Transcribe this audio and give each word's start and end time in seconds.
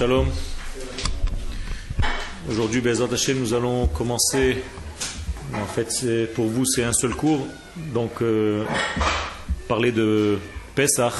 Shalom. 0.00 0.28
Aujourd'hui, 2.48 2.80
nous 3.34 3.52
allons 3.52 3.86
commencer. 3.86 4.56
En 5.52 5.66
fait, 5.66 6.26
pour 6.34 6.46
vous, 6.46 6.64
c'est 6.64 6.84
un 6.84 6.94
seul 6.94 7.10
cours. 7.10 7.46
Donc, 7.76 8.22
euh, 8.22 8.64
parler 9.68 9.92
de 9.92 10.38
Pesach. 10.74 11.12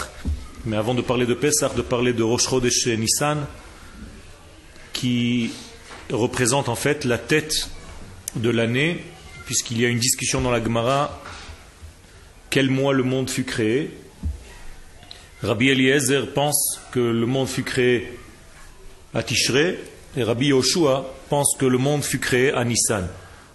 Mais 0.64 0.78
avant 0.78 0.94
de 0.94 1.02
parler 1.02 1.26
de 1.26 1.34
Pesach, 1.34 1.74
de 1.74 1.82
parler 1.82 2.14
de 2.14 2.22
Rosh 2.22 2.48
Chodesh 2.48 2.86
Nissan, 2.86 3.44
qui 4.94 5.50
représente 6.10 6.70
en 6.70 6.74
fait 6.74 7.04
la 7.04 7.18
tête 7.18 7.68
de 8.34 8.48
l'année, 8.48 9.04
puisqu'il 9.44 9.78
y 9.78 9.84
a 9.84 9.88
une 9.90 9.98
discussion 9.98 10.40
dans 10.40 10.50
la 10.50 10.64
Gemara 10.64 11.20
quel 12.48 12.70
mois 12.70 12.94
le 12.94 13.02
monde 13.02 13.28
fut 13.28 13.44
créé? 13.44 13.90
Rabbi 15.42 15.68
Eliezer 15.68 16.32
pense 16.32 16.80
que 16.92 17.00
le 17.00 17.26
monde 17.26 17.46
fut 17.46 17.62
créé 17.62 18.10
à 19.14 19.22
et 20.16 20.22
Rabbi 20.22 20.46
Yoshua 20.46 21.12
pense 21.28 21.56
que 21.58 21.66
le 21.66 21.78
monde 21.78 22.02
fut 22.02 22.18
créé 22.18 22.52
à 22.52 22.64
Nissan. 22.64 23.06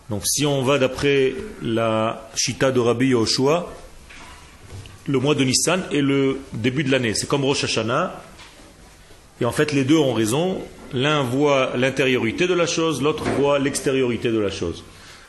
Donc 0.10 0.26
si 0.26 0.46
on 0.46 0.64
va 0.64 0.78
d'après 0.78 1.34
la 1.62 2.30
Shita 2.36 2.72
de 2.72 2.80
Rabbi 2.80 3.08
Yoshua, 3.08 3.72
le 5.08 5.20
mois 5.20 5.36
de 5.36 5.44
Nissan 5.44 5.84
est 5.92 6.02
le 6.02 6.40
début 6.54 6.84
de 6.84 6.92
l'année. 6.92 7.14
C'est 7.14 7.28
comme 7.28 7.44
Rosh 7.44 7.64
Hashanah. 7.66 8.22
Et 9.42 9.46
en 9.46 9.52
fait, 9.52 9.74
les 9.74 9.84
deux 9.84 9.98
ont 9.98 10.14
raison. 10.14 10.62
L'un 10.94 11.24
voit 11.24 11.74
l'intériorité 11.76 12.48
de 12.48 12.54
la 12.54 12.68
chose, 12.68 13.02
l'autre 13.02 13.26
voit 13.38 13.60
l'extériorité 13.60 14.32
de 14.32 14.40
la 14.40 14.50
chose. 14.50 14.84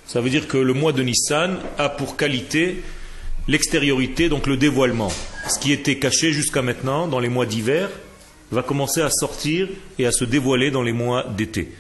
Ça 0.07 0.21
veut 0.21 0.31
dire 0.31 0.47
que 0.47 0.59
le 0.59 0.73
mois 0.73 0.93
de 0.93 1.03
Nissan 1.03 1.59
a 1.79 1.89
pour 1.89 2.17
qualité 2.17 2.83
l'extériorité, 3.49 4.29
donc 4.29 4.47
le 4.47 4.57
dévoilement. 4.57 5.11
Ce 5.49 5.59
qui 5.59 5.73
était 5.73 5.99
caché 5.99 6.33
jusqu'à 6.33 6.63
maintenant 6.63 7.09
dans 7.09 7.19
les 7.19 7.29
mois 7.29 7.47
d'hiver 7.47 7.89
va 8.51 8.63
commencer 8.63 9.03
à 9.03 9.11
sortir 9.11 9.69
et 9.99 10.07
à 10.07 10.13
se 10.13 10.25
dévoiler 10.25 10.71
dans 10.71 10.83
les 10.83 10.93
mois 10.93 11.25
d'été. 11.25 11.73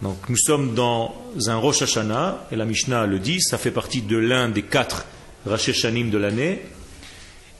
Donc 0.00 0.16
nous 0.28 0.36
sommes 0.36 0.74
dans 0.74 1.14
un 1.46 1.56
Rosh 1.56 1.82
Hashanah, 1.82 2.46
et 2.52 2.56
la 2.56 2.64
Mishnah 2.64 3.06
le 3.06 3.18
dit, 3.18 3.40
ça 3.40 3.58
fait 3.58 3.70
partie 3.70 4.02
de 4.02 4.16
l'un 4.16 4.48
des 4.48 4.62
quatre 4.62 5.06
Rosh 5.44 5.70
Hashanim 5.70 6.10
de 6.10 6.18
l'année. 6.18 6.62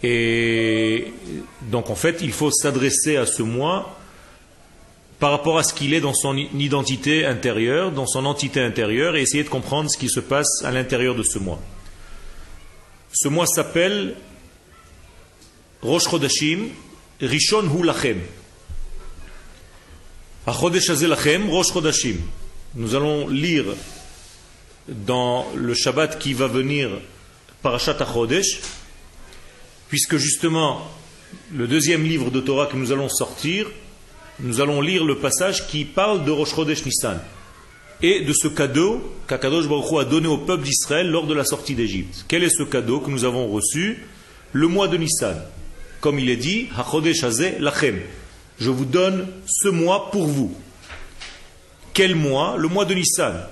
Et 0.03 1.13
donc 1.63 1.91
en 1.91 1.97
fait, 1.97 2.19
il 2.23 2.33
faut 2.33 2.51
s'adresser 2.51 3.17
à 3.17 3.27
ce 3.27 3.43
mois 3.43 3.99
par 5.19 5.33
rapport 5.33 5.59
à 5.59 5.65
ce 5.65 5.75
qu'il 5.75 5.95
est 5.95 6.01
dans 6.01 6.15
son 6.15 6.37
identité 6.37 7.27
intérieure, 7.27 7.91
dans 7.91 8.07
son 8.07 8.25
entité 8.25 8.61
intérieure, 8.61 9.17
et 9.17 9.23
essayer 9.23 9.43
de 9.43 9.49
comprendre 9.49 9.91
ce 9.91 9.99
qui 9.99 10.09
se 10.09 10.21
passe 10.21 10.63
à 10.65 10.71
l'intérieur 10.71 11.17
de 11.17 11.25
ce 11.25 11.41
mois. 11.41 11.61
Ce 13.13 13.27
mois 13.27 13.47
s'appelle 13.47 14.15
Rosh 15.83 16.09
Chodashim, 16.09 16.69
Rishon 17.21 17.65
Hu 17.65 17.85
Nous 22.75 22.95
allons 22.95 23.29
lire 23.29 23.65
dans 24.89 25.47
le 25.55 25.75
Shabbat 25.75 26.19
qui 26.19 26.33
va 26.33 26.47
venir 26.47 26.89
Parashat 27.63 27.97
HaChodesh, 28.01 28.61
puisque 29.89 30.17
justement, 30.17 30.89
le 31.55 31.67
deuxième 31.67 32.03
livre 32.05 32.31
de 32.31 32.41
Torah 32.41 32.65
que 32.67 32.77
nous 32.77 32.93
allons 32.93 33.11
sortir, 33.11 33.67
nous 34.41 34.63
allons 34.63 34.81
lire 34.81 35.05
le 35.05 35.19
passage 35.19 35.67
qui 35.67 35.85
parle 35.85 36.25
de 36.25 36.31
Rosh 36.31 36.55
Chodesh 36.55 36.87
Nissan 36.87 37.21
et 38.01 38.21
de 38.21 38.33
ce 38.33 38.49
cadeau 38.49 39.03
qu'Akadosh 39.27 39.69
Baruch 39.69 40.01
a 40.01 40.05
donné 40.05 40.29
au 40.29 40.39
peuple 40.39 40.63
d'Israël 40.65 41.11
lors 41.11 41.27
de 41.27 41.35
la 41.35 41.45
sortie 41.45 41.75
d'Égypte. 41.75 42.25
Quel 42.27 42.43
est 42.43 42.57
ce 42.57 42.63
cadeau 42.63 43.01
que 43.01 43.11
nous 43.11 43.25
avons 43.25 43.49
reçu? 43.49 44.07
Le 44.53 44.67
mois 44.67 44.89
de 44.89 44.97
Nissan. 44.97 45.43
Comme 46.01 46.19
il 46.19 46.31
est 46.31 46.37
dit, 46.37 46.69
HaChodesh 46.75 47.23
Lachem. 47.59 48.01
Je 48.61 48.71
vous 48.71 48.85
donne 48.85 49.29
ce 49.47 49.69
mois 49.69 50.11
pour 50.11 50.27
vous. 50.27 50.55
Quel 51.95 52.15
mois? 52.15 52.57
Le 52.57 52.69
mois 52.69 52.85
de 52.85 52.95
Nissan. 52.95 53.47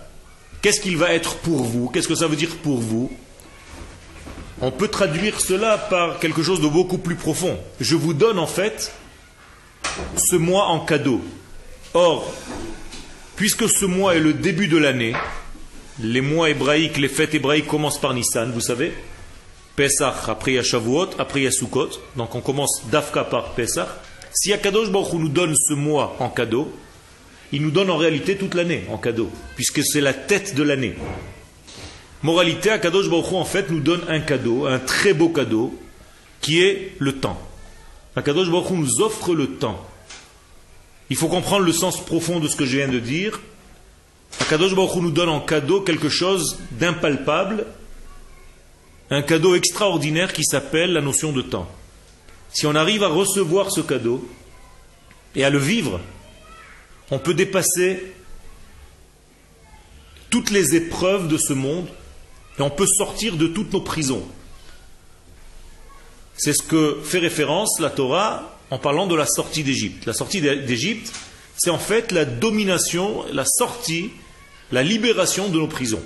Qu'est-ce 0.62 0.81
qu'il 0.81 0.97
va 0.97 1.12
être 1.12 1.37
pour 1.37 1.62
vous? 1.62 1.89
Qu'est-ce 1.89 2.09
que 2.09 2.15
ça 2.15 2.27
veut 2.27 2.37
dire 2.37 2.57
pour 2.62 2.79
vous? 2.79 3.12
On 4.61 4.71
peut 4.71 4.89
traduire 4.89 5.41
cela 5.41 5.77
par 5.78 6.19
quelque 6.19 6.43
chose 6.43 6.61
de 6.61 6.69
beaucoup 6.69 6.99
plus 6.99 7.15
profond. 7.15 7.59
Je 7.81 7.95
vous 7.95 8.15
donne 8.15 8.39
en 8.39 8.47
fait 8.47 8.93
ce 10.16 10.37
mois 10.37 10.66
en 10.66 10.81
cadeau. 10.81 11.21
Or, 11.95 12.33
puisque 13.37 13.69
ce 13.69 13.84
mois 13.84 14.16
est 14.16 14.21
le 14.21 14.33
début 14.33 14.66
de 14.66 14.77
l'année, 14.77 15.15
les 16.00 16.21
mois 16.21 16.50
hébraïques, 16.50 16.99
les 16.99 17.09
fêtes 17.09 17.34
hébraïques 17.34 17.66
commencent 17.66 18.00
par 18.00 18.15
Nissan, 18.15 18.50
vous 18.50 18.61
savez. 18.61 18.93
Pesach, 19.77 20.28
après 20.28 20.59
a 20.59 20.62
Shavuot, 20.62 21.11
après 21.19 21.47
a 21.47 21.50
Sukkot. 21.50 21.91
Donc 22.16 22.34
on 22.34 22.41
commence 22.41 22.83
d'Afka 22.91 23.25
par 23.25 23.50
Pesach. 23.53 23.89
Si 24.36 24.52
Akadosh 24.52 24.91
Baruch 24.91 25.14
nous 25.14 25.30
donne 25.30 25.54
ce 25.56 25.72
mois 25.72 26.14
en 26.20 26.28
cadeau, 26.28 26.70
il 27.52 27.62
nous 27.62 27.70
donne 27.70 27.91
en 27.91 27.97
réalité 27.97 28.36
toute 28.36 28.52
l'année 28.52 28.84
en 28.91 28.98
cadeau, 28.98 29.30
puisque 29.54 29.82
c'est 29.82 30.02
la 30.02 30.12
tête 30.12 30.54
de 30.54 30.62
l'année. 30.62 30.94
Moralité, 32.22 32.69
Akadosh 32.69 33.08
Baruch 33.08 33.32
en 33.32 33.47
fait 33.47 33.70
nous 33.70 33.80
donne 33.80 34.02
un 34.08 34.20
cadeau, 34.20 34.66
un 34.66 34.78
très 34.78 35.14
beau 35.14 35.30
cadeau, 35.30 35.74
qui 36.42 36.60
est 36.60 36.92
le 36.98 37.14
temps. 37.14 37.41
Akadosh 38.14 38.50
Baruch 38.50 38.72
nous 38.72 39.00
offre 39.00 39.34
le 39.34 39.47
temps. 39.52 39.82
Il 41.08 41.16
faut 41.16 41.28
comprendre 41.28 41.64
le 41.64 41.72
sens 41.72 42.04
profond 42.04 42.38
de 42.38 42.47
ce 42.47 42.56
que 42.56 42.66
je 42.66 42.76
viens 42.76 42.88
de 42.88 42.98
dire. 42.98 43.41
Akadosh 44.41 44.74
Baruch 44.74 44.97
nous 44.97 45.12
donne 45.12 45.30
en 45.30 45.41
cadeau 45.41 45.80
quelque 45.80 46.10
chose 46.10 46.58
d'impalpable, 46.72 47.64
un 49.08 49.22
cadeau 49.22 49.54
extraordinaire 49.54 50.34
qui 50.34 50.44
s'appelle 50.44 50.92
la 50.92 51.00
notion 51.00 51.32
de 51.32 51.41
temps. 51.41 51.70
Si 52.56 52.65
on 52.65 52.75
arrive 52.75 53.03
à 53.03 53.09
recevoir 53.09 53.71
ce 53.71 53.83
cadeau 53.83 54.27
et 55.34 55.44
à 55.44 55.50
le 55.50 55.59
vivre, 55.59 56.00
on 57.11 57.19
peut 57.19 57.34
dépasser 57.34 58.15
toutes 60.31 60.49
les 60.49 60.75
épreuves 60.75 61.28
de 61.28 61.37
ce 61.37 61.53
monde 61.53 61.87
et 62.59 62.62
on 62.62 62.71
peut 62.71 62.87
sortir 62.87 63.37
de 63.37 63.47
toutes 63.47 63.75
nos 63.75 63.83
prisons. 63.83 64.27
C'est 66.39 66.55
ce 66.55 66.62
que 66.62 66.99
fait 67.05 67.19
référence 67.19 67.78
la 67.78 67.91
Torah 67.91 68.59
en 68.71 68.78
parlant 68.78 69.06
de 69.06 69.15
la 69.15 69.27
sortie 69.27 69.62
d'Égypte. 69.62 70.06
La 70.06 70.15
sortie 70.15 70.41
d'Égypte, 70.41 71.12
c'est 71.59 71.69
en 71.69 71.78
fait 71.78 72.11
la 72.11 72.25
domination, 72.25 73.27
la 73.34 73.45
sortie, 73.45 74.12
la 74.72 74.83
libération 74.83 75.50
de 75.50 75.59
nos 75.59 75.69
prisons. 75.69 76.03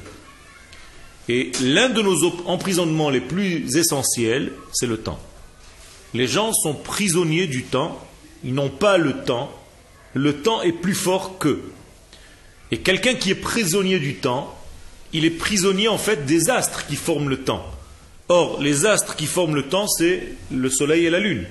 Et 1.29 1.53
l'un 1.63 1.91
de 1.91 2.03
nos 2.03 2.25
emprisonnements 2.47 3.11
les 3.11 3.21
plus 3.21 3.77
essentiels, 3.77 4.51
c'est 4.73 4.89
le 4.89 4.97
temps. 4.97 5.21
Les 6.15 6.27
gens 6.27 6.53
sont 6.53 6.75
prisonniers 6.75 7.47
du 7.47 7.63
temps, 7.65 7.99
ils 8.45 8.55
n'ont 8.55 8.71
pas 8.71 8.99
le 8.99 9.23
temps, 9.25 9.53
le 10.15 10.43
temps 10.43 10.63
est 10.63 10.73
plus 10.73 10.95
fort 10.95 11.39
qu'eux. 11.39 11.63
Et 12.73 12.79
quelqu'un 12.79 13.15
qui 13.15 13.31
est 13.31 13.37
prisonnier 13.37 13.99
du 13.99 14.15
temps, 14.15 14.57
il 15.13 15.25
est 15.25 15.31
prisonnier 15.31 15.89
en 15.89 15.99
fait 15.99 16.25
des 16.27 16.51
astres 16.51 16.87
qui 16.87 16.97
forment 16.97 17.29
le 17.29 17.39
temps. 17.39 17.65
Or, 18.29 18.61
les 18.61 18.87
astres 18.87 19.17
qui 19.17 19.27
forment 19.27 19.57
le 19.57 19.65
temps, 19.65 19.89
c'est 19.89 20.23
le 20.53 20.71
soleil 20.71 21.07
et 21.07 21.11
la 21.11 21.19
lune. 21.19 21.47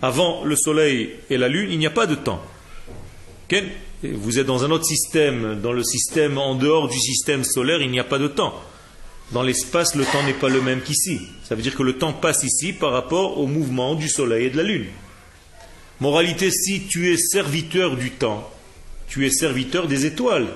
Avant 0.00 0.44
le 0.44 0.56
soleil 0.56 1.10
et 1.30 1.36
la 1.36 1.48
lune, 1.48 1.70
il 1.70 1.78
n'y 1.78 1.86
a 1.86 1.90
pas 1.90 2.06
de 2.06 2.14
temps. 2.14 2.42
Vous 4.02 4.38
êtes 4.38 4.46
dans 4.46 4.64
un 4.64 4.70
autre 4.70 4.84
système, 4.84 5.60
dans 5.60 5.72
le 5.72 5.82
système 5.82 6.38
en 6.38 6.54
dehors 6.54 6.88
du 6.88 6.98
système 6.98 7.44
solaire, 7.44 7.80
il 7.80 7.90
n'y 7.90 8.00
a 8.00 8.04
pas 8.04 8.18
de 8.18 8.28
temps. 8.28 8.54
Dans 9.32 9.42
l'espace, 9.42 9.94
le 9.94 10.04
temps 10.04 10.22
n'est 10.22 10.34
pas 10.34 10.48
le 10.48 10.60
même 10.60 10.82
qu'ici. 10.82 11.20
Ça 11.44 11.54
veut 11.54 11.62
dire 11.62 11.74
que 11.74 11.82
le 11.82 11.98
temps 11.98 12.12
passe 12.12 12.44
ici 12.44 12.72
par 12.72 12.92
rapport 12.92 13.38
au 13.38 13.46
mouvement 13.46 13.94
du 13.94 14.08
soleil 14.08 14.46
et 14.46 14.50
de 14.50 14.56
la 14.56 14.62
lune. 14.62 14.86
Moralité, 16.00 16.50
si 16.50 16.86
tu 16.86 17.12
es 17.12 17.16
serviteur 17.16 17.96
du 17.96 18.10
temps, 18.10 18.50
tu 19.08 19.26
es 19.26 19.30
serviteur 19.30 19.86
des 19.86 20.06
étoiles 20.06 20.48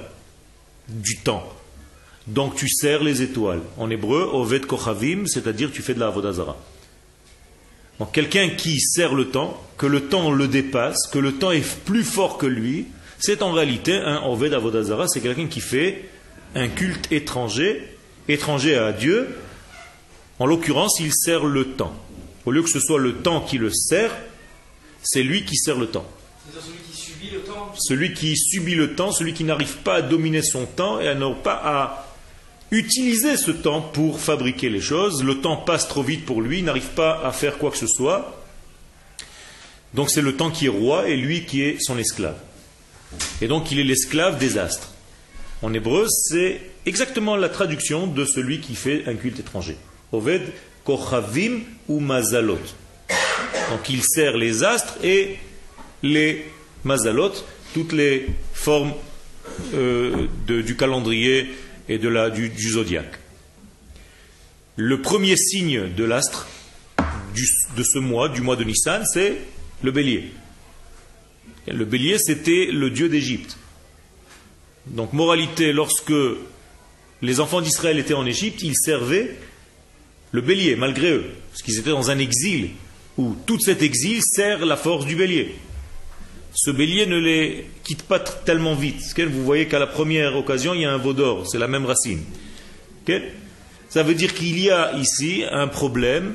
du 0.88 1.18
temps. 1.18 1.48
Donc 2.26 2.56
tu 2.56 2.68
sers 2.68 3.02
les 3.02 3.22
étoiles. 3.22 3.62
En 3.78 3.88
hébreu, 3.88 4.28
Oved 4.32 4.66
Kochavim, 4.66 5.26
c'est-à-dire 5.26 5.70
tu 5.72 5.82
fais 5.82 5.94
de 5.94 6.00
la 6.00 6.08
Avodazara. 6.08 6.56
Donc 7.98 8.12
quelqu'un 8.12 8.50
qui 8.50 8.78
sert 8.80 9.14
le 9.14 9.28
temps, 9.28 9.60
que 9.76 9.86
le 9.86 10.08
temps 10.08 10.30
le 10.30 10.46
dépasse, 10.46 11.08
que 11.10 11.18
le 11.18 11.32
temps 11.32 11.50
est 11.50 11.66
plus 11.84 12.04
fort 12.04 12.38
que 12.38 12.46
lui, 12.46 12.86
c'est 13.18 13.42
en 13.42 13.52
réalité 13.52 13.94
un 13.94 14.22
Oved 14.22 14.52
Avodazara, 14.52 15.08
c'est 15.08 15.20
quelqu'un 15.20 15.46
qui 15.46 15.60
fait 15.60 16.08
un 16.54 16.68
culte 16.68 17.10
étranger, 17.10 17.97
étranger 18.28 18.76
à 18.76 18.92
Dieu. 18.92 19.28
En 20.38 20.46
l'occurrence, 20.46 20.98
il 21.00 21.12
sert 21.12 21.44
le 21.44 21.72
temps. 21.72 21.94
Au 22.46 22.50
lieu 22.50 22.62
que 22.62 22.70
ce 22.70 22.80
soit 22.80 22.98
le 22.98 23.16
temps 23.16 23.40
qui 23.40 23.58
le 23.58 23.70
sert, 23.70 24.16
c'est 25.02 25.22
lui 25.22 25.44
qui 25.44 25.56
sert 25.56 25.76
le 25.76 25.88
temps. 25.88 26.06
Celui 26.50 26.78
qui 26.78 26.96
subit 26.96 27.30
le 27.30 27.40
temps 27.40 27.74
Celui 27.76 28.14
qui 28.14 28.36
subit 28.36 28.74
le 28.74 28.94
temps, 28.94 29.12
celui 29.12 29.34
qui 29.34 29.44
n'arrive 29.44 29.78
pas 29.78 29.96
à 29.96 30.02
dominer 30.02 30.42
son 30.42 30.64
temps 30.64 31.00
et 31.00 31.08
à 31.08 31.14
ne 31.14 31.34
pas 31.34 31.60
à 31.64 32.08
utiliser 32.70 33.36
ce 33.36 33.50
temps 33.50 33.80
pour 33.80 34.20
fabriquer 34.20 34.70
les 34.70 34.80
choses. 34.80 35.22
Le 35.22 35.40
temps 35.40 35.56
passe 35.56 35.88
trop 35.88 36.02
vite 36.02 36.24
pour 36.24 36.42
lui, 36.42 36.58
il 36.58 36.64
n'arrive 36.64 36.90
pas 36.90 37.20
à 37.24 37.32
faire 37.32 37.58
quoi 37.58 37.70
que 37.70 37.76
ce 37.76 37.86
soit. 37.86 38.44
Donc 39.94 40.10
c'est 40.10 40.22
le 40.22 40.36
temps 40.36 40.50
qui 40.50 40.66
est 40.66 40.70
roi 40.70 41.08
et 41.08 41.16
lui 41.16 41.44
qui 41.44 41.62
est 41.62 41.78
son 41.80 41.98
esclave. 41.98 42.36
Et 43.40 43.48
donc 43.48 43.70
il 43.72 43.78
est 43.78 43.84
l'esclave 43.84 44.38
des 44.38 44.58
astres. 44.58 44.92
En 45.62 45.72
hébreu, 45.72 46.06
c'est 46.08 46.60
exactement 46.86 47.36
la 47.36 47.48
traduction 47.48 48.06
de 48.06 48.24
celui 48.24 48.60
qui 48.60 48.74
fait 48.74 49.04
un 49.06 49.14
culte 49.14 49.40
étranger. 49.40 49.76
Oved 50.12 50.42
kochavim 50.84 51.60
ou 51.88 52.00
mazalot. 52.00 52.58
Donc 53.70 53.88
il 53.90 54.02
sert 54.02 54.36
les 54.36 54.64
astres 54.64 54.96
et 55.04 55.36
les 56.02 56.44
mazalot, 56.84 57.32
toutes 57.74 57.92
les 57.92 58.26
formes 58.54 58.92
euh, 59.74 60.26
du 60.46 60.76
calendrier 60.76 61.48
et 61.88 61.98
de 61.98 62.08
la, 62.08 62.30
du, 62.30 62.50
zodiaque. 62.70 63.18
Le 64.76 65.02
premier 65.02 65.36
signe 65.36 65.92
de 65.94 66.04
l'astre 66.04 66.46
de 67.76 67.82
ce 67.82 67.98
mois, 67.98 68.28
du 68.28 68.40
mois 68.40 68.56
de 68.56 68.64
Nissan, 68.64 69.04
c'est 69.04 69.36
le 69.82 69.90
bélier. 69.90 70.32
Le 71.66 71.84
bélier, 71.84 72.18
c'était 72.18 72.68
le 72.72 72.90
dieu 72.90 73.08
d'Égypte. 73.08 73.56
Donc, 74.86 75.12
moralité, 75.12 75.72
lorsque 75.72 76.12
les 77.22 77.40
enfants 77.40 77.60
d'Israël 77.60 77.98
étaient 77.98 78.14
en 78.14 78.26
Égypte, 78.26 78.62
ils 78.62 78.76
servaient 78.76 79.36
le 80.32 80.40
bélier, 80.40 80.76
malgré 80.76 81.10
eux, 81.10 81.26
parce 81.50 81.62
qu'ils 81.62 81.78
étaient 81.78 81.90
dans 81.90 82.10
un 82.10 82.18
exil 82.18 82.70
où 83.16 83.34
tout 83.46 83.58
cet 83.58 83.82
exil 83.82 84.20
sert 84.22 84.64
la 84.64 84.76
force 84.76 85.06
du 85.06 85.16
bélier. 85.16 85.56
Ce 86.54 86.70
bélier 86.70 87.06
ne 87.06 87.18
les 87.18 87.66
quitte 87.84 88.02
pas 88.02 88.18
tellement 88.20 88.74
vite. 88.74 89.02
Vous 89.18 89.44
voyez 89.44 89.66
qu'à 89.66 89.78
la 89.78 89.86
première 89.86 90.36
occasion, 90.36 90.74
il 90.74 90.82
y 90.82 90.84
a 90.84 90.92
un 90.92 90.98
veau 90.98 91.12
d'or, 91.12 91.48
c'est 91.48 91.58
la 91.58 91.68
même 91.68 91.86
racine. 91.86 92.22
Ça 93.88 94.02
veut 94.02 94.14
dire 94.14 94.34
qu'il 94.34 94.58
y 94.58 94.70
a 94.70 94.94
ici 94.96 95.44
un 95.50 95.66
problème, 95.66 96.34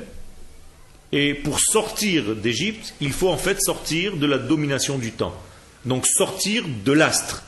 et 1.12 1.34
pour 1.34 1.60
sortir 1.60 2.34
d'Égypte, 2.34 2.94
il 3.00 3.12
faut 3.12 3.28
en 3.28 3.36
fait 3.36 3.62
sortir 3.62 4.16
de 4.16 4.26
la 4.26 4.38
domination 4.38 4.98
du 4.98 5.12
temps. 5.12 5.34
Donc 5.84 6.06
sortir 6.06 6.64
de 6.84 6.92
l'astre, 6.92 7.44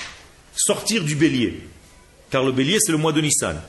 sortir 0.54 1.02
du 1.02 1.16
bélier. 1.16 1.60
Car 2.30 2.44
le 2.44 2.52
bélier, 2.52 2.78
c'est 2.80 2.92
le 2.92 2.98
mois 2.98 3.12
de 3.12 3.20
Nissan. 3.20 3.60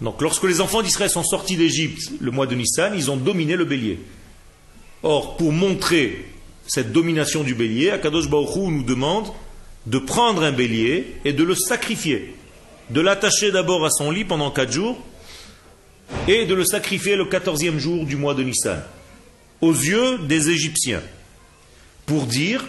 Donc 0.00 0.20
lorsque 0.20 0.44
les 0.44 0.60
enfants 0.60 0.82
d'Israël 0.82 1.10
sont 1.10 1.22
sortis 1.22 1.56
d'Égypte 1.56 2.12
le 2.20 2.30
mois 2.30 2.46
de 2.46 2.54
Nissan, 2.54 2.92
ils 2.96 3.10
ont 3.10 3.16
dominé 3.16 3.56
le 3.56 3.64
bélier. 3.64 3.98
Or, 5.02 5.36
pour 5.36 5.52
montrer 5.52 6.26
cette 6.66 6.92
domination 6.92 7.42
du 7.42 7.54
bélier, 7.54 7.90
Akadosh 7.90 8.28
Baruch 8.28 8.56
nous 8.56 8.82
demande 8.82 9.28
de 9.86 9.98
prendre 9.98 10.42
un 10.42 10.52
bélier 10.52 11.16
et 11.24 11.32
de 11.32 11.42
le 11.42 11.54
sacrifier, 11.54 12.34
de 12.90 13.00
l'attacher 13.00 13.50
d'abord 13.50 13.84
à 13.84 13.90
son 13.90 14.10
lit 14.10 14.24
pendant 14.24 14.50
quatre 14.50 14.72
jours 14.72 14.98
et 16.28 16.46
de 16.46 16.54
le 16.54 16.64
sacrifier 16.64 17.16
le 17.16 17.24
quatorzième 17.24 17.78
jour 17.78 18.04
du 18.04 18.16
mois 18.16 18.34
de 18.34 18.42
Nissan, 18.42 18.80
aux 19.60 19.72
yeux 19.72 20.18
des 20.18 20.50
Égyptiens, 20.50 21.02
pour 22.06 22.26
dire, 22.26 22.64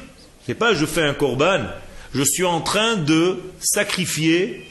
c'est 0.46 0.56
pas 0.56 0.74
je 0.74 0.86
fais 0.86 1.04
un 1.04 1.14
korban, 1.14 1.62
je 2.16 2.24
suis 2.24 2.46
en 2.46 2.62
train 2.62 2.96
de 2.96 3.40
sacrifier, 3.60 4.68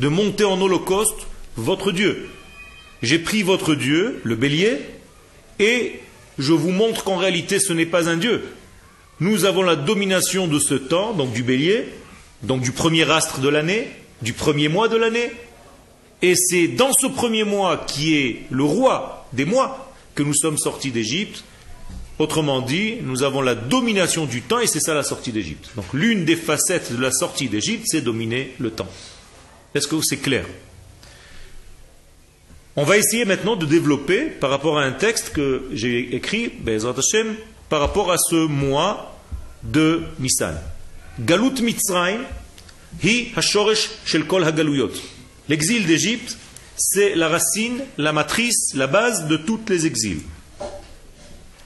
de 0.00 0.08
monter 0.08 0.44
en 0.44 0.60
holocauste 0.60 1.26
votre 1.56 1.92
Dieu. 1.92 2.28
J'ai 3.02 3.18
pris 3.18 3.42
votre 3.42 3.74
Dieu, 3.74 4.20
le 4.24 4.34
bélier, 4.34 4.78
et 5.58 6.00
je 6.38 6.52
vous 6.54 6.70
montre 6.70 7.04
qu'en 7.04 7.16
réalité 7.16 7.58
ce 7.60 7.74
n'est 7.74 7.86
pas 7.86 8.08
un 8.08 8.16
Dieu. 8.16 8.42
Nous 9.20 9.44
avons 9.44 9.62
la 9.62 9.76
domination 9.76 10.46
de 10.46 10.58
ce 10.58 10.74
temps, 10.74 11.12
donc 11.12 11.32
du 11.32 11.42
bélier, 11.42 11.84
donc 12.42 12.62
du 12.62 12.72
premier 12.72 13.10
astre 13.10 13.40
de 13.40 13.48
l'année, 13.48 13.88
du 14.22 14.32
premier 14.32 14.68
mois 14.68 14.88
de 14.88 14.96
l'année. 14.96 15.30
Et 16.22 16.34
c'est 16.34 16.68
dans 16.68 16.94
ce 16.94 17.06
premier 17.06 17.44
mois 17.44 17.84
qui 17.86 18.16
est 18.16 18.42
le 18.50 18.64
roi 18.64 19.26
des 19.34 19.44
mois 19.44 19.92
que 20.14 20.22
nous 20.22 20.34
sommes 20.34 20.58
sortis 20.58 20.90
d'Égypte. 20.90 21.44
Autrement 22.18 22.62
dit, 22.62 22.96
nous 23.02 23.22
avons 23.22 23.42
la 23.42 23.54
domination 23.54 24.24
du 24.24 24.40
temps 24.42 24.60
et 24.60 24.66
c'est 24.66 24.80
ça 24.80 24.94
la 24.94 25.02
sortie 25.02 25.32
d'Égypte. 25.32 25.70
Donc 25.76 25.86
l'une 25.92 26.24
des 26.24 26.36
facettes 26.36 26.92
de 26.92 27.00
la 27.00 27.12
sortie 27.12 27.48
d'Égypte, 27.48 27.84
c'est 27.86 28.02
dominer 28.02 28.54
le 28.58 28.70
temps. 28.70 28.88
Est-ce 29.74 29.86
que 29.86 30.00
c'est 30.02 30.16
clair? 30.16 30.44
On 32.76 32.84
va 32.84 32.96
essayer 32.96 33.24
maintenant 33.24 33.56
de 33.56 33.66
développer 33.66 34.26
par 34.26 34.50
rapport 34.50 34.78
à 34.78 34.84
un 34.84 34.92
texte 34.92 35.32
que 35.32 35.68
j'ai 35.72 36.14
écrit, 36.14 36.52
Hashem, 36.66 37.34
par 37.68 37.80
rapport 37.80 38.10
à 38.10 38.16
ce 38.16 38.46
mois 38.46 39.18
de 39.62 40.02
Nissan. 40.18 40.56
Galut 41.20 41.60
Mitzrayim, 41.60 42.20
hi 43.02 43.32
hashoresh 43.36 43.90
shel 44.04 44.24
kol 44.26 44.44
hagaluyot. 44.44 44.92
L'exil 45.48 45.86
d'Égypte, 45.86 46.36
c'est 46.76 47.14
la 47.14 47.28
racine, 47.28 47.84
la 47.98 48.12
matrice, 48.12 48.74
la 48.74 48.86
base 48.86 49.26
de 49.26 49.36
tous 49.36 49.60
les 49.68 49.86
exils. 49.86 50.22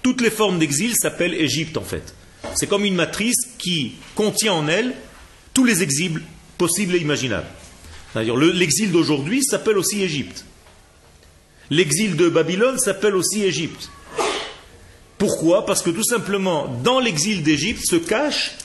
Toutes 0.02 0.20
les 0.20 0.30
formes 0.30 0.58
d'exil 0.58 0.96
s'appellent 0.96 1.34
Égypte 1.34 1.76
en 1.76 1.84
fait. 1.84 2.14
C'est 2.54 2.66
comme 2.66 2.84
une 2.84 2.96
matrice 2.96 3.46
qui 3.58 3.94
contient 4.14 4.52
en 4.52 4.68
elle 4.68 4.94
tous 5.54 5.64
les 5.64 5.82
exils 5.82 6.20
possibles 6.58 6.96
et 6.96 6.98
imaginables. 6.98 7.46
L'exil 8.14 8.92
d'aujourd'hui 8.92 9.42
s'appelle 9.42 9.78
aussi 9.78 10.02
Égypte. 10.02 10.44
L'exil 11.70 12.16
de 12.16 12.28
Babylone 12.28 12.78
s'appelle 12.78 13.16
aussi 13.16 13.42
Égypte. 13.42 13.90
Pourquoi? 15.18 15.64
Parce 15.64 15.82
que 15.82 15.90
tout 15.90 16.04
simplement, 16.04 16.68
dans 16.82 17.00
l'exil 17.00 17.42
d'Égypte 17.42 17.84
se 17.84 17.96
cachent 17.96 18.56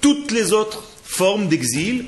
toutes 0.00 0.30
les 0.30 0.52
autres 0.52 0.84
formes 1.04 1.48
d'exil, 1.48 2.04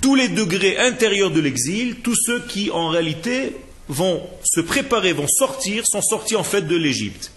tous 0.00 0.14
les 0.14 0.28
degrés 0.28 0.78
intérieurs 0.78 1.30
de 1.30 1.40
l'exil, 1.40 1.96
tous 1.96 2.14
ceux 2.14 2.40
qui 2.40 2.70
en 2.70 2.88
réalité 2.88 3.56
vont 3.88 4.22
se 4.44 4.60
préparer, 4.60 5.12
vont 5.12 5.26
sortir, 5.26 5.86
sont 5.86 6.02
sortis 6.02 6.36
en 6.36 6.44
fait 6.44 6.62
de 6.62 6.76
l'Égypte. 6.76 7.32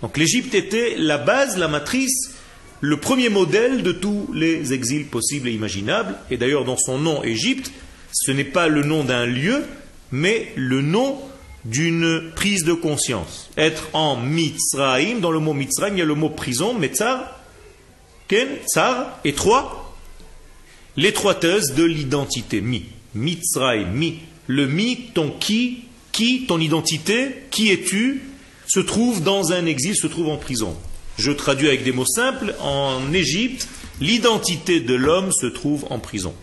Donc 0.00 0.16
l'Égypte 0.16 0.54
était 0.54 0.94
la 0.96 1.18
base, 1.18 1.58
la 1.58 1.68
matrice, 1.68 2.30
le 2.80 2.96
premier 2.98 3.28
modèle 3.28 3.82
de 3.82 3.92
tous 3.92 4.30
les 4.32 4.72
exils 4.72 5.06
possibles 5.06 5.48
et 5.48 5.52
imaginables. 5.52 6.16
Et 6.30 6.36
d'ailleurs, 6.36 6.64
dans 6.64 6.76
son 6.76 6.98
nom 6.98 7.22
Égypte, 7.24 7.72
ce 8.12 8.30
n'est 8.30 8.44
pas 8.44 8.68
le 8.68 8.82
nom 8.82 9.04
d'un 9.04 9.26
lieu, 9.26 9.64
mais 10.10 10.52
le 10.56 10.82
nom 10.82 11.18
d'une 11.64 12.30
prise 12.34 12.64
de 12.64 12.72
conscience. 12.72 13.50
Être 13.56 13.88
en 13.92 14.16
Mitzraïm, 14.16 15.20
dans 15.20 15.30
le 15.30 15.38
mot 15.38 15.52
Mitzraïm, 15.52 15.94
il 15.94 15.98
y 15.98 16.02
a 16.02 16.06
le 16.06 16.14
mot 16.14 16.30
prison, 16.30 16.74
Metzar, 16.74 17.38
Ken, 18.28 18.48
Tsar, 18.66 19.18
étroit, 19.24 19.96
l'étroiteuse 20.96 21.74
de 21.74 21.84
l'identité, 21.84 22.60
Mi. 22.60 22.84
Mitzraïm, 23.14 23.90
Mi. 23.90 24.20
Le 24.46 24.66
Mi, 24.66 25.10
ton 25.14 25.30
qui, 25.30 25.84
qui, 26.12 26.46
ton 26.46 26.58
identité, 26.60 27.34
qui 27.50 27.70
es-tu, 27.70 28.22
se 28.66 28.80
trouve 28.80 29.22
dans 29.22 29.52
un 29.52 29.66
exil, 29.66 29.96
se 29.96 30.06
trouve 30.06 30.28
en 30.28 30.36
prison. 30.36 30.76
Je 31.18 31.32
traduis 31.32 31.68
avec 31.68 31.84
des 31.84 31.92
mots 31.92 32.06
simples, 32.06 32.54
en 32.60 33.12
Égypte, 33.12 33.68
l'identité 34.00 34.80
de 34.80 34.94
l'homme 34.94 35.32
se 35.32 35.46
trouve 35.46 35.86
en 35.90 35.98
prison. 35.98 36.34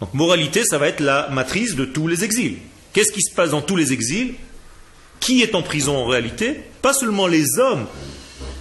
Donc 0.00 0.12
moralité, 0.14 0.64
ça 0.64 0.78
va 0.78 0.88
être 0.88 1.00
la 1.00 1.28
matrice 1.30 1.74
de 1.74 1.84
tous 1.84 2.06
les 2.06 2.24
exils. 2.24 2.58
Qu'est-ce 2.92 3.12
qui 3.12 3.22
se 3.22 3.34
passe 3.34 3.50
dans 3.50 3.62
tous 3.62 3.76
les 3.76 3.92
exils? 3.92 4.34
Qui 5.20 5.42
est 5.42 5.54
en 5.54 5.62
prison 5.62 5.96
en 5.96 6.06
réalité? 6.06 6.60
Pas 6.82 6.92
seulement 6.92 7.26
les 7.26 7.58
hommes, 7.58 7.86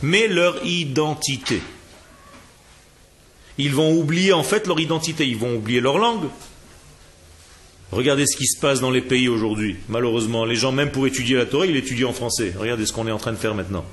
mais 0.01 0.27
leur 0.27 0.65
identité. 0.65 1.61
Ils 3.57 3.73
vont 3.73 3.93
oublier 3.93 4.33
en 4.33 4.43
fait 4.43 4.67
leur 4.67 4.79
identité, 4.79 5.27
ils 5.27 5.37
vont 5.37 5.55
oublier 5.55 5.79
leur 5.79 5.97
langue. 5.97 6.27
Regardez 7.91 8.25
ce 8.25 8.35
qui 8.35 8.47
se 8.47 8.59
passe 8.59 8.79
dans 8.79 8.91
les 8.91 9.01
pays 9.01 9.29
aujourd'hui. 9.29 9.77
Malheureusement, 9.89 10.43
les 10.43 10.55
gens, 10.55 10.71
même 10.71 10.91
pour 10.91 11.07
étudier 11.07 11.37
la 11.37 11.45
Torah, 11.45 11.65
ils 11.65 11.75
étudient 11.77 12.07
en 12.07 12.13
français. 12.13 12.53
Regardez 12.57 12.85
ce 12.85 12.91
qu'on 12.91 13.07
est 13.07 13.11
en 13.11 13.17
train 13.17 13.31
de 13.31 13.37
faire 13.37 13.55
maintenant. 13.55 13.85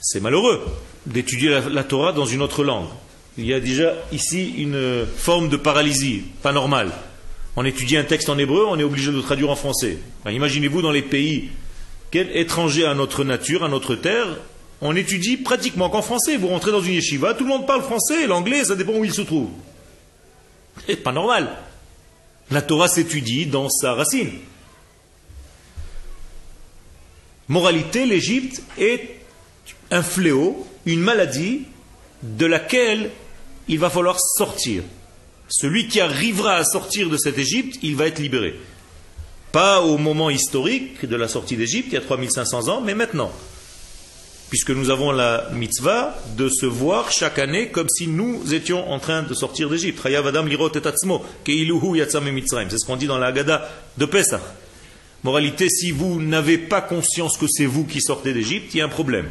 C'est 0.00 0.20
malheureux 0.20 0.64
d'étudier 1.06 1.60
la 1.70 1.84
Torah 1.84 2.12
dans 2.12 2.26
une 2.26 2.42
autre 2.42 2.64
langue. 2.64 2.88
Il 3.38 3.46
y 3.46 3.54
a 3.54 3.60
déjà 3.60 3.94
ici 4.10 4.52
une 4.58 5.06
forme 5.06 5.48
de 5.48 5.56
paralysie, 5.56 6.24
pas 6.42 6.52
normale. 6.52 6.90
On 7.54 7.64
étudie 7.64 7.96
un 7.96 8.02
texte 8.02 8.28
en 8.28 8.36
hébreu, 8.36 8.66
on 8.68 8.76
est 8.78 8.82
obligé 8.82 9.12
de 9.12 9.16
le 9.16 9.22
traduire 9.22 9.50
en 9.50 9.54
français. 9.54 9.98
Imaginez-vous 10.28 10.82
dans 10.82 10.90
les 10.90 11.02
pays 11.02 11.50
étrangers 12.12 12.84
à 12.84 12.94
notre 12.94 13.22
nature, 13.22 13.62
à 13.62 13.68
notre 13.68 13.94
terre, 13.94 14.26
on 14.80 14.96
étudie 14.96 15.36
pratiquement 15.36 15.88
qu'en 15.88 16.02
français. 16.02 16.36
Vous 16.36 16.48
rentrez 16.48 16.72
dans 16.72 16.80
une 16.80 16.94
yeshiva, 16.94 17.34
tout 17.34 17.44
le 17.44 17.50
monde 17.50 17.66
parle 17.66 17.82
français, 17.82 18.26
l'anglais, 18.26 18.64
ça 18.64 18.74
dépend 18.74 18.94
où 18.94 19.04
il 19.04 19.14
se 19.14 19.22
trouve. 19.22 19.50
C'est 20.86 20.96
pas 20.96 21.12
normal. 21.12 21.48
La 22.50 22.62
Torah 22.62 22.88
s'étudie 22.88 23.46
dans 23.46 23.68
sa 23.68 23.94
racine. 23.94 24.32
Moralité, 27.46 28.04
l'Égypte 28.04 28.62
est 28.78 29.20
un 29.92 30.02
fléau, 30.02 30.66
une 30.86 31.00
maladie 31.00 31.62
de 32.22 32.46
laquelle 32.46 33.10
il 33.68 33.78
va 33.78 33.90
falloir 33.90 34.18
sortir. 34.18 34.82
Celui 35.48 35.88
qui 35.88 36.00
arrivera 36.00 36.56
à 36.56 36.64
sortir 36.64 37.08
de 37.08 37.16
cette 37.16 37.38
Égypte, 37.38 37.78
il 37.82 37.96
va 37.96 38.06
être 38.06 38.18
libéré. 38.18 38.54
Pas 39.52 39.80
au 39.80 39.96
moment 39.96 40.28
historique 40.28 41.06
de 41.06 41.16
la 41.16 41.28
sortie 41.28 41.56
d'Égypte, 41.56 41.86
il 41.88 41.94
y 41.94 41.98
a 41.98 42.02
3500 42.02 42.68
ans, 42.68 42.82
mais 42.82 42.94
maintenant. 42.94 43.32
Puisque 44.50 44.70
nous 44.70 44.90
avons 44.90 45.10
la 45.10 45.48
mitzvah 45.52 46.16
de 46.36 46.48
se 46.48 46.66
voir 46.66 47.10
chaque 47.10 47.38
année 47.38 47.68
comme 47.68 47.88
si 47.88 48.08
nous 48.08 48.54
étions 48.54 48.90
en 48.90 48.98
train 48.98 49.22
de 49.22 49.34
sortir 49.34 49.68
d'Égypte. 49.68 50.00
C'est 50.02 50.14
ce 50.14 50.20
qu'on 52.86 52.96
dit 52.96 53.06
dans 53.06 53.18
la 53.18 53.26
Haggadah 53.26 53.68
de 53.96 54.04
Pesach. 54.06 54.40
Moralité, 55.24 55.68
si 55.68 55.90
vous 55.90 56.22
n'avez 56.22 56.58
pas 56.58 56.80
conscience 56.80 57.36
que 57.36 57.48
c'est 57.48 57.66
vous 57.66 57.84
qui 57.84 58.00
sortez 58.00 58.32
d'Égypte, 58.32 58.72
il 58.74 58.78
y 58.78 58.80
a 58.80 58.84
un 58.84 58.88
problème. 58.88 59.28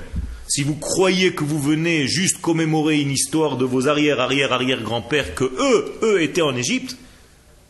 Si 0.58 0.64
vous 0.64 0.74
croyez 0.74 1.36
que 1.36 1.44
vous 1.44 1.60
venez 1.60 2.08
juste 2.08 2.42
commémorer 2.42 3.00
une 3.00 3.12
histoire 3.12 3.58
de 3.58 3.64
vos 3.64 3.88
arrière, 3.88 4.20
arrière, 4.20 4.52
arrière 4.52 4.82
grands-pères, 4.82 5.36
que 5.36 5.44
eux, 5.44 6.00
eux 6.02 6.24
étaient 6.24 6.42
en 6.42 6.56
Égypte, 6.56 6.98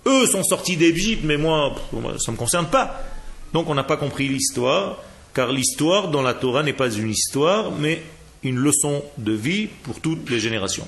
eux 0.06 0.26
sont 0.26 0.42
sortis 0.42 0.78
d'Égypte, 0.78 1.24
mais 1.26 1.36
moi, 1.36 1.76
ça 1.92 2.32
ne 2.32 2.32
me 2.32 2.38
concerne 2.38 2.68
pas. 2.68 3.04
Donc 3.52 3.70
on 3.70 3.76
n'a 3.76 3.84
pas 3.84 3.98
compris 3.98 4.30
l'histoire, 4.30 5.04
car 5.34 5.52
l'histoire 5.52 6.12
dans 6.12 6.22
la 6.22 6.34
Torah 6.34 6.64
n'est 6.64 6.72
pas 6.72 6.90
une 6.90 7.10
histoire, 7.10 7.74
mais 7.74 8.02
une 8.42 8.56
leçon 8.56 9.04
de 9.18 9.34
vie 9.34 9.68
pour 9.84 10.00
toutes 10.00 10.30
les 10.30 10.40
générations. 10.40 10.88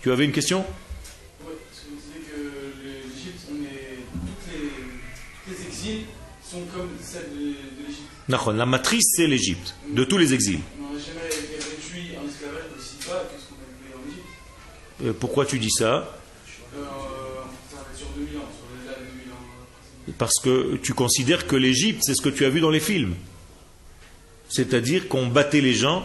Tu 0.00 0.10
avais 0.10 0.24
une 0.24 0.32
question? 0.32 0.64
Oui, 1.46 1.52
parce 1.68 1.80
que 1.82 1.90
vous 1.90 1.96
disiez 2.00 2.22
que 2.22 2.38
l'Égypte, 2.86 3.44
on 3.50 3.62
est. 3.64 3.98
Toutes 4.14 4.50
les, 4.50 4.70
toutes 5.44 5.58
les 5.58 5.66
exils 5.66 6.06
sont 6.42 6.62
comme 6.74 6.88
celles 7.02 7.28
de, 7.34 7.36
de 7.36 7.86
l'Égypte. 7.86 8.08
Nachon, 8.30 8.52
La 8.52 8.64
matrice, 8.64 9.04
c'est 9.14 9.26
l'Égypte, 9.26 9.74
de 9.90 10.04
tous 10.04 10.16
les 10.16 10.32
exils. 10.32 10.60
Mais 10.78 10.86
on 10.88 10.94
n'a 10.94 10.98
jamais 10.98 11.28
été 11.28 11.56
réduit 11.60 12.16
en 12.16 12.26
esclavage 12.26 12.70
aussi 12.78 12.96
bas 13.06 13.28
que 13.28 13.38
ce 13.38 13.48
qu'on 13.48 13.60
a 13.60 13.68
vu 13.82 13.92
en 13.92 14.00
Égypte. 14.08 14.24
Euh, 15.02 15.12
Pourquoi 15.18 15.46
tu 15.46 15.58
dis 15.58 15.70
ça 15.70 16.18
Euh, 16.76 16.84
ça 17.70 17.76
va 17.76 17.82
être 17.90 17.98
sur 17.98 18.08
2000 18.16 18.36
ans, 18.38 18.40
sur 18.54 18.66
les 18.74 18.88
années 18.94 19.10
2000 19.24 19.32
ans. 19.32 19.36
euh, 20.08 20.12
Parce 20.18 20.40
que 20.40 20.76
tu 20.76 20.94
considères 20.94 21.46
que 21.46 21.56
l'Égypte, 21.56 22.02
c'est 22.04 22.14
ce 22.14 22.22
que 22.22 22.28
tu 22.28 22.44
as 22.44 22.50
vu 22.50 22.60
dans 22.60 22.70
les 22.70 22.80
films. 22.80 23.14
C'est-à-dire 24.48 25.08
qu'on 25.08 25.26
battait 25.26 25.60
les 25.60 25.74
gens, 25.74 26.04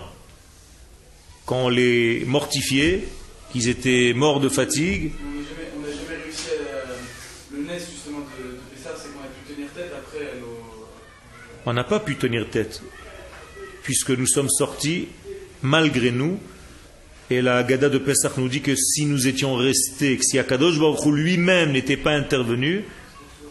qu'on 1.46 1.69
les 1.69 2.24
mortifiait, 2.25 3.08
qu'ils 3.51 3.67
étaient 3.69 4.13
morts 4.15 4.39
de 4.39 4.50
fatigue. 4.50 5.12
On 5.22 5.81
n'a 5.81 5.88
jamais, 5.91 6.24
réussi 6.24 6.48
à. 6.51 7.55
Le 7.55 7.63
NES 7.63 7.79
justement 7.79 8.19
de, 8.19 8.43
de 8.43 8.58
c'est 8.75 8.84
qu'on 9.13 9.19
a 9.19 9.27
pu 9.27 9.53
tenir 9.53 9.69
tête 9.74 9.91
après 9.96 10.39
nos. 10.39 10.86
On 11.65 11.74
n'a 11.74 11.84
pas 11.84 12.00
pu 12.00 12.15
tenir 12.15 12.50
tête, 12.50 12.81
puisque 13.84 14.12
nous 14.12 14.25
sommes 14.27 14.50
sortis 14.50 15.10
malgré 15.62 16.12
nous. 16.12 16.39
Et 17.31 17.41
la 17.41 17.63
Gada 17.63 17.89
de 17.89 17.98
Pessah 18.00 18.31
nous 18.38 18.50
dit 18.50 18.62
que 18.62 18.75
si 18.75 19.05
nous 19.05 19.27
étions 19.27 19.55
restés, 19.55 20.17
que 20.17 20.24
si 20.24 20.39
Akadosh 20.39 20.79
Baruch 20.79 21.05
lui-même 21.05 21.71
n'était 21.71 21.98
pas 21.98 22.12
intervenu, 22.12 22.86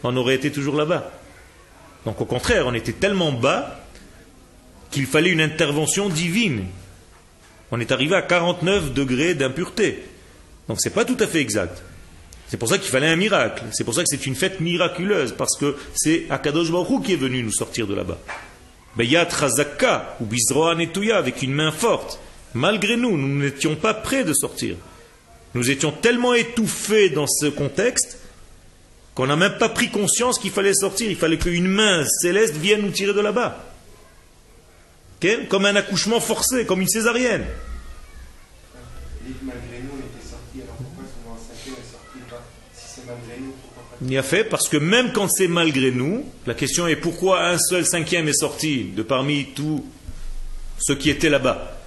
on 0.02 0.16
aurait 0.16 0.34
été 0.34 0.50
toujours 0.50 0.76
là-bas. 0.76 1.12
Donc 2.04 2.20
au 2.20 2.24
contraire, 2.24 2.66
on 2.66 2.74
était 2.74 2.92
tellement 2.92 3.32
bas 3.32 3.84
qu'il 4.90 5.06
fallait 5.06 5.30
une 5.30 5.40
intervention 5.40 6.08
divine. 6.08 6.64
On 7.70 7.78
est 7.78 7.92
arrivé 7.92 8.16
à 8.16 8.22
49 8.22 8.94
degrés 8.94 9.34
d'impureté. 9.34 10.02
Donc 10.68 10.78
c'est 10.80 10.94
pas 10.94 11.04
tout 11.04 11.16
à 11.20 11.26
fait 11.26 11.40
exact. 11.40 11.82
C'est 12.48 12.56
pour 12.56 12.68
ça 12.68 12.78
qu'il 12.78 12.90
fallait 12.90 13.08
un 13.08 13.16
miracle. 13.16 13.62
C'est 13.72 13.84
pour 13.84 13.94
ça 13.94 14.02
que 14.02 14.08
c'est 14.08 14.26
une 14.26 14.34
fête 14.34 14.60
miraculeuse, 14.60 15.34
parce 15.36 15.56
que 15.56 15.76
c'est 15.94 16.24
Akadosh 16.30 16.72
Baruch 16.72 17.04
qui 17.04 17.12
est 17.12 17.16
venu 17.16 17.42
nous 17.42 17.52
sortir 17.52 17.86
de 17.86 17.94
là-bas. 17.94 18.18
Beyat 18.96 19.28
Razaka, 19.30 20.16
ou 20.20 20.24
Bizroa 20.24 20.74
Netouya, 20.74 21.18
avec 21.18 21.42
une 21.42 21.52
main 21.52 21.70
forte. 21.70 22.18
Malgré 22.58 22.96
nous, 22.96 23.16
nous 23.16 23.38
n'étions 23.38 23.76
pas 23.76 23.94
prêts 23.94 24.24
de 24.24 24.32
sortir. 24.32 24.74
Nous 25.54 25.70
étions 25.70 25.92
tellement 25.92 26.34
étouffés 26.34 27.08
dans 27.08 27.28
ce 27.28 27.46
contexte 27.46 28.18
qu'on 29.14 29.28
n'a 29.28 29.36
même 29.36 29.58
pas 29.58 29.68
pris 29.68 29.90
conscience 29.90 30.40
qu'il 30.40 30.50
fallait 30.50 30.74
sortir. 30.74 31.08
Il 31.08 31.16
fallait 31.16 31.38
qu'une 31.38 31.68
main 31.68 32.04
céleste 32.20 32.56
vienne 32.56 32.82
nous 32.82 32.90
tirer 32.90 33.14
de 33.14 33.20
là-bas. 33.20 33.64
Comme 35.48 35.66
un 35.66 35.76
accouchement 35.76 36.18
forcé, 36.18 36.66
comme 36.66 36.80
une 36.80 36.88
césarienne. 36.88 37.44
Il 44.02 44.12
y 44.12 44.18
a 44.18 44.22
fait 44.24 44.42
parce 44.42 44.68
que 44.68 44.78
même 44.78 45.12
quand 45.12 45.28
c'est 45.28 45.46
malgré 45.46 45.92
nous, 45.92 46.24
la 46.44 46.54
question 46.54 46.88
est 46.88 46.96
pourquoi 46.96 47.46
un 47.46 47.58
seul 47.58 47.86
cinquième 47.86 48.26
est 48.26 48.40
sorti 48.40 48.90
de 48.96 49.02
parmi 49.04 49.46
tous 49.54 49.86
ceux 50.80 50.96
qui 50.96 51.10
étaient 51.10 51.30
là-bas 51.30 51.77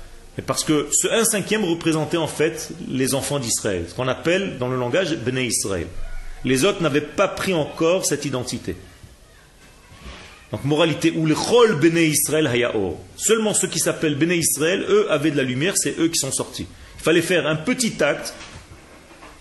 Parce 0.48 0.64
que 0.64 0.88
ce 0.92 1.08
un 1.08 1.24
cinquième 1.26 1.64
représentait 1.64 2.18
en 2.18 2.28
fait 2.28 2.72
les 2.88 3.14
enfants 3.14 3.40
d'Israël, 3.40 3.86
ce 3.88 3.94
qu'on 3.94 4.08
appelle 4.08 4.58
dans 4.58 4.70
le 4.70 4.78
langage 4.78 5.16
Bnei 5.16 5.48
Israël. 5.48 5.88
Les 6.44 6.66
autres 6.66 6.82
n'avaient 6.82 7.02
pas 7.02 7.28
pris 7.28 7.54
encore 7.54 8.06
cette 8.06 8.26
identité. 8.26 8.76
Donc 10.52 10.64
moralité, 10.66 11.14
ou 11.16 11.26
le 11.26 11.36
chol 11.36 11.76
Bnei 11.80 12.08
Israël 12.10 12.48
hayaor. 12.48 13.00
Seulement 13.16 13.54
ceux 13.54 13.68
qui 13.68 13.80
s'appellent 13.80 14.16
Bnei 14.16 14.40
Israël, 14.40 14.86
eux 14.90 15.12
avaient 15.12 15.32
de 15.32 15.38
la 15.38 15.44
lumière, 15.44 15.78
c'est 15.78 15.98
eux 16.00 16.08
qui 16.08 16.20
sont 16.20 16.32
sortis. 16.32 16.68
Il 17.00 17.04
fallait 17.04 17.22
faire 17.22 17.48
un 17.48 17.56
petit 17.56 18.04
acte 18.04 18.34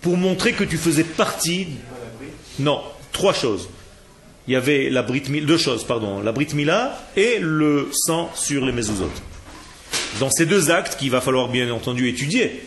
pour 0.01 0.17
montrer 0.17 0.53
que 0.53 0.65
tu 0.65 0.77
faisais 0.77 1.05
partie 1.05 1.67
non, 2.61 2.83
trois 3.13 3.33
choses. 3.33 3.69
Il 4.47 4.53
y 4.53 4.57
avait 4.57 4.91
la 4.91 5.03
Brit 5.03 5.23
Mila, 5.29 5.47
deux 5.47 5.59
choses, 5.59 5.85
pardon, 5.85 6.21
la 6.21 6.33
Brit 6.33 6.49
Mila 6.55 6.99
et 7.17 7.39
le 7.41 7.89
sang 7.93 8.31
sur 8.35 8.65
les 8.67 8.73
mezuzot. 8.73 9.11
Dans 10.19 10.31
ces 10.31 10.47
deux 10.47 10.71
actes, 10.71 10.97
qu'il 10.99 11.11
va 11.11 11.21
falloir 11.21 11.49
bien 11.49 11.71
entendu 11.73 12.09
étudier, 12.09 12.63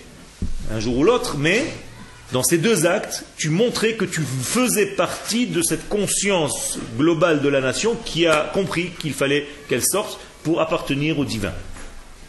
un 0.72 0.80
jour 0.80 0.98
ou 0.98 1.04
l'autre, 1.04 1.38
mais 1.38 1.66
dans 2.32 2.44
ces 2.44 2.58
deux 2.58 2.86
actes, 2.86 3.26
tu 3.38 3.50
montrais 3.50 3.94
que 3.94 4.06
tu 4.06 4.22
faisais 4.22 4.88
partie 4.88 5.46
de 5.46 5.62
cette 5.62 5.88
conscience 5.88 6.80
globale 6.98 7.42
de 7.42 7.50
la 7.50 7.62
nation 7.62 7.96
qui 8.06 8.26
a 8.26 8.50
compris 8.54 8.92
qu'il 9.00 9.14
fallait 9.14 9.46
qu'elle 9.70 9.84
sorte 9.84 10.20
pour 10.42 10.62
appartenir 10.62 11.20
au 11.20 11.26
divin. 11.26 11.54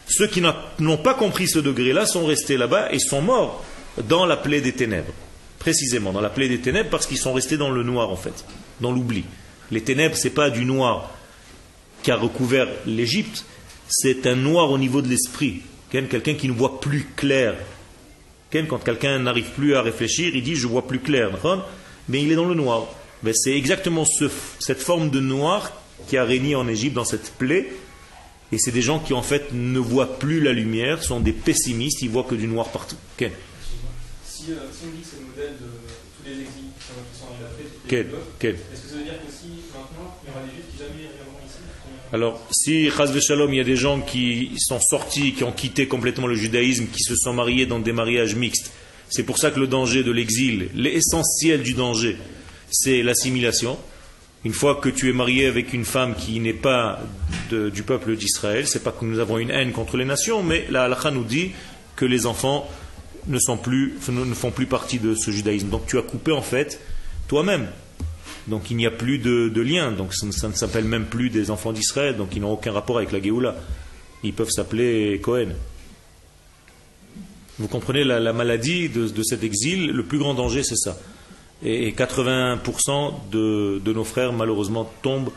Ceux 0.07 0.27
qui 0.27 0.41
n'ont 0.79 0.97
pas 0.97 1.15
compris 1.15 1.47
ce 1.47 1.59
degré-là 1.59 2.05
sont 2.05 2.25
restés 2.25 2.57
là-bas 2.57 2.91
et 2.91 2.99
sont 2.99 3.21
morts 3.21 3.65
dans 4.07 4.25
la 4.25 4.37
plaie 4.37 4.61
des 4.61 4.73
ténèbres. 4.73 5.13
Précisément, 5.57 6.11
dans 6.11 6.21
la 6.21 6.29
plaie 6.29 6.49
des 6.49 6.59
ténèbres, 6.59 6.91
parce 6.91 7.07
qu'ils 7.07 7.17
sont 7.17 7.33
restés 7.33 7.57
dans 7.57 7.71
le 7.71 7.81
noir, 7.81 8.11
en 8.11 8.15
fait, 8.15 8.45
dans 8.81 8.91
l'oubli. 8.91 9.23
Les 9.71 9.81
ténèbres, 9.81 10.15
c'est 10.15 10.29
pas 10.29 10.51
du 10.51 10.65
noir 10.65 11.09
qui 12.03 12.11
a 12.11 12.15
recouvert 12.15 12.67
l'Égypte, 12.85 13.45
c'est 13.87 14.25
un 14.27 14.35
noir 14.35 14.71
au 14.71 14.77
niveau 14.77 15.01
de 15.01 15.07
l'esprit. 15.07 15.61
Quelqu'un 15.89 16.33
qui 16.33 16.47
ne 16.47 16.53
voit 16.53 16.79
plus 16.79 17.07
clair. 17.15 17.55
Quand 18.51 18.83
quelqu'un 18.83 19.19
n'arrive 19.19 19.49
plus 19.51 19.75
à 19.75 19.81
réfléchir, 19.81 20.33
il 20.35 20.43
dit 20.43 20.55
je 20.55 20.67
vois 20.67 20.87
plus 20.87 20.99
clair, 20.99 21.31
mais 22.07 22.21
il 22.23 22.31
est 22.31 22.35
dans 22.35 22.45
le 22.47 22.55
noir. 22.55 22.87
C'est 23.33 23.55
exactement 23.55 24.05
ce- 24.05 24.29
cette 24.59 24.79
forme 24.81 25.09
de 25.09 25.19
noir 25.19 25.71
qui 26.07 26.15
a 26.17 26.23
régné 26.23 26.55
en 26.55 26.67
Égypte 26.67 26.95
dans 26.95 27.05
cette 27.05 27.31
plaie. 27.33 27.71
Et 28.51 28.57
c'est 28.59 28.71
des 28.71 28.81
gens 28.83 28.99
qui 28.99 29.13
en 29.13 29.23
fait 29.23 29.51
ne 29.51 29.79
voient 29.79 30.19
plus 30.19 30.39
la 30.39 30.53
lumière, 30.53 31.01
sont 31.03 31.19
des 31.19 31.33
pessimistes, 31.33 32.01
ils 32.03 32.09
voient 32.09 32.23
que 32.23 32.35
du 32.35 32.47
noir 32.47 32.69
partout. 32.69 32.95
Si, 33.17 33.25
euh, 34.51 34.69
si 34.71 34.85
on 34.85 34.91
dit 34.95 35.01
que 35.01 35.07
c'est 35.09 35.19
le 35.19 35.25
modèle 35.27 35.53
de 35.59 35.65
tous 35.65 36.23
les 36.29 36.33
exils 36.45 36.69
qui 36.77 36.85
sont, 36.85 37.25
en 37.25 37.33
Afrique, 37.43 37.73
est-ce 37.89 38.81
que 38.83 38.87
ça 38.89 38.95
veut 38.95 39.03
dire 39.03 39.13
que 39.17 39.31
si 39.31 39.47
maintenant 39.73 40.15
il 40.23 40.29
y 40.29 40.31
aura 40.31 40.45
des 40.45 40.51
juifs 40.53 40.69
qui 40.71 40.74
Alors, 42.15 42.39
si, 42.49 42.89
Chaz 42.95 43.11
Shalom, 43.19 43.53
il 43.53 43.57
y 43.57 43.59
a 43.59 43.65
des 43.65 43.75
gens 43.75 43.99
qui 43.99 44.51
sont 44.57 44.79
sortis, 44.79 45.33
qui 45.33 45.43
ont 45.43 45.51
quitté 45.51 45.85
complètement 45.89 46.27
le 46.27 46.35
judaïsme, 46.35 46.85
qui 46.87 47.03
se 47.03 47.13
sont 47.13 47.33
mariés 47.33 47.65
dans 47.65 47.79
des 47.79 47.91
mariages 47.91 48.35
mixtes, 48.35 48.71
c'est 49.09 49.23
pour 49.23 49.37
ça 49.37 49.51
que 49.51 49.59
le 49.59 49.67
danger 49.67 50.01
de 50.01 50.11
l'exil, 50.13 50.69
l'essentiel 50.75 51.61
du 51.61 51.73
danger, 51.73 52.15
c'est 52.71 53.03
l'assimilation. 53.03 53.77
Une 54.45 54.53
fois 54.53 54.75
que 54.75 54.87
tu 54.87 55.09
es 55.09 55.11
marié 55.11 55.45
avec 55.45 55.73
une 55.73 55.83
femme 55.83 56.15
qui 56.15 56.39
n'est 56.39 56.53
pas 56.53 57.01
de- 57.51 57.69
du 57.69 57.83
peuple 57.83 58.15
d'Israël, 58.15 58.65
c'est 58.65 58.81
pas 58.81 58.93
que 58.93 59.03
nous 59.03 59.19
avons 59.19 59.37
une 59.37 59.49
haine 59.51 59.73
contre 59.73 59.97
les 59.97 60.05
nations, 60.05 60.41
mais 60.41 60.67
la 60.69 60.85
halakha 60.85 61.11
nous 61.11 61.25
dit 61.25 61.51
que 61.97 62.05
les 62.05 62.25
enfants 62.27 62.65
ne 63.27 63.39
font 63.39 63.57
plus 64.51 64.65
partie 64.67 64.99
de 64.99 65.15
ce 65.15 65.31
judaïsme. 65.31 65.67
Donc 65.67 65.85
tu 65.85 65.97
as 65.97 66.01
coupé 66.01 66.31
en 66.31 66.41
fait 66.41 66.79
toi-même. 67.27 67.67
Donc 68.47 68.69
il 68.69 68.77
n'y 68.77 68.85
a 68.85 68.91
plus 68.91 69.17
de, 69.17 69.61
lien, 69.61 69.91
donc 69.91 70.13
ça, 70.13 70.27
ne- 70.27 70.53
s'appelle 70.53 70.85
même 70.85 71.05
plus 71.05 71.29
des 71.29 71.49
enfants 71.49 71.71
d'Israël, 71.71 72.15
donc 72.15 72.35
ils 72.35 72.41
n'ont 72.41 72.53
aucun 72.53 72.71
rapport 72.71 72.97
avec 72.97 73.11
la 73.11 73.21
Géoula. 73.21 73.55
Ils 74.23 74.33
peuvent 74.33 74.49
s'appeler 74.49 75.19
Cohen. 75.21 75.49
Vous 77.57 77.67
comprenez 77.67 78.03
la, 78.03 78.19
la 78.19 78.33
maladie 78.33 78.89
de, 78.89 79.23
cet 79.23 79.43
exil, 79.43 79.91
le 79.91 80.03
plus 80.03 80.19
grand 80.19 80.33
danger 80.33 80.63
c'est 80.63 80.75
ça. 80.75 80.97
Et, 81.63 81.87
et 81.87 81.91
80% 81.91 83.29
de, 83.31 83.81
nos 83.85 84.03
frères 84.03 84.33
malheureusement 84.33 84.91
tombent 85.01 85.31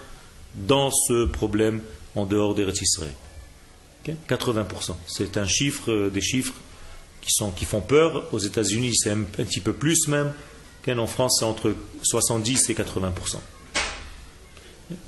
dans 0.55 0.91
ce 0.91 1.25
problème 1.25 1.81
en 2.15 2.27
dehors 2.27 2.55
des 2.55 2.65
Israël. 2.65 3.13
Ok 4.07 4.15
80%. 4.29 4.97
C'est 5.07 5.37
un 5.37 5.47
chiffre, 5.47 5.91
euh, 5.91 6.11
des 6.11 6.21
chiffres 6.21 6.55
qui, 7.57 7.65
font 7.65 7.81
peur. 7.81 8.25
Aux 8.33 8.39
États-Unis, 8.39 8.97
c'est 8.97 9.11
un 9.11 9.23
petit 9.23 9.61
peu 9.61 9.73
plus 9.73 10.09
même. 10.09 10.33
En 10.87 11.07
France, 11.07 11.37
c'est 11.39 11.45
entre 11.45 11.75
70 12.03 12.71
et 12.71 12.75
80 12.75 13.13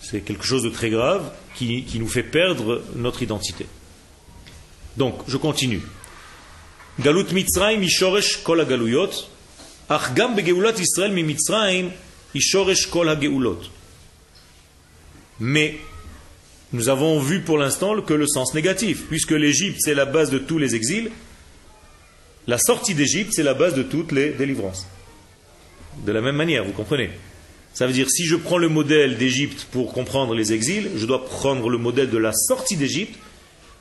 C'est 0.02 0.20
quelque 0.20 0.44
chose 0.44 0.62
de 0.62 0.68
très 0.68 0.90
grave 0.90 1.32
qui, 1.54 1.84
qui 1.84 1.98
nous 1.98 2.08
fait 2.08 2.22
perdre 2.22 2.82
notre 2.96 3.22
identité. 3.22 3.66
Donc, 4.98 5.14
je 5.26 5.38
continue. 5.38 5.80
Galut 6.98 7.32
Mitzrayim 7.32 7.82
ishoresh 7.82 8.42
kol 8.42 8.60
hagaluyot, 8.60 9.10
ach 9.88 10.12
begeulat 10.12 10.74
mi 11.10 11.36
ishoresh 12.34 12.90
kol. 12.90 13.08
Mais 15.38 15.78
nous 16.72 16.88
avons 16.90 17.18
vu 17.20 17.40
pour 17.40 17.56
l'instant 17.56 18.02
que 18.02 18.12
le 18.12 18.26
sens 18.26 18.52
négatif, 18.52 19.06
puisque 19.08 19.30
l'Égypte 19.30 19.78
c'est 19.80 19.94
la 19.94 20.04
base 20.04 20.30
de 20.30 20.38
tous 20.38 20.58
les 20.58 20.74
exils, 20.74 21.10
la 22.46 22.58
sortie 22.58 22.94
d'Égypte 22.94 23.32
c'est 23.32 23.42
la 23.42 23.54
base 23.54 23.74
de 23.74 23.82
toutes 23.82 24.12
les 24.12 24.30
délivrances. 24.30 24.86
De 25.98 26.12
la 26.12 26.20
même 26.20 26.36
manière, 26.36 26.64
vous 26.64 26.72
comprenez 26.72 27.10
Ça 27.74 27.86
veut 27.86 27.92
dire 27.92 28.08
si 28.10 28.24
je 28.24 28.36
prends 28.36 28.58
le 28.58 28.68
modèle 28.68 29.16
d'Égypte 29.18 29.66
pour 29.70 29.92
comprendre 29.92 30.34
les 30.34 30.52
exils, 30.52 30.90
je 30.96 31.06
dois 31.06 31.24
prendre 31.24 31.68
le 31.68 31.78
modèle 31.78 32.10
de 32.10 32.18
la 32.18 32.32
sortie 32.32 32.76
d'Égypte 32.76 33.18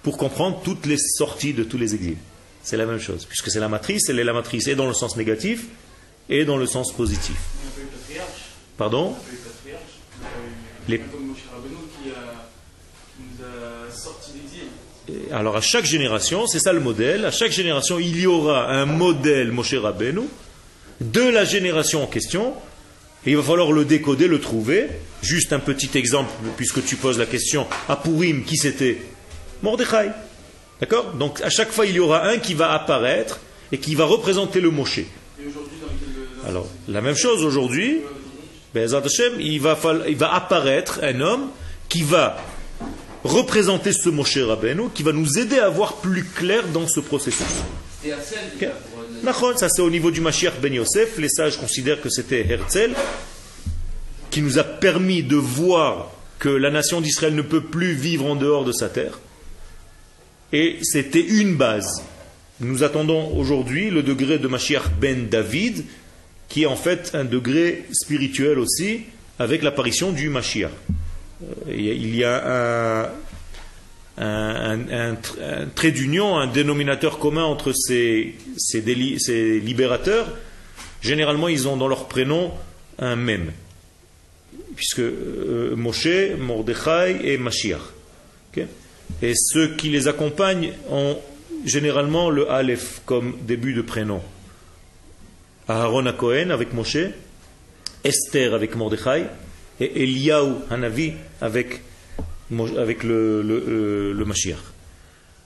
pour 0.03 0.17
comprendre 0.17 0.61
toutes 0.63 0.85
les 0.85 0.97
sorties 0.97 1.53
de 1.53 1.63
tous 1.63 1.77
les 1.77 1.95
exils. 1.95 2.17
C'est 2.63 2.77
la 2.77 2.85
même 2.85 2.99
chose, 2.99 3.25
puisque 3.25 3.49
c'est 3.49 3.59
la 3.59 3.69
matrice, 3.69 4.09
elle 4.09 4.19
est 4.19 4.23
la 4.23 4.33
matrice 4.33 4.67
et 4.67 4.75
dans 4.75 4.87
le 4.87 4.93
sens 4.93 5.15
négatif 5.17 5.65
et 6.29 6.45
dans 6.45 6.57
le 6.57 6.65
sens 6.67 6.91
positif. 6.93 7.35
Pardon? 8.77 9.15
Les- 10.87 11.01
alors 15.31 15.55
à 15.57 15.61
chaque 15.61 15.85
génération, 15.85 16.45
c'est 16.47 16.59
ça 16.59 16.71
le 16.73 16.79
modèle, 16.79 17.25
à 17.25 17.31
chaque 17.31 17.51
génération, 17.51 17.99
il 17.99 18.19
y 18.19 18.27
aura 18.27 18.69
un 18.71 18.85
modèle 18.85 19.51
Moshe 19.51 19.73
Rabbeinu 19.73 20.21
de 21.01 21.21
la 21.21 21.45
génération 21.45 22.03
en 22.03 22.07
question, 22.07 22.53
et 23.25 23.31
il 23.31 23.37
va 23.37 23.43
falloir 23.43 23.71
le 23.71 23.85
décoder, 23.85 24.27
le 24.27 24.39
trouver. 24.39 24.87
Juste 25.21 25.51
un 25.53 25.59
petit 25.59 25.97
exemple, 25.97 26.31
puisque 26.57 26.83
tu 26.85 26.95
poses 26.95 27.17
la 27.19 27.25
question, 27.25 27.67
à 27.89 27.95
Purim, 27.97 28.43
qui 28.45 28.55
c'était 28.57 28.97
Mordechai. 29.61 30.11
D'accord? 30.79 31.11
Donc 31.13 31.41
à 31.41 31.49
chaque 31.49 31.71
fois, 31.71 31.85
il 31.85 31.95
y 31.95 31.99
aura 31.99 32.25
un 32.27 32.37
qui 32.37 32.53
va 32.53 32.71
apparaître 32.71 33.39
et 33.71 33.77
qui 33.77 33.95
va 33.95 34.05
représenter 34.05 34.61
le 34.61 34.71
Moshe. 34.71 35.01
Dans- 36.43 36.47
Alors, 36.49 36.67
la 36.87 37.01
même 37.01 37.15
chose 37.17 37.43
aujourd'hui, 37.43 37.99
il 38.75 39.59
va, 39.61 39.77
il 40.07 40.15
va 40.17 40.33
apparaître 40.33 40.99
un 41.03 41.19
homme 41.19 41.49
qui 41.89 42.03
va 42.03 42.37
représenter 43.25 43.91
ce 43.91 44.07
Moshe 44.09 44.37
Rabbeinu, 44.37 44.83
qui 44.93 45.03
va 45.03 45.11
nous 45.11 45.37
aider 45.37 45.59
à 45.59 45.67
voir 45.69 45.95
plus 45.97 46.23
clair 46.23 46.63
dans 46.73 46.87
ce 46.87 47.01
processus. 47.01 47.45
Ça 49.55 49.69
c'est 49.69 49.81
au 49.81 49.89
niveau 49.89 50.11
du 50.11 50.21
Mashiach 50.21 50.59
Ben 50.61 50.73
Yosef. 50.73 51.17
Les 51.17 51.29
sages 51.29 51.57
considèrent 51.57 52.01
que 52.01 52.09
c'était 52.09 52.45
Herzl 52.49 52.93
qui 54.31 54.41
nous 54.41 54.59
a 54.59 54.63
permis 54.63 55.23
de 55.23 55.35
voir 55.35 56.11
que 56.37 56.49
la 56.49 56.71
nation 56.71 57.01
d'Israël 57.01 57.35
ne 57.35 57.41
peut 57.41 57.61
plus 57.61 57.93
vivre 57.93 58.25
en 58.25 58.35
dehors 58.35 58.63
de 58.63 58.71
sa 58.71 58.89
terre. 58.89 59.19
Et 60.53 60.77
c'était 60.83 61.21
une 61.21 61.55
base. 61.55 62.03
Nous 62.59 62.83
attendons 62.83 63.35
aujourd'hui 63.37 63.89
le 63.89 64.03
degré 64.03 64.39
de 64.39 64.47
Mashiach 64.47 64.89
Ben 64.99 65.27
David, 65.27 65.83
qui 66.47 66.63
est 66.63 66.67
en 66.67 66.75
fait 66.75 67.11
un 67.13 67.25
degré 67.25 67.85
spirituel 67.91 68.59
aussi, 68.59 69.01
avec 69.37 69.61
l'apparition 69.61 70.11
du 70.11 70.29
Mashiach. 70.29 70.71
Euh, 71.43 71.75
Il 71.75 72.15
y 72.15 72.23
a 72.23 73.03
un, 73.03 73.09
un, 74.19 74.79
un- 74.79 75.11
un 75.11 75.13
tr- 75.13 75.41
un 75.41 75.65
trait 75.67 75.91
d'union, 75.91 76.37
un 76.37 76.47
dénominateur 76.47 77.19
commun 77.19 77.43
entre 77.43 77.71
ces, 77.73 78.35
ces 78.57 78.81
libérateurs. 79.61 80.27
Généralement, 81.01 81.47
ils 81.47 81.67
ont 81.67 81.77
dans 81.77 81.87
leur 81.87 82.07
prénom 82.07 82.51
un 82.97 83.15
même, 83.15 83.51
puisque 84.75 84.99
euh, 84.99 85.75
Moshe, 85.75 86.07
Mordechai 86.37 87.19
et 87.23 87.37
Mashiach. 87.37 87.79
Et 89.21 89.33
ceux 89.35 89.75
qui 89.75 89.89
les 89.89 90.07
accompagnent 90.07 90.71
ont 90.91 91.17
généralement 91.65 92.29
le 92.29 92.49
Aleph 92.51 93.01
comme 93.05 93.35
début 93.41 93.73
de 93.73 93.81
prénom. 93.81 94.21
Aaron 95.67 96.05
à 96.05 96.13
Cohen 96.13 96.49
avec 96.51 96.73
Moshe, 96.73 96.97
Esther 98.03 98.53
avec 98.53 98.75
Mordechai 98.75 99.25
et 99.79 100.03
Eliyahu 100.03 100.55
Hanavi 100.69 101.13
avec, 101.41 101.81
avec 102.77 103.03
le, 103.03 103.41
le, 103.41 103.63
euh, 103.67 104.13
le 104.13 104.25
Mashiach. 104.25 104.59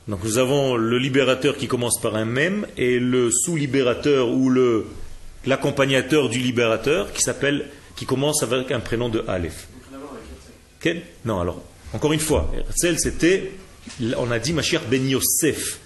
Donc 0.08 0.24
nous 0.24 0.38
avons 0.38 0.76
le 0.76 0.98
libérateur 0.98 1.58
qui 1.58 1.68
commence 1.68 2.00
par 2.02 2.16
un 2.16 2.26
même 2.26 2.68
et 2.78 3.00
le 3.00 3.32
sous-libérateur 3.32 4.30
ou 4.30 4.50
le 4.50 4.86
l'accompagnateur 5.46 6.30
du 6.30 6.40
libérateur 6.40 7.12
qui 7.14 7.22
s'appelle 7.22 7.66
qui 7.96 8.06
commence 8.06 8.44
avec 8.44 8.72
un 8.72 8.80
prénom 8.80 9.10
de 9.10 9.24
Aleph. 9.28 9.68
Quel? 10.80 11.04
Non, 11.26 11.40
alors 11.40 11.62
encore 11.94 12.14
une 12.14 12.20
fois, 12.20 12.52
Herzl 12.54 12.98
c'était 12.98 13.52
on 14.18 14.32
a 14.32 14.40
dit 14.40 14.54
Mashiach 14.54 14.84
ben 14.90 15.08
Yosef. 15.08 15.80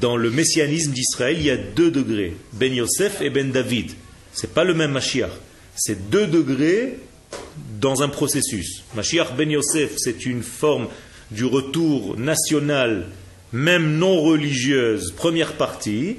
Dans 0.00 0.16
le 0.16 0.30
messianisme 0.30 0.92
d'Israël, 0.92 1.36
il 1.38 1.46
y 1.46 1.50
a 1.50 1.56
deux 1.56 1.90
degrés, 1.90 2.36
Ben 2.52 2.72
Yosef 2.72 3.20
et 3.22 3.30
Ben 3.30 3.50
David. 3.50 3.90
C'est 4.32 4.54
pas 4.54 4.62
le 4.62 4.72
même 4.72 4.92
Mashiach. 4.92 5.32
C'est 5.74 6.10
deux 6.10 6.28
degrés 6.28 6.96
dans 7.80 8.02
un 8.02 8.08
processus. 8.08 8.84
Mashiach 8.94 9.34
Ben 9.36 9.50
Yosef, 9.50 9.94
c'est 9.96 10.26
une 10.26 10.42
forme 10.42 10.88
du 11.30 11.44
retour 11.44 12.18
national, 12.18 13.06
même 13.52 13.98
non 13.98 14.20
religieuse, 14.20 15.12
première 15.12 15.54
partie. 15.54 16.16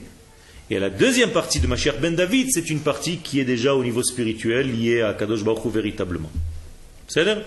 Et 0.70 0.80
la 0.80 0.90
deuxième 0.90 1.32
partie 1.32 1.60
de 1.60 1.68
Mashiach 1.68 2.00
Ben 2.00 2.16
David, 2.16 2.48
c'est 2.52 2.70
une 2.70 2.80
partie 2.80 3.18
qui 3.18 3.40
est 3.40 3.46
déjà 3.46 3.76
au 3.76 3.84
niveau 3.84 4.04
spirituel 4.04 4.72
liée 4.72 5.02
à 5.02 5.14
Kadosh 5.14 5.44
Baruch 5.44 5.66
véritablement. 5.66 6.32
C'est 7.08 7.26
là 7.26 7.38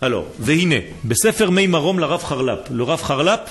Alors, 0.00 0.26
Vehine, 0.38 0.82
Besefer 1.04 1.50
Meimarom 1.50 1.98
la 1.98 2.06
Rav 2.06 2.24
Harlap. 2.30 2.70
Le 2.72 2.82
Rav 2.82 3.02
Harlap 3.08 3.50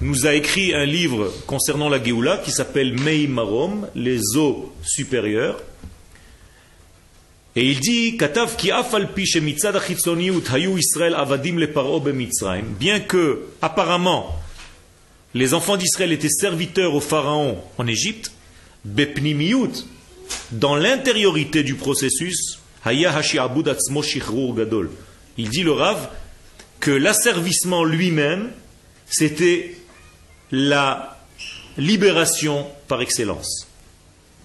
nous 0.00 0.26
a 0.26 0.34
écrit 0.34 0.74
un 0.74 0.84
livre 0.84 1.32
concernant 1.46 1.88
la 1.88 2.02
Géoula 2.02 2.36
qui 2.38 2.52
s'appelle 2.52 2.98
Meimarom, 3.00 3.88
les 3.94 4.36
eaux 4.36 4.72
supérieures. 4.84 5.60
Et 7.58 7.64
il 7.64 7.80
dit, 7.80 8.18
Katav 8.18 8.54
ki 8.60 8.70
afal 8.70 9.08
pi 9.14 9.24
shemitzad 9.24 9.76
achitzoniut 9.76 10.44
hayu 10.52 10.76
Israël 10.78 11.14
avadim 11.14 11.56
le 11.56 11.72
paro. 11.72 12.00
Bien 12.78 13.00
que, 13.00 13.46
apparemment, 13.62 14.36
les 15.32 15.54
enfants 15.54 15.78
d'Israël 15.78 16.12
étaient 16.12 16.28
serviteurs 16.28 16.94
au 16.94 17.00
pharaon 17.00 17.58
en 17.78 17.86
Égypte, 17.86 18.30
bepnimiut, 18.84 19.86
dans 20.52 20.76
l'intériorité 20.76 21.62
du 21.62 21.76
processus, 21.76 22.58
haya 22.84 23.10
gadol. 24.54 24.90
Il 25.38 25.48
dit 25.48 25.62
le 25.62 25.72
Rav 25.72 26.10
que 26.78 26.90
l'asservissement 26.90 27.84
lui-même, 27.84 28.50
c'était 29.06 29.78
la 30.52 31.18
libération 31.78 32.66
par 32.86 33.00
excellence. 33.00 33.66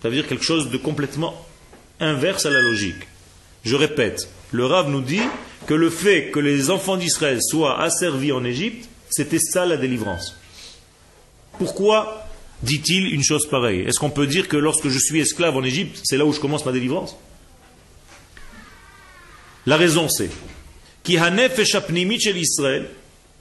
Ça 0.02 0.08
veut 0.08 0.15
dire 0.15 0.28
quelque 0.28 0.45
chose 0.45 0.69
de 0.69 0.78
complètement 0.78 1.45
inverse 2.01 2.45
à 2.45 2.49
la 2.49 2.61
logique. 2.61 3.07
Je 3.63 3.75
répète, 3.75 4.27
le 4.51 4.65
Rav 4.65 4.89
nous 4.89 5.01
dit 5.01 5.21
que 5.67 5.73
le 5.73 5.89
fait 5.89 6.31
que 6.31 6.39
les 6.39 6.69
enfants 6.69 6.97
d'Israël 6.97 7.39
soient 7.41 7.79
asservis 7.79 8.31
en 8.31 8.43
Égypte, 8.43 8.89
c'était 9.09 9.39
ça 9.39 9.65
la 9.65 9.77
délivrance. 9.77 10.35
Pourquoi 11.57 12.27
dit-il 12.63 13.13
une 13.13 13.23
chose 13.23 13.47
pareille? 13.47 13.81
Est-ce 13.81 13.99
qu'on 13.99 14.09
peut 14.09 14.27
dire 14.27 14.47
que 14.47 14.57
lorsque 14.57 14.89
je 14.89 14.97
suis 14.97 15.19
esclave 15.19 15.55
en 15.55 15.63
Égypte, 15.63 15.99
c'est 16.03 16.17
là 16.17 16.25
où 16.25 16.33
je 16.33 16.39
commence 16.39 16.65
ma 16.65 16.71
délivrance? 16.71 17.15
La 19.65 19.77
raison 19.77 20.09
c'est 20.09 20.29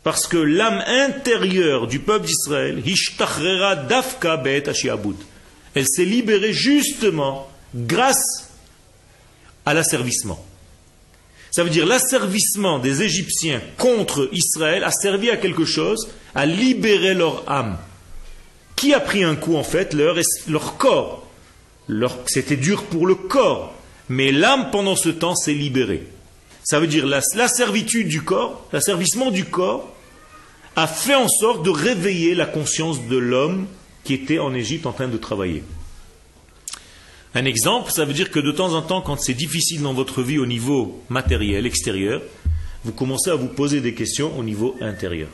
parce 0.02 0.26
que 0.26 0.36
l'âme 0.36 0.82
intérieure 0.86 1.86
du 1.86 1.98
peuple 2.00 2.26
d'Israël. 2.26 2.82
Elle 5.74 5.86
s'est 5.86 6.04
libérée 6.04 6.52
justement 6.52 7.48
grâce 7.74 8.49
à 9.70 9.74
l'asservissement. 9.74 10.44
Ça 11.52 11.62
veut 11.62 11.70
dire 11.70 11.86
l'asservissement 11.86 12.80
des 12.80 13.02
Égyptiens 13.02 13.60
contre 13.78 14.28
Israël 14.32 14.82
a 14.82 14.90
servi 14.90 15.30
à 15.30 15.36
quelque 15.36 15.64
chose, 15.64 16.08
à 16.34 16.44
libérer 16.44 17.14
leur 17.14 17.48
âme. 17.48 17.78
Qui 18.74 18.94
a 18.94 19.00
pris 19.00 19.22
un 19.22 19.36
coup 19.36 19.56
en 19.56 19.62
fait? 19.62 19.94
Leur, 19.94 20.16
leur 20.48 20.76
corps. 20.76 21.26
C'était 22.26 22.56
dur 22.56 22.84
pour 22.84 23.06
le 23.06 23.14
corps, 23.14 23.74
mais 24.08 24.32
l'âme 24.32 24.70
pendant 24.72 24.96
ce 24.96 25.08
temps 25.08 25.36
s'est 25.36 25.54
libérée. 25.54 26.06
Ça 26.64 26.80
veut 26.80 26.86
dire 26.86 27.06
la, 27.06 27.20
la 27.36 27.48
servitude 27.48 28.08
du 28.08 28.22
corps, 28.22 28.66
l'asservissement 28.72 29.30
du 29.30 29.44
corps, 29.44 29.94
a 30.76 30.86
fait 30.86 31.14
en 31.14 31.28
sorte 31.28 31.64
de 31.64 31.70
réveiller 31.70 32.34
la 32.34 32.46
conscience 32.46 33.06
de 33.06 33.16
l'homme 33.16 33.66
qui 34.02 34.14
était 34.14 34.38
en 34.38 34.52
Égypte 34.52 34.86
en 34.86 34.92
train 34.92 35.08
de 35.08 35.16
travailler. 35.16 35.62
Un 37.34 37.44
exemple, 37.44 37.92
ça 37.92 38.04
veut 38.04 38.12
dire 38.12 38.30
que 38.30 38.40
de 38.40 38.50
temps 38.50 38.74
en 38.74 38.82
temps, 38.82 39.00
quand 39.00 39.20
c'est 39.20 39.34
difficile 39.34 39.82
dans 39.82 39.94
votre 39.94 40.22
vie 40.22 40.38
au 40.38 40.46
niveau 40.46 41.02
matériel, 41.08 41.64
extérieur, 41.64 42.22
vous 42.84 42.92
commencez 42.92 43.30
à 43.30 43.36
vous 43.36 43.46
poser 43.46 43.80
des 43.80 43.94
questions 43.94 44.36
au 44.38 44.42
niveau 44.42 44.76
intérieur. 44.80 45.28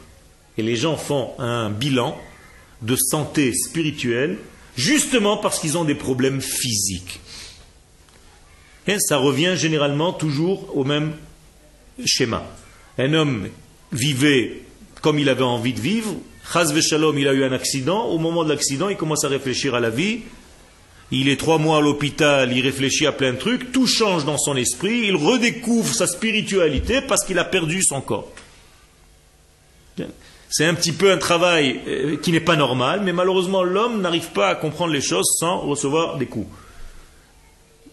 Et 0.58 0.62
les 0.62 0.76
gens 0.76 0.96
font 0.96 1.30
un 1.38 1.70
bilan 1.70 2.18
de 2.82 2.96
santé 2.96 3.52
spirituelle 3.54 4.38
justement 4.76 5.38
parce 5.38 5.58
qu'ils 5.58 5.78
ont 5.78 5.84
des 5.84 5.94
problèmes 5.94 6.42
physiques. 6.42 7.20
Et 8.86 8.98
ça 9.00 9.16
revient 9.16 9.54
généralement 9.56 10.12
toujours 10.12 10.76
au 10.76 10.84
même 10.84 11.14
schéma. 12.04 12.44
Un 12.98 13.14
homme 13.14 13.48
vivait 13.92 14.62
comme 15.00 15.18
il 15.18 15.28
avait 15.28 15.42
envie 15.42 15.72
de 15.72 15.80
vivre, 15.80 16.14
Chaz 16.52 16.78
Shalom, 16.80 17.18
il 17.18 17.28
a 17.28 17.32
eu 17.32 17.44
un 17.44 17.52
accident, 17.52 18.06
au 18.06 18.18
moment 18.18 18.44
de 18.44 18.48
l'accident, 18.48 18.88
il 18.88 18.96
commence 18.96 19.24
à 19.24 19.28
réfléchir 19.28 19.74
à 19.74 19.80
la 19.80 19.90
vie, 19.90 20.22
il 21.10 21.28
est 21.28 21.38
trois 21.38 21.58
mois 21.58 21.78
à 21.78 21.80
l'hôpital, 21.80 22.52
il 22.52 22.62
réfléchit 22.62 23.06
à 23.06 23.12
plein 23.12 23.32
de 23.32 23.38
trucs, 23.38 23.72
tout 23.72 23.86
change 23.86 24.24
dans 24.24 24.38
son 24.38 24.56
esprit, 24.56 25.06
il 25.06 25.16
redécouvre 25.16 25.94
sa 25.94 26.06
spiritualité 26.06 27.00
parce 27.00 27.24
qu'il 27.24 27.38
a 27.38 27.44
perdu 27.44 27.82
son 27.82 28.00
corps. 28.00 28.30
C'est 30.48 30.64
un 30.64 30.74
petit 30.74 30.92
peu 30.92 31.10
un 31.10 31.18
travail 31.18 31.80
euh, 31.88 32.16
qui 32.18 32.30
n'est 32.30 32.40
pas 32.40 32.56
normal, 32.56 33.00
mais 33.02 33.12
malheureusement 33.12 33.62
l'homme 33.62 34.00
n'arrive 34.00 34.30
pas 34.30 34.48
à 34.48 34.54
comprendre 34.54 34.92
les 34.92 35.00
choses 35.00 35.36
sans 35.38 35.60
recevoir 35.60 36.18
des 36.18 36.26
coups. 36.26 36.48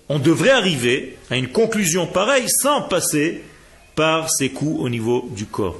On 0.09 0.19
devrait 0.19 0.51
arriver 0.51 1.17
à 1.31 1.37
une 1.37 1.47
conclusion 1.47 2.05
pareille 2.05 2.49
sans 2.49 2.81
passer 2.81 3.41
par 3.95 4.29
ces 4.29 4.49
coups 4.49 4.79
au 4.79 4.89
niveau 4.89 5.29
du 5.31 5.45
corps. 5.45 5.77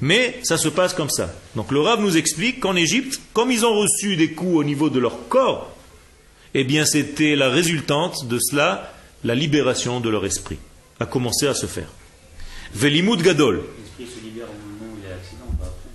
Mais 0.00 0.40
ça 0.42 0.58
se 0.58 0.68
passe 0.68 0.94
comme 0.94 1.10
ça. 1.10 1.32
Donc 1.54 1.70
le 1.70 1.80
Rav 1.80 2.00
nous 2.00 2.16
explique 2.16 2.58
qu'en 2.60 2.74
Égypte, 2.74 3.20
comme 3.32 3.52
ils 3.52 3.64
ont 3.64 3.74
reçu 3.74 4.16
des 4.16 4.32
coups 4.32 4.56
au 4.56 4.64
niveau 4.64 4.90
de 4.90 4.98
leur 4.98 5.28
corps, 5.28 5.71
eh 6.54 6.64
bien 6.64 6.84
c'était 6.84 7.36
la 7.36 7.48
résultante 7.48 8.26
de 8.26 8.38
cela, 8.38 8.92
la 9.24 9.34
libération 9.34 10.00
de 10.00 10.08
leur 10.08 10.24
esprit, 10.24 10.58
a 11.00 11.06
commencé 11.06 11.46
à 11.46 11.54
se 11.54 11.66
faire. 11.66 11.88
Velimut 12.74 13.22
Gadol. 13.22 13.62
L'esprit 13.78 14.06
se 14.06 14.24
libère 14.24 14.46
au 14.46 14.84
moment 14.84 14.94
où 14.94 14.98
il 14.98 15.08
y 15.08 15.12
a 15.12 15.16
l'accident, 15.16 15.44
pas 15.58 15.66
après? 15.66 15.88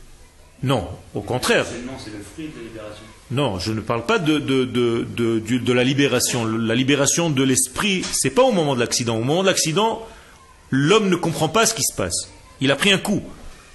Non, 0.63 0.87
au 1.13 1.21
contraire. 1.21 1.65
Non, 1.85 1.93
c'est 2.03 2.11
le 2.11 2.23
fruit 2.23 2.47
de 2.47 2.57
la 2.57 2.67
libération. 2.67 3.03
Non, 3.29 3.59
je 3.59 3.73
ne 3.73 3.81
parle 3.81 4.05
pas 4.05 4.19
de, 4.19 4.39
de, 4.39 4.63
de, 4.63 5.05
de, 5.15 5.39
de 5.39 5.73
la 5.73 5.83
libération. 5.83 6.45
La 6.45 6.75
libération 6.75 7.29
de 7.29 7.43
l'esprit, 7.43 8.03
c'est 8.11 8.29
pas 8.29 8.43
au 8.43 8.51
moment 8.51 8.73
de 8.73 8.79
l'accident. 8.79 9.17
Au 9.17 9.23
moment 9.23 9.41
de 9.41 9.47
l'accident, 9.47 10.05
l'homme 10.69 11.09
ne 11.09 11.15
comprend 11.17 11.49
pas 11.49 11.65
ce 11.65 11.73
qui 11.73 11.83
se 11.83 11.95
passe. 11.95 12.31
Il 12.61 12.71
a 12.71 12.75
pris 12.75 12.91
un 12.91 12.97
coup. 12.97 13.21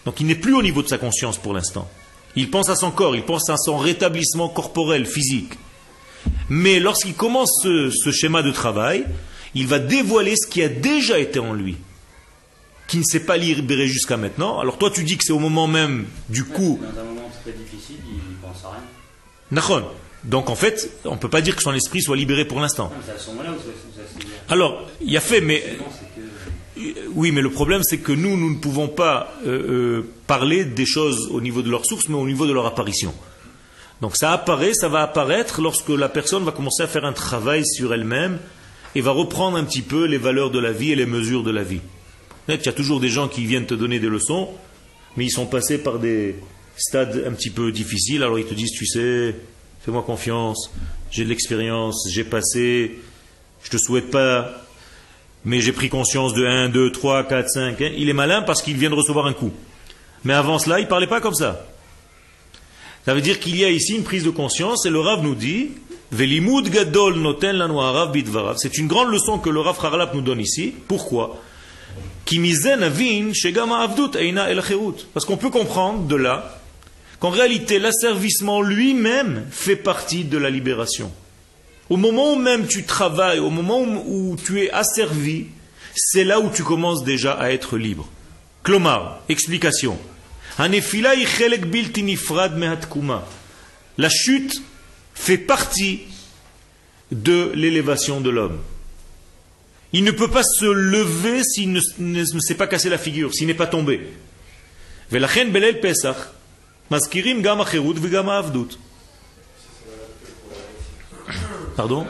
Donc 0.07 0.21
il 0.21 0.27
n'est 0.27 0.35
plus 0.35 0.55
au 0.55 0.63
niveau 0.63 0.83
de 0.83 0.89
sa 0.89 0.99
conscience 0.99 1.37
pour 1.37 1.53
l'instant. 1.53 1.89
Il 2.35 2.51
pense 2.51 2.71
à 2.71 2.77
son 2.77 2.91
corps, 2.91 3.15
il 3.15 3.25
pense 3.25 3.51
à 3.51 3.57
son 3.59 3.77
rétablissement 3.77 4.49
corporel, 4.49 5.05
physique. 5.05 5.53
Mais 6.49 6.81
lorsqu'il 6.81 7.15
commence 7.15 7.61
ce, 7.63 7.91
ce 7.91 8.11
schéma 8.11 8.43
de 8.43 8.51
travail, 8.51 9.05
il 9.55 9.67
va 9.67 9.79
dévoiler 9.79 10.35
ce 10.37 10.47
qui 10.47 10.63
a 10.63 10.69
déjà 10.69 11.19
été 11.19 11.39
en 11.39 11.53
lui, 11.53 11.77
qui 12.89 12.99
ne 12.99 13.05
s'est 13.05 13.25
pas 13.25 13.37
libéré 13.37 13.87
jusqu'à 13.87 14.17
maintenant. 14.17 14.59
Alors 14.61 14.79
toi 14.79 14.91
tu 14.91 15.05
dis 15.05 15.17
que 15.17 15.25
c'est 15.25 15.33
au 15.33 15.39
moment 15.39 15.67
même 15.67 16.07
du 16.29 16.45
coup 16.45 16.81
Dans 16.83 17.01
un 17.01 17.05
moment 17.05 17.31
très 17.43 17.53
difficile, 17.53 17.97
il 18.07 18.37
pense 18.37 18.65
à 18.65 18.71
rien. 18.71 18.83
Nachon. 19.51 19.85
Donc 20.25 20.51
en 20.51 20.55
fait, 20.55 20.91
on 21.05 21.13
ne 21.13 21.19
peut 21.19 21.29
pas 21.29 21.41
dire 21.41 21.57
que 21.57 21.63
son 21.63 21.75
esprit 21.75 22.01
soit 22.01 22.17
libéré 22.17 22.45
pour 22.45 22.61
l'instant. 22.61 22.93
Alors, 24.49 24.89
il 25.01 25.11
y 25.11 25.17
a 25.17 25.21
fait, 25.21 25.41
mais 25.41 25.65
oui, 27.15 27.33
mais 27.33 27.41
le 27.41 27.51
problème 27.51 27.83
c'est 27.83 27.99
que 27.99 28.13
nous, 28.13 28.37
nous 28.37 28.51
ne 28.51 28.59
pouvons 28.59 28.89
pas 28.89 29.35
euh, 29.47 29.49
euh, 29.49 30.11
parler 30.27 30.65
des 30.65 30.87
choses 30.87 31.29
au 31.33 31.41
niveau 31.41 31.63
de 31.63 31.71
leur 31.71 31.85
source, 31.85 32.09
mais 32.09 32.15
au 32.15 32.27
niveau 32.27 32.47
de 32.47 32.53
leur 32.53 32.67
apparition. 32.67 33.13
Donc 34.03 34.17
ça 34.17 34.33
apparaît, 34.33 34.75
ça 34.75 34.89
va 34.89 35.03
apparaître 35.03 35.63
lorsque 35.63 35.89
la 35.89 36.09
personne 36.09 36.43
va 36.43 36.51
commencer 36.51 36.83
à 36.83 36.89
faire 36.89 37.05
un 37.05 37.13
travail 37.13 37.65
sur 37.65 37.95
elle-même 37.95 38.41
et 38.97 39.01
va 39.01 39.13
reprendre 39.13 39.57
un 39.57 39.63
petit 39.63 39.81
peu 39.81 40.07
les 40.07 40.19
valeurs 40.19 40.51
de 40.51 40.59
la 40.59 40.73
vie 40.73 40.91
et 40.91 40.97
les 40.97 41.07
mesures 41.07 41.45
de 41.45 41.53
la 41.53 41.63
vie. 41.63 41.81
Il 42.49 42.61
y 42.61 42.69
a 42.69 42.73
toujours 42.73 42.99
des 42.99 43.09
gens 43.09 43.29
qui 43.29 43.47
viennent 43.47 43.65
te 43.65 43.75
donner 43.75 44.01
des 44.01 44.09
leçons, 44.09 44.49
mais 45.17 45.25
ils 45.25 45.31
sont 45.31 45.47
passés 45.47 45.79
par 45.79 46.01
des 46.01 46.35
stades 46.77 47.23
un 47.29 47.33
petit 47.33 47.51
peu 47.51 47.71
difficiles, 47.71 48.25
alors 48.25 48.41
ils 48.41 48.45
te 48.45 48.55
disent, 48.55 48.73
tu 48.73 48.87
sais, 48.87 49.37
fais-moi 49.85 50.03
confiance, 50.03 50.73
j'ai 51.13 51.23
de 51.23 51.29
l'expérience, 51.29 52.09
j'ai 52.11 52.25
passé, 52.25 52.99
je 53.63 53.71
te 53.71 53.77
souhaite 53.77 54.11
pas, 54.11 54.65
mais 55.45 55.61
j'ai 55.61 55.73
pris 55.73 55.89
conscience 55.89 56.35
de 56.35 56.45
1, 56.45 56.71
2, 56.71 56.91
3, 56.91 57.23
4, 57.29 57.49
5. 57.49 57.81
hein. 57.81 57.91
Il 57.97 58.09
est 58.09 58.15
malin 58.15 58.43
parce 58.43 58.63
qu'il 58.63 58.77
vient 58.77 58.91
de 58.91 58.97
recevoir 58.97 59.27
un 59.27 59.33
coup. 59.33 59.53
Mais 60.25 60.35
avant 60.35 60.59
cela, 60.59 60.81
il 60.81 60.85
ne 60.85 60.89
parlait 60.89 61.07
pas 61.07 61.21
comme 61.21 61.35
ça. 61.35 61.67
Ça 63.05 63.15
veut 63.15 63.21
dire 63.21 63.41
qu'il 63.41 63.57
y 63.57 63.65
a 63.65 63.71
ici 63.71 63.95
une 63.95 64.05
prise 64.05 64.25
de 64.25 64.31
conscience 64.31 64.87
et 64.87 64.91
le 64.91 65.01
Rav 65.01 65.23
nous 65.23 65.35
dit 65.35 65.71
Velimud 66.13 66.69
gadol 66.69 67.19
noten 67.19 67.57
lanu 67.57 67.79
harav 67.79 68.13
bidvarav. 68.13 68.57
C'est 68.59 68.79
une 68.79 68.87
grande 68.87 69.11
leçon 69.11 69.39
que 69.39 69.51
le 69.51 69.61
Rav 69.61 70.11
nous 70.15 70.21
donne 70.21 70.41
ici. 70.41 70.73
Pourquoi? 70.87 71.41
Parce 75.13 75.27
qu'on 75.27 75.37
peut 75.37 75.51
comprendre 75.51 76.07
de 76.07 76.17
là 76.17 76.61
qu'en 77.19 77.31
réalité 77.31 77.79
l'asservissement 77.79 78.63
lui-même 78.63 79.47
fait 79.51 79.77
partie 79.77 80.25
de 80.25 80.39
la 80.39 80.51
libération. 80.51 81.11
Au 81.91 81.97
moment 81.97 82.33
où 82.33 82.37
même 82.37 82.67
tu 82.67 82.85
travailles, 82.85 83.39
au 83.39 83.51
moment 83.51 83.81
où, 83.81 84.37
tu 84.37 84.63
es 84.63 84.71
asservi, 84.71 85.47
c'est 85.95 86.25
là 86.25 86.41
où 86.41 86.49
tu 86.49 86.63
commences 86.63 87.05
déjà 87.05 87.33
à 87.33 87.51
être 87.51 87.77
libre. 87.77 88.09
Klomar, 88.63 89.21
explication. 89.29 89.99
Hanefila 90.58 91.14
hi 91.16 91.26
chelek 91.26 91.66
bilti 91.66 92.04
nifrad 92.04 92.58
mehatkuma. 92.58 93.28
La 93.98 94.10
chute 94.10 94.62
fait 95.14 95.38
partie 95.38 96.02
de 97.12 97.52
l'élévation 97.56 98.22
de 98.22 98.30
l'homme. 98.30 98.60
Il 99.94 100.04
ne 100.04 100.12
peut 100.12 100.30
pas 100.30 100.44
se 100.44 100.66
lever 100.66 101.44
s'il 101.44 101.72
ne, 101.72 101.80
ne- 102.00 102.34
ne 102.34 102.40
s'est 102.40 102.56
pas 102.56 102.68
cassé 102.68 102.90
la 102.90 102.98
figure, 102.98 103.34
s'il 103.34 103.48
n'est 103.48 103.54
pas 103.54 103.68
tombé. 103.68 104.02
ולכן 105.12 105.54
בליל 105.54 105.76
פסח 105.82 106.28
מזכירים 106.92 107.42
גם 107.42 107.62
החירות 107.62 107.96
וגם 108.02 108.30
העבדות. 108.30 108.76
Pardon 111.78 112.06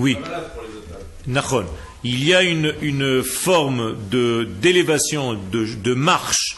Oui. 0.00 0.16
Nachon. 1.26 1.66
Il 2.02 2.24
y 2.26 2.32
a 2.32 2.42
une, 2.42 3.22
forme 3.22 3.94
d'élévation, 4.10 5.34
de, 5.52 5.94
marche 5.94 6.56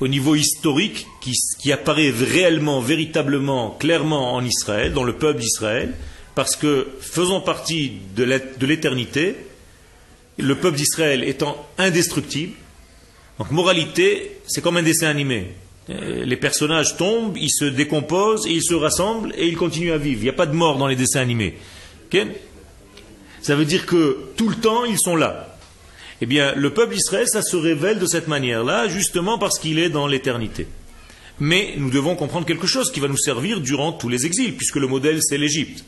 au 0.00 0.08
niveau 0.08 0.34
historique 0.34 1.06
qui, 1.60 1.72
apparaît 1.72 2.10
réellement, 2.10 2.80
véritablement, 2.80 3.70
clairement 3.78 4.34
en 4.34 4.44
Israël, 4.44 4.92
dans 4.92 5.04
le 5.04 5.12
peuple 5.12 5.40
d'Israël, 5.40 5.94
parce 6.34 6.56
que 6.56 6.88
faisant 7.00 7.40
partie 7.40 7.92
de 8.16 8.24
l'ét- 8.24 8.58
de 8.58 8.66
l'éternité, 8.66 9.36
le 10.38 10.56
peuple 10.56 10.78
d'Israël 10.78 11.22
étant 11.22 11.56
indestructible, 11.78 12.54
donc 13.38 13.50
moralité, 13.52 14.38
c'est 14.48 14.60
comme 14.62 14.76
un 14.78 14.82
dessin 14.82 15.06
animé. 15.08 15.52
Euh, 15.90 16.24
Les 16.24 16.36
personnages 16.36 16.96
tombent, 16.96 17.36
ils 17.36 17.50
se 17.52 17.64
décomposent, 17.66 18.46
ils 18.48 18.62
se 18.62 18.74
rassemblent 18.74 19.32
et 19.36 19.46
ils 19.46 19.56
continuent 19.56 19.92
à 19.92 19.98
vivre. 19.98 20.20
Il 20.20 20.24
n'y 20.24 20.28
a 20.30 20.32
pas 20.34 20.46
de 20.46 20.54
mort 20.54 20.76
dans 20.78 20.88
les 20.88 20.96
dessins 20.96 21.20
animés. 21.20 21.54
Ça 23.42 23.56
veut 23.56 23.64
dire 23.64 23.86
que 23.86 24.18
tout 24.36 24.48
le 24.48 24.56
temps, 24.56 24.84
ils 24.84 24.98
sont 24.98 25.16
là. 25.16 25.56
Eh 26.20 26.26
bien, 26.26 26.54
le 26.54 26.72
peuple 26.72 26.94
d'Israël, 26.94 27.26
ça 27.28 27.42
se 27.42 27.56
révèle 27.56 27.98
de 27.98 28.06
cette 28.06 28.28
manière-là, 28.28 28.88
justement 28.88 29.38
parce 29.38 29.58
qu'il 29.58 29.78
est 29.80 29.90
dans 29.90 30.06
l'éternité. 30.06 30.68
Mais 31.40 31.74
nous 31.76 31.90
devons 31.90 32.14
comprendre 32.14 32.46
quelque 32.46 32.68
chose 32.68 32.92
qui 32.92 33.00
va 33.00 33.08
nous 33.08 33.16
servir 33.16 33.60
durant 33.60 33.92
tous 33.92 34.08
les 34.08 34.24
exils, 34.24 34.56
puisque 34.56 34.76
le 34.76 34.86
modèle, 34.86 35.18
c'est 35.20 35.38
l'Égypte. 35.38 35.84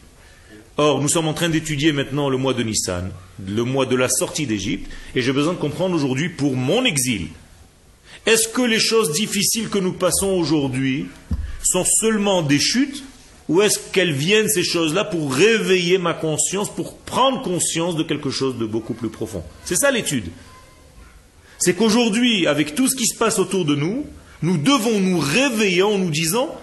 Or, 0.76 1.00
nous 1.00 1.08
sommes 1.08 1.28
en 1.28 1.34
train 1.34 1.48
d'étudier 1.48 1.92
maintenant 1.92 2.28
le 2.28 2.36
mois 2.36 2.52
de 2.52 2.64
Nissan, 2.64 3.12
le 3.46 3.62
mois 3.62 3.86
de 3.86 3.94
la 3.94 4.08
sortie 4.08 4.46
d'Égypte, 4.46 4.90
et 5.14 5.22
j'ai 5.22 5.32
besoin 5.32 5.52
de 5.52 5.58
comprendre 5.58 5.94
aujourd'hui 5.94 6.30
pour 6.30 6.56
mon 6.56 6.84
exil. 6.84 7.28
Est-ce 8.26 8.48
que 8.48 8.62
les 8.62 8.80
choses 8.80 9.12
difficiles 9.12 9.68
que 9.68 9.78
nous 9.78 9.92
passons 9.92 10.30
aujourd'hui 10.30 11.06
sont 11.62 11.84
seulement 11.84 12.42
des 12.42 12.58
chutes 12.58 13.04
ou 13.48 13.60
est-ce 13.62 13.78
qu'elles 13.92 14.12
viennent, 14.12 14.48
ces 14.48 14.62
choses-là, 14.62 15.04
pour 15.04 15.32
réveiller 15.34 15.98
ma 15.98 16.14
conscience, 16.14 16.70
pour 16.74 16.96
prendre 16.96 17.42
conscience 17.42 17.96
de 17.96 18.02
quelque 18.02 18.30
chose 18.30 18.56
de 18.58 18.64
beaucoup 18.64 18.94
plus 18.94 19.10
profond? 19.10 19.42
C'est 19.64 19.76
ça 19.76 19.90
l'étude. 19.90 20.26
C'est 21.58 21.74
qu'aujourd'hui, 21.74 22.46
avec 22.46 22.74
tout 22.74 22.88
ce 22.88 22.96
qui 22.96 23.06
se 23.06 23.16
passe 23.16 23.38
autour 23.38 23.64
de 23.64 23.74
nous, 23.74 24.06
nous 24.42 24.56
devons 24.58 24.98
nous 24.98 25.18
réveiller 25.18 25.82
en 25.82 25.98
nous 25.98 26.10
disant, 26.10 26.54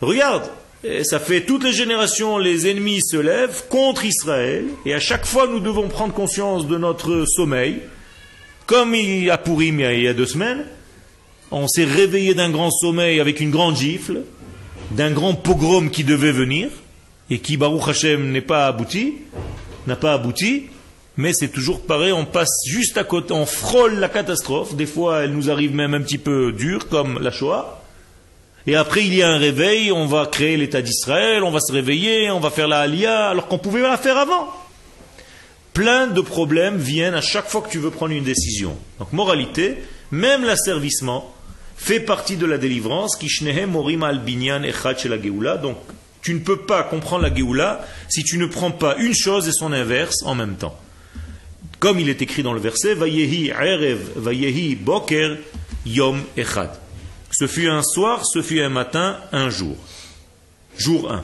regarde, 0.00 0.50
eh, 0.84 1.04
ça 1.04 1.18
fait 1.18 1.42
toutes 1.42 1.64
les 1.64 1.72
générations, 1.72 2.38
les 2.38 2.66
ennemis 2.66 3.00
se 3.02 3.16
lèvent 3.16 3.64
contre 3.68 4.04
Israël, 4.04 4.64
et 4.84 4.94
à 4.94 5.00
chaque 5.00 5.24
fois 5.26 5.46
nous 5.46 5.60
devons 5.60 5.88
prendre 5.88 6.12
conscience 6.12 6.66
de 6.66 6.76
notre 6.76 7.24
sommeil, 7.26 7.80
comme 8.66 8.94
il 8.94 9.24
y 9.24 9.30
a 9.30 9.34
a- 9.36 9.94
il 9.94 10.02
y 10.02 10.08
a 10.08 10.14
deux 10.14 10.26
semaines, 10.26 10.64
on 11.50 11.68
s'est 11.68 11.84
réveillé 11.84 12.34
d'un 12.34 12.50
grand 12.50 12.70
sommeil 12.70 13.20
avec 13.20 13.40
une 13.40 13.50
grande 13.50 13.76
gifle, 13.76 14.22
d'un 14.90 15.10
grand 15.10 15.34
pogrom 15.34 15.90
qui 15.90 16.04
devait 16.04 16.32
venir, 16.32 16.68
et 17.30 17.38
qui, 17.38 17.56
Baruch 17.56 17.88
Hashem, 17.88 18.30
n'est 18.30 18.40
pas 18.40 18.66
abouti, 18.66 19.14
n'a 19.86 19.96
pas 19.96 20.14
abouti, 20.14 20.66
mais 21.16 21.32
c'est 21.32 21.48
toujours 21.48 21.82
pareil, 21.82 22.12
on 22.12 22.24
passe 22.24 22.62
juste 22.66 22.98
à 22.98 23.04
côté, 23.04 23.32
on 23.32 23.46
frôle 23.46 23.94
la 23.98 24.08
catastrophe, 24.08 24.74
des 24.74 24.86
fois 24.86 25.22
elle 25.22 25.32
nous 25.32 25.50
arrive 25.50 25.74
même 25.74 25.94
un 25.94 26.02
petit 26.02 26.18
peu 26.18 26.52
dure, 26.52 26.88
comme 26.88 27.18
la 27.20 27.30
Shoah, 27.30 27.82
et 28.66 28.76
après 28.76 29.04
il 29.04 29.14
y 29.14 29.22
a 29.22 29.30
un 29.30 29.38
réveil, 29.38 29.92
on 29.92 30.06
va 30.06 30.26
créer 30.26 30.56
l'État 30.56 30.82
d'Israël, 30.82 31.42
on 31.42 31.50
va 31.50 31.60
se 31.60 31.72
réveiller, 31.72 32.30
on 32.30 32.40
va 32.40 32.50
faire 32.50 32.68
la 32.68 32.80
Aliyah, 32.80 33.30
alors 33.30 33.48
qu'on 33.48 33.58
pouvait 33.58 33.80
la 33.80 33.96
faire 33.96 34.18
avant. 34.18 34.48
Plein 35.72 36.06
de 36.06 36.20
problèmes 36.20 36.78
viennent 36.78 37.14
à 37.14 37.20
chaque 37.20 37.48
fois 37.48 37.60
que 37.60 37.68
tu 37.68 37.78
veux 37.78 37.90
prendre 37.90 38.12
une 38.12 38.24
décision. 38.24 38.76
Donc 38.98 39.12
moralité, 39.12 39.76
même 40.10 40.42
l'asservissement 40.42 41.34
fait 41.76 42.00
partie 42.00 42.36
de 42.36 42.46
la 42.46 42.58
délivrance. 42.58 43.18
morim 43.68 44.02
al 44.02 44.20
binyan 44.20 44.62
la. 44.62 45.56
Donc 45.56 45.76
tu 46.22 46.34
ne 46.34 46.40
peux 46.40 46.58
pas 46.58 46.82
comprendre 46.82 47.22
la 47.22 47.34
Géoula 47.34 47.86
si 48.08 48.24
tu 48.24 48.38
ne 48.38 48.46
prends 48.46 48.72
pas 48.72 48.96
une 48.96 49.14
chose 49.14 49.46
et 49.48 49.52
son 49.52 49.72
inverse 49.72 50.22
en 50.24 50.34
même 50.34 50.56
temps. 50.56 50.78
Comme 51.78 52.00
il 52.00 52.08
est 52.08 52.22
écrit 52.22 52.42
dans 52.42 52.54
le 52.54 52.60
verset, 52.60 52.94
Vayehi 52.94 53.50
erev, 53.50 53.98
Vayehi 54.16 54.74
boker, 54.74 55.36
yom 55.84 56.22
echad. 56.36 56.70
Ce 57.30 57.46
fut 57.46 57.68
un 57.68 57.82
soir, 57.82 58.22
ce 58.24 58.40
fut 58.40 58.60
un 58.60 58.70
matin, 58.70 59.18
un 59.32 59.50
jour. 59.50 59.76
Jour 60.78 61.12
1. 61.12 61.22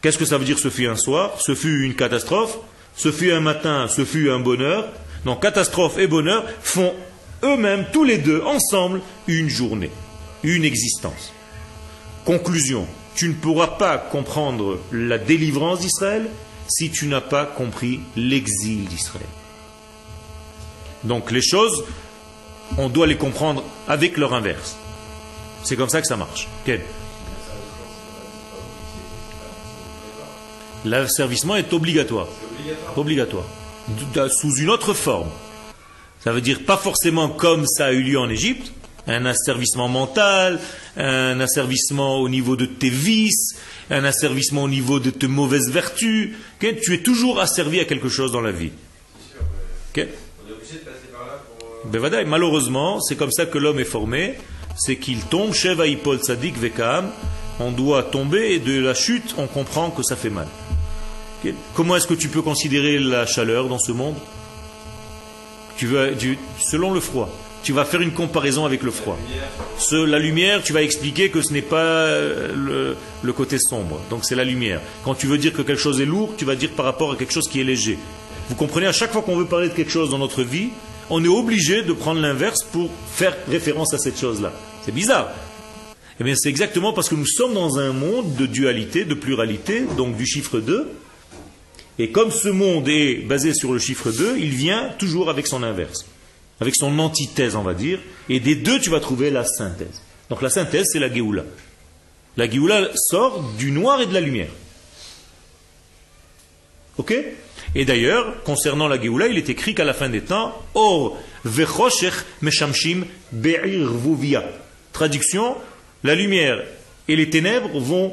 Qu'est-ce 0.00 0.18
que 0.18 0.24
ça 0.24 0.38
veut 0.38 0.44
dire 0.44 0.58
ce 0.58 0.70
fut 0.70 0.86
un 0.86 0.96
soir 0.96 1.40
Ce 1.40 1.54
fut 1.54 1.84
une 1.84 1.94
catastrophe 1.94 2.58
Ce 2.96 3.10
fut 3.10 3.32
un 3.32 3.40
matin 3.40 3.88
Ce 3.88 4.04
fut 4.04 4.30
un 4.30 4.38
bonheur? 4.38 4.88
Donc 5.24 5.42
catastrophe 5.42 5.98
et 5.98 6.06
bonheur 6.06 6.44
font 6.62 6.94
eux-mêmes, 7.42 7.86
tous 7.92 8.04
les 8.04 8.18
deux, 8.18 8.42
ensemble, 8.42 9.00
une 9.26 9.48
journée, 9.48 9.90
une 10.42 10.64
existence. 10.64 11.32
Conclusion, 12.24 12.86
tu 13.14 13.28
ne 13.28 13.34
pourras 13.34 13.78
pas 13.78 13.98
comprendre 13.98 14.78
la 14.92 15.18
délivrance 15.18 15.80
d'Israël 15.80 16.28
si 16.68 16.90
tu 16.90 17.06
n'as 17.06 17.20
pas 17.20 17.46
compris 17.46 18.00
l'exil 18.16 18.84
d'Israël. 18.84 19.26
Donc 21.04 21.30
les 21.30 21.42
choses, 21.42 21.84
on 22.76 22.88
doit 22.88 23.06
les 23.06 23.16
comprendre 23.16 23.64
avec 23.86 24.16
leur 24.16 24.34
inverse. 24.34 24.76
C'est 25.64 25.76
comme 25.76 25.88
ça 25.88 26.00
que 26.00 26.06
ça 26.06 26.16
marche. 26.16 26.48
L'asservissement 30.84 31.56
est 31.56 31.72
obligatoire. 31.72 32.28
Obligatoire. 32.96 33.44
Sous 34.30 34.56
une 34.56 34.70
autre 34.70 34.94
forme. 34.94 35.28
Ça 36.24 36.32
veut 36.32 36.40
dire 36.40 36.64
pas 36.64 36.76
forcément 36.76 37.28
comme 37.28 37.66
ça 37.66 37.86
a 37.86 37.92
eu 37.92 38.02
lieu 38.02 38.18
en 38.18 38.28
Égypte, 38.28 38.72
un 39.06 39.24
asservissement 39.24 39.88
mental, 39.88 40.58
un 40.96 41.38
asservissement 41.40 42.16
au 42.18 42.28
niveau 42.28 42.56
de 42.56 42.66
tes 42.66 42.90
vices, 42.90 43.56
un 43.90 44.04
asservissement 44.04 44.64
au 44.64 44.68
niveau 44.68 45.00
de 45.00 45.10
tes 45.10 45.28
mauvaises 45.28 45.70
vertus. 45.70 46.34
Ok? 46.60 46.74
Tu 46.82 46.94
es 46.94 46.98
toujours 46.98 47.40
asservi 47.40 47.80
à 47.80 47.84
quelque 47.84 48.08
chose 48.08 48.32
dans 48.32 48.40
la 48.42 48.52
vie. 48.52 48.70
Ok? 49.94 49.96
On 49.96 50.00
est 50.00 50.52
obligé 50.52 50.74
de 50.74 50.78
passer 50.80 51.08
par 51.12 51.26
là 51.26 51.42
pour. 51.58 51.68
euh, 51.96 52.10
Ben 52.10 52.28
Malheureusement, 52.28 53.00
c'est 53.00 53.16
comme 53.16 53.32
ça 53.32 53.46
que 53.46 53.56
l'homme 53.56 53.78
est 53.78 53.84
formé, 53.84 54.34
c'est 54.76 54.96
qu'il 54.96 55.20
tombe, 55.22 55.54
Sheva 55.54 55.86
Ipol 55.86 56.18
Tzadik 56.18 56.58
Vekam, 56.58 57.10
on 57.60 57.70
doit 57.72 58.02
tomber 58.02 58.52
et 58.54 58.58
de 58.58 58.80
la 58.80 58.94
chute, 58.94 59.34
on 59.38 59.46
comprend 59.46 59.90
que 59.90 60.02
ça 60.02 60.16
fait 60.16 60.30
mal. 60.30 60.48
Comment 61.74 61.96
est-ce 61.96 62.06
que 62.06 62.14
tu 62.14 62.28
peux 62.28 62.42
considérer 62.42 62.98
la 62.98 63.24
chaleur 63.24 63.68
dans 63.68 63.78
ce 63.78 63.92
monde? 63.92 64.16
Tu 65.78 65.86
veux, 65.86 66.14
Selon 66.60 66.92
le 66.92 67.00
froid. 67.00 67.30
Tu 67.64 67.72
vas 67.72 67.84
faire 67.84 68.00
une 68.00 68.12
comparaison 68.12 68.64
avec 68.64 68.82
le 68.82 68.90
froid. 68.90 69.18
La 69.92 70.18
lumière, 70.18 70.62
tu 70.62 70.72
vas 70.72 70.82
expliquer 70.82 71.28
que 71.30 71.42
ce 71.42 71.52
n'est 71.52 71.62
pas 71.62 71.82
euh, 71.82 72.52
le, 72.54 72.96
le 73.22 73.32
côté 73.32 73.58
sombre. 73.58 74.00
Donc 74.10 74.24
c'est 74.24 74.36
la 74.36 74.44
lumière. 74.44 74.80
Quand 75.04 75.14
tu 75.14 75.26
veux 75.26 75.38
dire 75.38 75.52
que 75.52 75.62
quelque 75.62 75.80
chose 75.80 76.00
est 76.00 76.06
lourd, 76.06 76.34
tu 76.36 76.44
vas 76.44 76.54
dire 76.54 76.70
par 76.70 76.84
rapport 76.84 77.12
à 77.12 77.16
quelque 77.16 77.32
chose 77.32 77.48
qui 77.48 77.60
est 77.60 77.64
léger. 77.64 77.98
Vous 78.48 78.54
comprenez, 78.54 78.86
à 78.86 78.92
chaque 78.92 79.12
fois 79.12 79.22
qu'on 79.22 79.36
veut 79.36 79.44
parler 79.44 79.68
de 79.68 79.74
quelque 79.74 79.90
chose 79.90 80.10
dans 80.10 80.18
notre 80.18 80.42
vie, 80.42 80.68
on 81.10 81.22
est 81.24 81.28
obligé 81.28 81.82
de 81.82 81.92
prendre 81.92 82.20
l'inverse 82.20 82.62
pour 82.62 82.90
faire 83.12 83.36
référence 83.48 83.92
à 83.92 83.98
cette 83.98 84.18
chose-là. 84.18 84.52
C'est 84.84 84.94
bizarre. 84.94 85.30
Eh 86.20 86.24
bien, 86.24 86.34
c'est 86.36 86.48
exactement 86.48 86.92
parce 86.92 87.08
que 87.08 87.14
nous 87.14 87.26
sommes 87.26 87.54
dans 87.54 87.78
un 87.78 87.92
monde 87.92 88.34
de 88.36 88.46
dualité, 88.46 89.04
de 89.04 89.14
pluralité, 89.14 89.84
donc 89.96 90.16
du 90.16 90.26
chiffre 90.26 90.58
2. 90.58 90.88
Et 91.98 92.10
comme 92.10 92.30
ce 92.30 92.48
monde 92.48 92.88
est 92.88 93.26
basé 93.26 93.54
sur 93.54 93.72
le 93.72 93.78
chiffre 93.78 94.12
2, 94.12 94.38
il 94.38 94.50
vient 94.50 94.90
toujours 94.98 95.30
avec 95.30 95.46
son 95.46 95.62
inverse, 95.62 96.06
avec 96.60 96.76
son 96.76 96.98
antithèse, 96.98 97.56
on 97.56 97.62
va 97.62 97.74
dire. 97.74 97.98
Et 98.28 98.38
des 98.38 98.54
deux, 98.54 98.78
tu 98.80 98.90
vas 98.90 99.00
trouver 99.00 99.30
la 99.30 99.44
synthèse. 99.44 100.02
Donc 100.30 100.42
la 100.42 100.50
synthèse, 100.50 100.86
c'est 100.92 101.00
la 101.00 101.12
Géoula. 101.12 101.44
La 102.36 102.48
Géoula 102.48 102.88
sort 102.94 103.42
du 103.58 103.72
noir 103.72 104.00
et 104.00 104.06
de 104.06 104.14
la 104.14 104.20
lumière. 104.20 104.50
Ok? 106.98 107.14
Et 107.74 107.84
d'ailleurs, 107.84 108.42
concernant 108.44 108.86
la 108.88 109.00
Géoula, 109.00 109.26
il 109.26 109.36
est 109.36 109.48
écrit 109.48 109.74
qu'à 109.74 109.84
la 109.84 109.94
fin 109.94 110.08
des 110.08 110.20
temps, 110.20 110.54
Or 110.74 111.18
vechoshech 111.44 112.14
meshamshim 112.42 113.04
be'ir 113.32 113.92
vuvia. 113.92 114.44
Traduction, 114.92 115.56
la 116.04 116.14
lumière 116.14 116.62
et 117.08 117.16
les 117.16 117.28
ténèbres 117.28 117.78
vont 117.78 118.12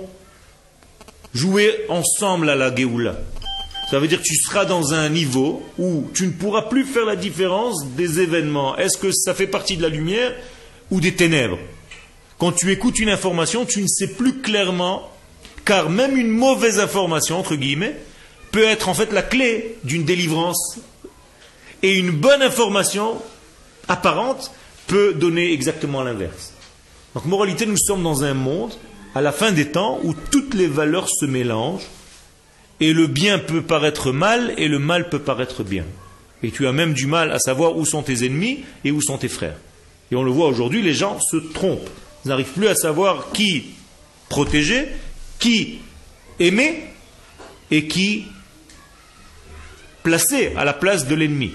jouer 1.34 1.86
ensemble 1.90 2.50
à 2.50 2.56
la 2.56 2.74
Géoula. 2.74 3.18
Ça 3.90 4.00
veut 4.00 4.08
dire 4.08 4.20
que 4.20 4.28
tu 4.28 4.36
seras 4.36 4.66
dans 4.66 4.94
un 4.94 5.10
niveau 5.10 5.64
où 5.78 6.10
tu 6.14 6.26
ne 6.26 6.32
pourras 6.32 6.64
plus 6.64 6.86
faire 6.86 7.06
la 7.06 7.16
différence 7.16 7.86
des 7.96 8.20
événements. 8.20 8.76
Est-ce 8.78 8.98
que 8.98 9.12
ça 9.12 9.36
fait 9.36 9.48
partie 9.48 9.78
de 9.78 9.84
la 9.84 9.90
lumière 9.90 10.34
ou 10.90 11.00
des 11.00 11.14
ténèbres? 11.14 11.60
Quand 12.40 12.52
tu 12.52 12.72
écoutes 12.72 13.00
une 13.00 13.10
information, 13.10 13.66
tu 13.66 13.82
ne 13.82 13.88
sais 13.88 14.08
plus 14.08 14.40
clairement, 14.40 15.12
car 15.66 15.90
même 15.90 16.18
une 16.18 16.30
mauvaise 16.30 16.80
information, 16.80 17.40
entre 17.40 17.56
guillemets, 17.56 17.96
peut 18.52 18.64
être 18.64 18.90
en 18.90 18.94
fait 18.94 19.12
la 19.12 19.22
clé 19.22 19.78
d'une 19.84 20.04
délivrance. 20.04 20.80
Et 21.84 21.98
une 21.98 22.12
bonne 22.12 22.42
information 22.42 23.22
apparente 23.88 24.52
peut 24.88 25.14
donner 25.14 25.54
exactement 25.54 26.02
l'inverse. 26.02 26.54
Donc, 27.14 27.26
moralité, 27.26 27.66
nous 27.66 27.78
sommes 27.78 28.04
dans 28.04 28.24
un 28.24 28.34
monde, 28.34 28.74
à 29.14 29.22
la 29.22 29.32
fin 29.32 29.52
des 29.52 29.72
temps, 29.72 30.00
où 30.04 30.14
toutes 30.14 30.54
les 30.56 30.68
valeurs 30.68 31.08
se 31.10 31.26
mélangent, 31.26 31.88
et 32.80 32.94
le 32.94 33.08
bien 33.08 33.40
peut 33.40 33.62
paraître 33.62 34.12
mal, 34.12 34.54
et 34.58 34.68
le 34.68 34.80
mal 34.80 35.10
peut 35.10 35.20
paraître 35.20 35.64
bien. 35.64 35.86
Et 36.44 36.52
tu 36.52 36.68
as 36.68 36.74
même 36.74 36.94
du 36.94 37.08
mal 37.08 37.32
à 37.32 37.40
savoir 37.40 37.78
où 37.78 37.86
sont 37.86 38.04
tes 38.04 38.26
ennemis 38.26 38.64
et 38.84 38.92
où 38.92 39.02
sont 39.02 39.18
tes 39.18 39.30
frères. 39.30 39.58
Et 40.12 40.16
on 40.16 40.24
le 40.24 40.32
voit 40.32 40.48
aujourd'hui, 40.48 40.82
les 40.82 40.94
gens 40.94 41.20
se 41.20 41.38
trompent. 41.38 41.90
Ils 42.24 42.30
n'arrivent 42.30 42.52
plus 42.54 42.68
à 42.68 42.76
savoir 42.76 43.32
qui 43.32 43.66
protéger, 44.30 44.88
qui 45.40 45.80
aimer, 46.40 46.84
et 47.72 47.88
qui 47.88 48.26
placer 50.04 50.54
à 50.56 50.66
la 50.66 50.74
place 50.74 51.08
de 51.08 51.16
l'ennemi. 51.16 51.52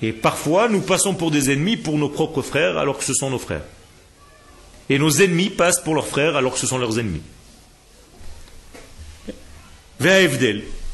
Et 0.00 0.12
parfois, 0.12 0.68
nous 0.68 0.80
passons 0.80 1.14
pour 1.14 1.30
des 1.30 1.52
ennemis 1.52 1.76
pour 1.76 1.96
nos 1.96 2.08
propres 2.08 2.42
frères, 2.42 2.76
alors 2.76 2.98
que 2.98 3.04
ce 3.04 3.14
sont 3.14 3.30
nos 3.30 3.38
frères. 3.38 3.62
Et 4.88 4.98
nos 4.98 5.10
ennemis 5.10 5.50
passent 5.50 5.80
pour 5.80 5.94
leurs 5.94 6.08
frères 6.08 6.36
alors 6.36 6.54
que 6.54 6.58
ce 6.58 6.66
sont 6.66 6.78
leurs 6.78 6.98
ennemis. 6.98 7.22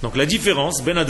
Donc 0.03 0.17
la 0.17 0.27
différence, 0.27 0.83
ben. 0.83 1.05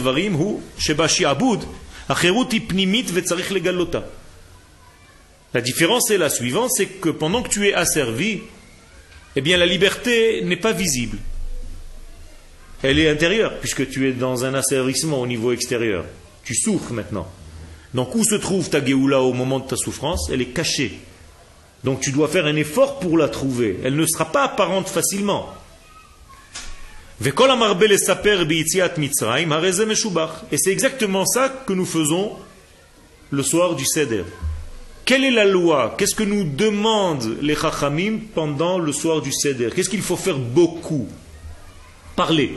La 5.55 5.61
différence 5.61 6.11
est 6.11 6.19
la 6.19 6.31
suivante, 6.31 6.71
c'est 6.73 6.87
que 6.87 7.09
pendant 7.09 7.43
que 7.43 7.49
tu 7.49 7.69
es 7.69 7.75
asservi, 7.75 8.43
eh 9.37 9.41
bien 9.41 9.57
la 9.57 9.67
liberté 9.67 10.43
n'est 10.43 10.57
pas 10.57 10.73
visible. 10.73 11.19
Elle 12.83 12.99
est 12.99 13.09
intérieure, 13.09 13.59
puisque 13.59 13.89
tu 13.89 14.09
es 14.09 14.13
dans 14.13 14.45
un 14.45 14.55
asservissement 14.55 15.21
au 15.21 15.27
niveau 15.27 15.53
extérieur. 15.53 16.05
Tu 16.45 16.55
souffres 16.55 16.93
maintenant. 16.93 17.27
Donc 17.95 18.15
où 18.15 18.25
se 18.25 18.37
trouve 18.37 18.69
ta 18.71 18.85
Géoula 18.85 19.21
au 19.21 19.33
moment 19.33 19.59
de 19.59 19.67
ta 19.67 19.77
souffrance? 19.77 20.31
Elle 20.33 20.43
est 20.43 20.53
cachée. 20.53 20.99
Donc 21.85 22.01
tu 22.01 22.13
dois 22.13 22.29
faire 22.29 22.47
un 22.47 22.57
effort 22.57 22.99
pour 23.01 23.17
la 23.19 23.29
trouver. 23.29 23.79
Elle 23.85 23.97
ne 23.97 24.07
sera 24.07 24.27
pas 24.27 24.45
apparente 24.45 24.89
facilement. 24.89 25.53
Et 27.21 27.33
c'est 30.57 30.71
exactement 30.71 31.27
ça 31.27 31.49
que 31.67 31.73
nous 31.73 31.85
faisons 31.87 32.37
le 33.31 33.43
soir 33.43 33.75
du 33.75 33.85
Seder. 33.85 34.25
Quelle 35.05 35.25
est 35.25 35.31
la 35.31 35.45
loi? 35.45 35.95
Qu'est-ce 35.99 36.15
que 36.15 36.23
nous 36.23 36.45
demandent 36.45 37.39
les 37.41 37.57
Chachamim 37.57 38.21
pendant 38.35 38.79
le 38.79 38.93
soir 38.93 39.21
du 39.21 39.33
Seder? 39.33 39.71
Qu'est-ce 39.75 39.89
qu'il 39.89 40.03
faut 40.03 40.17
faire 40.17 40.39
beaucoup? 40.39 41.09
Parler. 42.15 42.53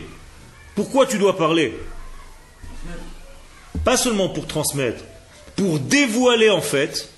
Pourquoi 0.76 1.06
tu 1.06 1.18
dois 1.18 1.38
parler? 1.38 1.74
Pas 3.84 3.98
seulement 3.98 4.30
pour 4.30 4.46
transmettre, 4.46 5.04
pour 5.56 5.80
dévoiler 5.80 6.50
en 6.52 6.62
fait 6.62 7.10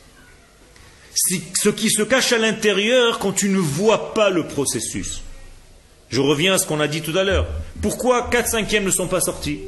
ce 1.13 1.69
qui 1.69 1.89
se 1.89 2.03
cache 2.03 2.31
à 2.31 2.37
l'intérieur 2.37 3.19
quand 3.19 3.33
tu 3.33 3.49
ne 3.49 3.57
vois 3.59 4.13
pas 4.13 4.29
le 4.29 4.47
processus. 4.47 5.23
Je 6.13 6.21
reviens 6.21 6.53
à 6.53 6.57
ce 6.59 6.67
qu'on 6.67 6.79
a 6.79 6.87
dit 6.87 7.01
tout 7.01 7.17
à 7.17 7.23
l'heure. 7.23 7.47
Pourquoi 7.81 8.29
4 8.29 8.47
cinquièmes 8.47 8.83
ne 8.83 8.91
sont 8.91 9.07
pas 9.07 9.19
sortis? 9.19 9.61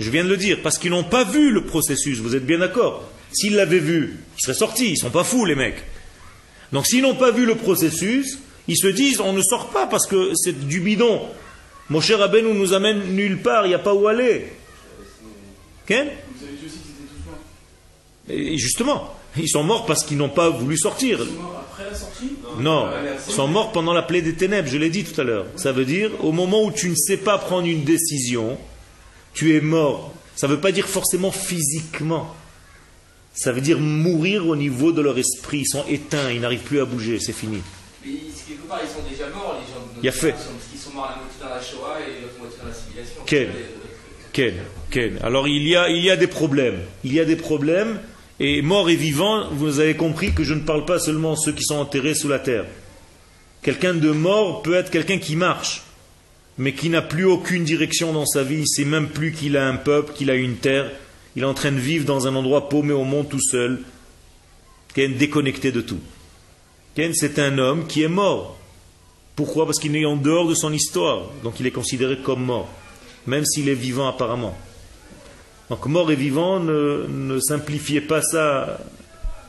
Je 0.00 0.08
viens 0.08 0.24
de 0.24 0.30
le 0.30 0.38
dire, 0.38 0.60
parce 0.62 0.78
qu'ils 0.78 0.92
n'ont 0.92 1.04
pas 1.04 1.24
vu 1.24 1.50
le 1.50 1.66
processus, 1.66 2.18
vous 2.20 2.34
êtes 2.34 2.46
bien 2.46 2.60
d'accord? 2.60 3.06
S'ils 3.34 3.54
l'avaient 3.54 3.80
vu, 3.80 4.16
ils 4.38 4.40
seraient 4.40 4.56
sortis, 4.56 4.86
ils 4.86 4.92
ne 4.92 4.96
sont 4.96 5.10
pas 5.10 5.24
fous 5.24 5.44
les 5.44 5.54
mecs. 5.54 5.84
Donc 6.72 6.86
s'ils 6.86 7.02
n'ont 7.02 7.16
pas 7.16 7.32
vu 7.32 7.44
le 7.44 7.54
processus, 7.54 8.38
ils 8.66 8.78
se 8.78 8.86
disent 8.86 9.20
on 9.20 9.34
ne 9.34 9.42
sort 9.42 9.68
pas 9.68 9.86
parce 9.86 10.06
que 10.06 10.32
c'est 10.36 10.58
du 10.66 10.80
bidon. 10.80 11.28
Mon 11.90 12.00
cher 12.00 12.18
Rabbeinu 12.18 12.54
nous 12.54 12.72
amène 12.72 13.14
nulle 13.14 13.42
part, 13.42 13.66
il 13.66 13.68
n'y 13.68 13.74
a 13.74 13.78
pas 13.78 13.92
où 13.92 14.08
aller. 14.08 14.54
Ken? 15.84 16.08
Vous 16.38 16.46
avez 16.46 16.56
dit 16.56 16.64
aussi 16.64 16.78
qu'ils 16.78 16.92
étaient 16.92 17.12
tous 17.14 17.26
morts. 17.26 17.40
Et 18.30 18.56
justement, 18.56 19.14
ils 19.36 19.48
sont 19.48 19.62
morts 19.62 19.86
parce 19.86 20.04
qu'ils 20.04 20.16
n'ont 20.18 20.28
pas 20.28 20.50
voulu 20.50 20.76
sortir. 20.76 21.18
Ils 21.20 21.26
sont 21.26 21.32
morts 21.42 21.64
après 21.70 21.84
la 21.90 21.94
sortie? 21.96 22.30
Non, 22.58 22.88
ils 23.28 23.32
sont 23.32 23.48
morts 23.48 23.72
pendant 23.72 23.92
la 23.92 24.02
plaie 24.02 24.22
des 24.22 24.34
ténèbres, 24.34 24.68
je 24.68 24.76
l'ai 24.76 24.90
dit 24.90 25.04
tout 25.04 25.18
à 25.20 25.24
l'heure. 25.24 25.46
Ça 25.56 25.72
veut 25.72 25.84
dire, 25.84 26.10
au 26.24 26.32
moment 26.32 26.62
où 26.64 26.70
tu 26.70 26.88
ne 26.88 26.94
sais 26.94 27.16
pas 27.16 27.38
prendre 27.38 27.66
une 27.66 27.84
décision, 27.84 28.58
tu 29.34 29.56
es 29.56 29.60
mort. 29.60 30.12
Ça 30.36 30.46
ne 30.48 30.52
veut 30.54 30.60
pas 30.60 30.72
dire 30.72 30.86
forcément 30.88 31.30
physiquement. 31.30 32.34
Ça 33.34 33.52
veut 33.52 33.62
dire 33.62 33.78
mourir 33.80 34.46
au 34.46 34.56
niveau 34.56 34.92
de 34.92 35.00
leur 35.00 35.16
esprit. 35.18 35.60
Ils 35.60 35.66
sont 35.66 35.84
éteints, 35.88 36.30
ils 36.30 36.40
n'arrivent 36.40 36.60
plus 36.60 36.80
à 36.80 36.84
bouger, 36.84 37.18
c'est 37.18 37.32
fini. 37.32 37.62
Mais 38.04 38.10
ils- 38.12 38.32
quelque 38.46 38.68
part, 38.68 38.80
ils 38.82 38.88
sont 38.88 39.08
déjà 39.08 39.28
morts, 39.30 39.56
les 39.60 39.72
gens 39.72 39.80
Il 40.02 40.04
y 40.04 40.08
a 40.08 40.12
fait. 40.12 40.34
qu'ils 40.70 40.78
sont 40.80 40.90
morts 40.92 41.08
la 41.10 41.16
moitié 41.16 41.40
dans 41.40 41.48
la 41.48 41.62
Shoah 41.62 41.98
et 42.06 42.20
l'autre 42.20 42.34
moitié 42.38 42.58
dans 42.60 42.68
l'assimilation. 42.68 43.22
Quel 43.24 43.48
Ken, 44.32 44.54
Ken. 44.90 45.18
Alors 45.22 45.46
il 45.46 45.66
y, 45.68 45.76
a, 45.76 45.88
il 45.90 46.02
y 46.02 46.10
a 46.10 46.16
des 46.16 46.26
problèmes. 46.26 46.80
Il 47.04 47.12
y 47.14 47.20
a 47.20 47.24
des 47.24 47.36
problèmes. 47.36 48.00
Et 48.40 48.62
morts 48.62 48.90
et 48.90 48.96
vivants, 48.96 49.48
vous 49.50 49.80
avez 49.80 49.94
compris 49.94 50.32
que 50.32 50.44
je 50.44 50.54
ne 50.54 50.60
parle 50.60 50.84
pas 50.84 50.98
seulement 50.98 51.36
ceux 51.36 51.52
qui 51.52 51.64
sont 51.64 51.76
enterrés 51.76 52.14
sous 52.14 52.28
la 52.28 52.38
terre. 52.38 52.64
Quelqu'un 53.62 53.94
de 53.94 54.10
mort 54.10 54.62
peut 54.62 54.74
être 54.74 54.90
quelqu'un 54.90 55.18
qui 55.18 55.36
marche, 55.36 55.82
mais 56.58 56.72
qui 56.72 56.88
n'a 56.88 57.02
plus 57.02 57.24
aucune 57.24 57.64
direction 57.64 58.12
dans 58.12 58.26
sa 58.26 58.42
vie. 58.42 58.56
Il 58.56 58.60
ne 58.60 58.66
sait 58.66 58.84
même 58.84 59.08
plus 59.08 59.32
qu'il 59.32 59.56
a 59.56 59.68
un 59.68 59.76
peuple, 59.76 60.12
qu'il 60.14 60.30
a 60.30 60.34
une 60.34 60.56
terre. 60.56 60.90
Il 61.36 61.42
est 61.42 61.46
en 61.46 61.54
train 61.54 61.72
de 61.72 61.78
vivre 61.78 62.04
dans 62.04 62.26
un 62.26 62.34
endroit 62.34 62.68
paumé 62.68 62.92
au 62.92 63.04
monde 63.04 63.28
tout 63.28 63.40
seul. 63.40 63.80
Ken, 64.94 65.14
déconnecté 65.14 65.72
de 65.72 65.80
tout. 65.80 66.00
Ken, 66.94 67.12
c'est 67.14 67.38
un 67.38 67.58
homme 67.58 67.86
qui 67.86 68.02
est 68.02 68.08
mort. 68.08 68.58
Pourquoi? 69.36 69.64
Parce 69.64 69.78
qu'il 69.78 69.96
est 69.96 70.04
en 70.04 70.16
dehors 70.16 70.48
de 70.48 70.54
son 70.54 70.72
histoire. 70.72 71.30
Donc 71.42 71.60
il 71.60 71.66
est 71.66 71.70
considéré 71.70 72.18
comme 72.18 72.44
mort 72.44 72.68
même 73.26 73.44
s'il 73.44 73.68
est 73.68 73.74
vivant 73.74 74.08
apparemment. 74.08 74.56
Donc 75.72 75.86
mort 75.86 76.10
et 76.10 76.16
vivant, 76.16 76.60
ne, 76.60 77.40
simplifiez 77.40 78.02
pas 78.02 78.20
ça 78.20 78.78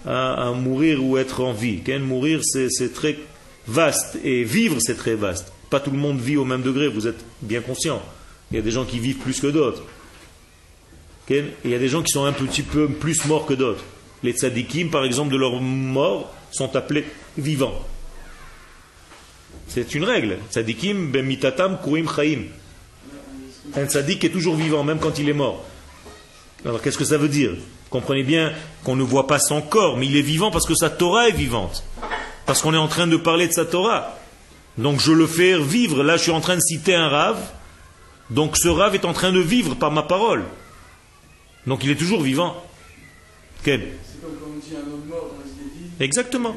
à, 0.05 0.53
mourir 0.55 1.03
ou 1.03 1.17
être 1.17 1.43
en 1.43 1.51
vie. 1.51 1.81
Mourir, 1.99 2.39
c'est 2.45 2.93
très 2.93 3.17
vaste, 3.67 4.17
et 4.23 4.45
vivre, 4.45 4.77
c'est 4.79 4.95
très 4.95 5.15
vaste. 5.15 5.51
Pas 5.69 5.81
tout 5.81 5.91
le 5.91 5.97
monde 5.97 6.21
vit 6.21 6.37
au 6.37 6.45
même 6.45 6.61
degré, 6.61 6.87
vous 6.87 7.07
êtes 7.07 7.25
bien 7.41 7.59
conscient. 7.59 8.01
Il 8.49 8.55
y 8.55 8.57
a 8.57 8.61
des 8.61 8.71
gens 8.71 8.85
qui 8.85 8.99
vivent 8.99 9.17
plus 9.17 9.41
que 9.41 9.47
d'autres. 9.47 9.83
Il 11.29 11.43
y 11.65 11.75
a 11.75 11.77
des 11.77 11.89
gens 11.89 12.01
qui 12.01 12.13
sont 12.13 12.23
un 12.23 12.31
petit 12.31 12.61
peu 12.61 12.87
plus 12.87 13.25
morts 13.25 13.45
que 13.45 13.53
d'autres. 13.53 13.83
Les 14.23 14.31
tzadikim, 14.31 14.91
par 14.91 15.03
exemple, 15.03 15.33
de 15.33 15.37
leurs 15.37 15.59
morts, 15.59 16.33
sont 16.51 16.73
appelés 16.77 17.03
vivants. 17.37 17.85
C'est 19.67 19.93
une 19.93 20.05
règle. 20.05 20.37
Tzadikim, 20.49 21.11
ben 21.11 21.25
mitatam, 21.25 21.79
kurim 21.83 22.07
chaim. 22.07 22.43
Un 23.75 23.87
tzadik 23.87 24.23
est 24.23 24.29
toujours 24.29 24.55
vivant, 24.55 24.85
même 24.85 24.99
quand 24.99 25.19
il 25.19 25.27
est 25.27 25.33
mort. 25.33 25.65
Alors 26.65 26.81
qu'est-ce 26.81 26.97
que 26.97 27.05
ça 27.05 27.17
veut 27.17 27.27
dire? 27.29 27.51
Comprenez 27.89 28.23
bien 28.23 28.53
qu'on 28.83 28.95
ne 28.95 29.03
voit 29.03 29.27
pas 29.27 29.39
son 29.39 29.61
corps, 29.61 29.97
mais 29.97 30.07
il 30.07 30.15
est 30.17 30.21
vivant 30.21 30.49
parce 30.51 30.65
que 30.65 30.75
sa 30.75 30.89
Torah 30.89 31.27
est 31.29 31.33
vivante. 31.35 31.83
Parce 32.45 32.61
qu'on 32.61 32.73
est 32.73 32.77
en 32.77 32.87
train 32.87 33.07
de 33.07 33.17
parler 33.17 33.47
de 33.47 33.53
sa 33.53 33.65
Torah. 33.65 34.17
Donc 34.77 34.99
je 34.99 35.11
le 35.11 35.27
fais 35.27 35.59
vivre. 35.59 36.03
Là, 36.03 36.17
je 36.17 36.23
suis 36.23 36.31
en 36.31 36.41
train 36.41 36.55
de 36.55 36.61
citer 36.61 36.95
un 36.95 37.07
rave. 37.09 37.39
Donc 38.29 38.57
ce 38.57 38.67
rave 38.67 38.95
est 38.95 39.05
en 39.05 39.13
train 39.13 39.31
de 39.31 39.39
vivre 39.39 39.75
par 39.75 39.91
ma 39.91 40.03
parole. 40.03 40.43
Donc 41.67 41.83
il 41.83 41.91
est 41.91 41.95
toujours 41.95 42.21
vivant. 42.21 42.55
Quel? 43.63 43.81
C'est 43.81 44.21
comme 44.21 44.31
quand 44.39 44.47
on 44.55 44.59
dit 44.59 44.75
un 44.75 44.91
homme 44.91 45.05
mort 45.07 45.29
dans 45.37 45.99
les 45.99 46.05
Exactement. 46.05 46.55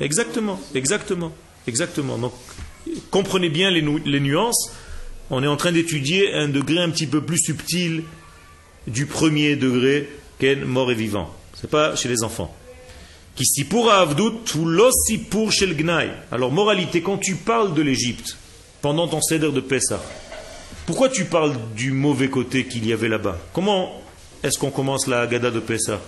Exactement, 0.00 0.58
exactement, 0.74 1.32
exactement. 1.66 2.16
Donc, 2.16 2.32
comprenez 3.10 3.50
bien 3.50 3.70
les, 3.70 3.82
nu- 3.82 4.00
les 4.06 4.20
nuances. 4.20 4.72
On 5.28 5.42
est 5.42 5.46
en 5.46 5.56
train 5.56 5.72
d'étudier 5.72 6.32
un 6.32 6.48
degré 6.48 6.78
un 6.78 6.88
petit 6.90 7.06
peu 7.06 7.20
plus 7.20 7.38
subtil 7.38 8.04
du 8.86 9.06
premier 9.06 9.56
degré 9.56 10.08
qu'est 10.38 10.56
mort 10.56 10.90
et 10.90 10.94
vivant. 10.94 11.34
C'est 11.54 11.70
pas 11.70 11.96
chez 11.96 12.08
les 12.08 12.22
enfants. 12.22 12.54
Qui 13.36 13.44
si 13.44 13.64
pour 13.64 13.90
tout 14.44 14.64
l'ossi 14.64 15.18
pour 15.18 15.52
chez 15.52 15.66
le 15.66 15.74
gnaï. 15.74 16.10
Alors, 16.32 16.50
moralité, 16.50 17.00
quand 17.00 17.18
tu 17.18 17.36
parles 17.36 17.74
de 17.74 17.82
l'Égypte, 17.82 18.36
pendant 18.82 19.08
ton 19.08 19.20
céder 19.20 19.50
de 19.50 19.60
Pessah, 19.60 20.02
pourquoi 20.86 21.08
tu 21.08 21.24
parles 21.24 21.54
du 21.76 21.92
mauvais 21.92 22.28
côté 22.28 22.64
qu'il 22.64 22.86
y 22.86 22.92
avait 22.92 23.08
là-bas? 23.08 23.38
Comment 23.52 23.92
est-ce 24.42 24.58
qu'on 24.58 24.70
commence 24.70 25.06
la 25.06 25.20
Haggadah 25.20 25.50
de 25.50 25.60
Pessah? 25.60 26.00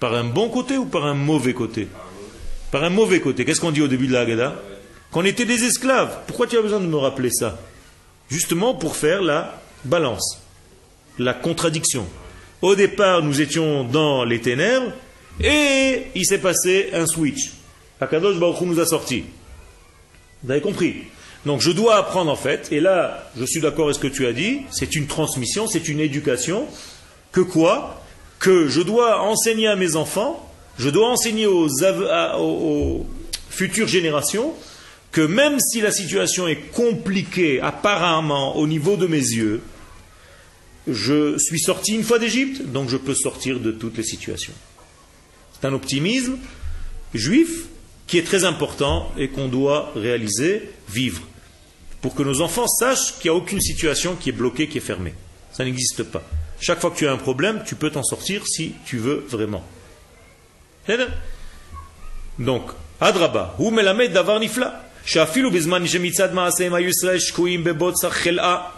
Par 0.00 0.14
un 0.14 0.24
bon 0.24 0.48
côté 0.48 0.76
ou 0.76 0.84
par 0.84 1.06
un 1.06 1.14
mauvais 1.14 1.54
côté? 1.54 1.88
Par 2.70 2.84
un 2.84 2.90
mauvais 2.90 3.20
côté. 3.20 3.44
Qu'est-ce 3.44 3.60
qu'on 3.60 3.72
dit 3.72 3.82
au 3.82 3.88
début 3.88 4.06
de 4.06 4.12
la 4.12 4.20
Haggadah? 4.20 4.54
Qu'on 5.10 5.24
était 5.24 5.46
des 5.46 5.64
esclaves. 5.64 6.18
Pourquoi 6.26 6.46
tu 6.46 6.56
as 6.56 6.62
besoin 6.62 6.80
de 6.80 6.86
me 6.86 6.96
rappeler 6.96 7.30
ça? 7.30 7.58
Justement 8.30 8.74
pour 8.74 8.94
faire 8.94 9.22
la 9.22 9.60
balance, 9.84 10.40
la 11.18 11.34
contradiction. 11.34 12.06
Au 12.62 12.74
départ, 12.74 13.22
nous 13.22 13.40
étions 13.40 13.84
dans 13.84 14.24
les 14.24 14.40
ténèbres 14.40 14.92
et 15.40 16.04
il 16.14 16.24
s'est 16.24 16.38
passé 16.38 16.90
un 16.92 17.06
switch. 17.06 17.50
Akadosh 18.00 18.36
Baruch 18.38 18.60
nous 18.62 18.80
a 18.80 18.86
sortis. 18.86 19.24
Vous 20.42 20.50
avez 20.50 20.60
compris 20.60 20.96
Donc 21.46 21.60
je 21.60 21.70
dois 21.70 21.96
apprendre 21.96 22.30
en 22.30 22.36
fait, 22.36 22.68
et 22.72 22.80
là 22.80 23.30
je 23.38 23.44
suis 23.44 23.60
d'accord 23.60 23.86
avec 23.86 23.96
ce 23.96 24.00
que 24.00 24.06
tu 24.08 24.26
as 24.26 24.32
dit, 24.32 24.62
c'est 24.70 24.94
une 24.96 25.06
transmission, 25.06 25.66
c'est 25.66 25.88
une 25.88 26.00
éducation, 26.00 26.66
que 27.32 27.40
quoi? 27.40 28.02
Que 28.38 28.68
je 28.68 28.80
dois 28.80 29.20
enseigner 29.22 29.66
à 29.68 29.76
mes 29.76 29.96
enfants 29.96 30.44
je 30.78 30.90
dois 30.90 31.08
enseigner 31.08 31.46
aux- 31.46 31.68
aux 32.38 33.04
futures 33.50 33.88
générations 33.88 34.52
que 35.10 35.20
même 35.22 35.58
si 35.58 35.80
la 35.80 35.90
situation 35.90 36.46
est 36.46 36.70
compliquée 36.72 37.60
apparemment 37.60 38.56
au 38.56 38.68
niveau 38.68 38.96
de 38.96 39.08
mes 39.08 39.16
yeux, 39.16 39.60
je 40.87 41.37
suis 41.37 41.59
sorti 41.59 41.95
une 41.95 42.03
fois 42.03 42.19
d'Égypte, 42.19 42.61
donc 42.65 42.89
je 42.89 42.97
peux 42.97 43.15
sortir 43.15 43.59
de 43.59 43.71
toutes 43.71 43.97
les 43.97 44.03
situations. 44.03 44.53
C'est 45.53 45.67
un 45.67 45.73
optimisme 45.73 46.37
juif 47.13 47.65
qui 48.07 48.17
est 48.17 48.23
très 48.23 48.43
important 48.43 49.11
et 49.17 49.29
qu'on 49.29 49.47
doit 49.47 49.91
réaliser, 49.95 50.69
vivre, 50.89 51.21
pour 52.01 52.15
que 52.15 52.23
nos 52.23 52.41
enfants 52.41 52.67
sachent 52.67 53.17
qu'il 53.19 53.31
n'y 53.31 53.37
a 53.37 53.39
aucune 53.39 53.61
situation 53.61 54.15
qui 54.15 54.29
est 54.29 54.33
bloquée, 54.33 54.67
qui 54.67 54.77
est 54.77 54.81
fermée. 54.81 55.13
Ça 55.53 55.63
n'existe 55.63 56.03
pas. 56.03 56.23
Chaque 56.59 56.79
fois 56.79 56.91
que 56.91 56.97
tu 56.97 57.07
as 57.07 57.11
un 57.11 57.17
problème, 57.17 57.63
tu 57.65 57.75
peux 57.75 57.89
t'en 57.89 58.03
sortir 58.03 58.45
si 58.47 58.73
tu 58.85 58.97
veux 58.97 59.25
vraiment. 59.29 59.63
בסדר? 60.85 61.09
Donc, 62.39 62.71
אדרבה, 62.99 63.45
הוא 63.57 63.73
מלמד 63.73 64.13
דבר 64.13 64.39
נפלא, 64.39 64.67
שאפילו 65.05 65.51
בזמן 65.51 65.87
שמצד 65.87 66.33
מעשיהם 66.33 66.73
היו 66.73 66.89
ישראל 66.89 67.19
שקועים 67.19 67.63
בבוצר 67.63 68.09
חלאה, 68.09 68.57
במ"ט 68.57 68.61
שערי 68.61 68.71
טומאה. 68.71 68.76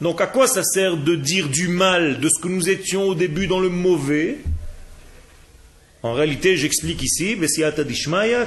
donc, 0.00 0.20
à 0.20 0.26
quoi 0.26 0.46
ça 0.46 0.62
sert 0.62 0.96
de 0.96 1.14
dire 1.16 1.48
du 1.48 1.68
mal 1.68 2.20
de 2.20 2.28
ce 2.28 2.40
que 2.40 2.48
nous 2.48 2.68
étions 2.68 3.04
au 3.04 3.14
début 3.14 3.46
dans 3.46 3.60
le 3.60 3.70
mauvais? 3.70 4.38
En 6.02 6.12
réalité, 6.12 6.56
j'explique 6.56 7.02
ici, 7.02 7.36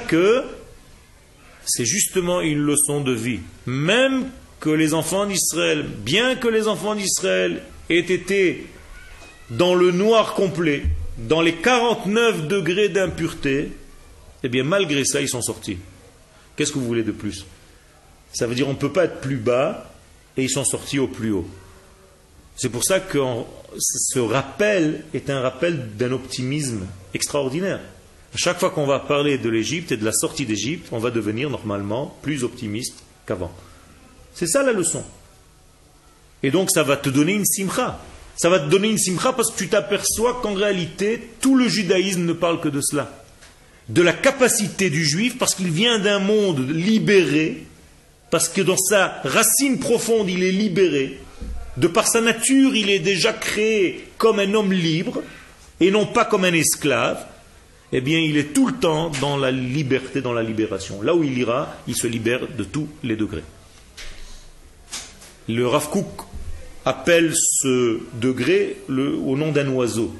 que 0.08 0.44
c'est 1.66 1.84
justement 1.84 2.40
une 2.40 2.60
leçon 2.60 3.00
de 3.00 3.12
vie. 3.12 3.40
Même 3.66 4.26
que 4.60 4.70
les 4.70 4.94
enfants 4.94 5.26
d'Israël, 5.26 5.84
bien 5.84 6.36
que 6.36 6.48
les 6.48 6.68
enfants 6.68 6.94
d'Israël 6.94 7.62
aient 7.88 7.98
été 7.98 8.66
dans 9.50 9.74
le 9.74 9.90
noir 9.90 10.34
complet, 10.34 10.84
dans 11.18 11.40
les 11.40 11.54
49 11.54 12.46
degrés 12.46 12.88
d'impureté, 12.88 13.72
eh 14.42 14.48
bien 14.48 14.64
malgré 14.64 15.04
ça, 15.04 15.20
ils 15.20 15.28
sont 15.28 15.42
sortis. 15.42 15.78
Qu'est-ce 16.56 16.72
que 16.72 16.78
vous 16.78 16.86
voulez 16.86 17.02
de 17.02 17.12
plus? 17.12 17.44
Ça 18.32 18.46
veut 18.46 18.54
dire 18.54 18.66
qu'on 18.66 18.72
ne 18.72 18.78
peut 18.78 18.92
pas 18.92 19.04
être 19.04 19.20
plus 19.20 19.36
bas 19.36 19.90
et 20.36 20.44
ils 20.44 20.50
sont 20.50 20.64
sortis 20.64 20.98
au 20.98 21.08
plus 21.08 21.32
haut. 21.32 21.48
C'est 22.56 22.68
pour 22.68 22.84
ça 22.84 23.00
que 23.00 23.18
ce 23.78 24.18
rappel 24.18 25.04
est 25.14 25.30
un 25.30 25.40
rappel 25.40 25.96
d'un 25.96 26.12
optimisme 26.12 26.86
extraordinaire. 27.14 27.80
À 28.34 28.36
chaque 28.36 28.60
fois 28.60 28.70
qu'on 28.70 28.86
va 28.86 29.00
parler 29.00 29.38
de 29.38 29.48
l'Égypte 29.48 29.92
et 29.92 29.96
de 29.96 30.04
la 30.04 30.12
sortie 30.12 30.46
d'Égypte, 30.46 30.88
on 30.92 30.98
va 30.98 31.10
devenir 31.10 31.50
normalement 31.50 32.16
plus 32.22 32.44
optimiste 32.44 32.94
qu'avant. 33.26 33.52
C'est 34.34 34.46
ça 34.46 34.62
la 34.62 34.72
leçon. 34.72 35.02
Et 36.42 36.50
donc 36.50 36.70
ça 36.70 36.82
va 36.82 36.96
te 36.96 37.08
donner 37.08 37.32
une 37.32 37.44
simcha. 37.44 38.00
Ça 38.36 38.48
va 38.48 38.58
te 38.58 38.70
donner 38.70 38.88
une 38.88 38.98
simcha 38.98 39.32
parce 39.32 39.50
que 39.50 39.58
tu 39.58 39.68
t'aperçois 39.68 40.40
qu'en 40.40 40.54
réalité, 40.54 41.30
tout 41.40 41.56
le 41.56 41.68
judaïsme 41.68 42.24
ne 42.24 42.32
parle 42.32 42.60
que 42.60 42.68
de 42.68 42.80
cela. 42.80 43.10
De 43.88 44.02
la 44.02 44.12
capacité 44.12 44.88
du 44.88 45.04
juif, 45.04 45.36
parce 45.36 45.54
qu'il 45.54 45.70
vient 45.70 45.98
d'un 45.98 46.20
monde 46.20 46.70
libéré, 46.70 47.66
parce 48.30 48.48
que 48.48 48.60
dans 48.60 48.76
sa 48.76 49.20
racine 49.24 49.78
profonde, 49.78 50.30
il 50.30 50.42
est 50.42 50.52
libéré. 50.52 51.18
De 51.76 51.88
par 51.88 52.06
sa 52.06 52.20
nature, 52.20 52.74
il 52.76 52.90
est 52.90 53.00
déjà 53.00 53.32
créé 53.32 54.08
comme 54.18 54.38
un 54.38 54.54
homme 54.54 54.72
libre, 54.72 55.22
et 55.80 55.90
non 55.90 56.06
pas 56.06 56.24
comme 56.24 56.44
un 56.44 56.52
esclave. 56.52 57.24
Eh 57.92 58.00
bien, 58.00 58.20
il 58.20 58.36
est 58.36 58.52
tout 58.52 58.68
le 58.68 58.74
temps 58.74 59.10
dans 59.20 59.36
la 59.36 59.50
liberté, 59.50 60.20
dans 60.20 60.32
la 60.32 60.44
libération. 60.44 61.02
Là 61.02 61.14
où 61.14 61.24
il 61.24 61.36
ira, 61.36 61.74
il 61.88 61.96
se 61.96 62.06
libère 62.06 62.46
de 62.56 62.62
tous 62.62 62.88
les 63.02 63.16
degrés. 63.16 63.42
Le 65.48 65.66
Rav 65.66 65.90
Kook 65.90 66.22
appelle 66.84 67.32
ce 67.34 67.98
degré 68.14 68.76
au 68.88 69.36
nom 69.36 69.50
d'un 69.50 69.68
oiseau. 69.68 70.14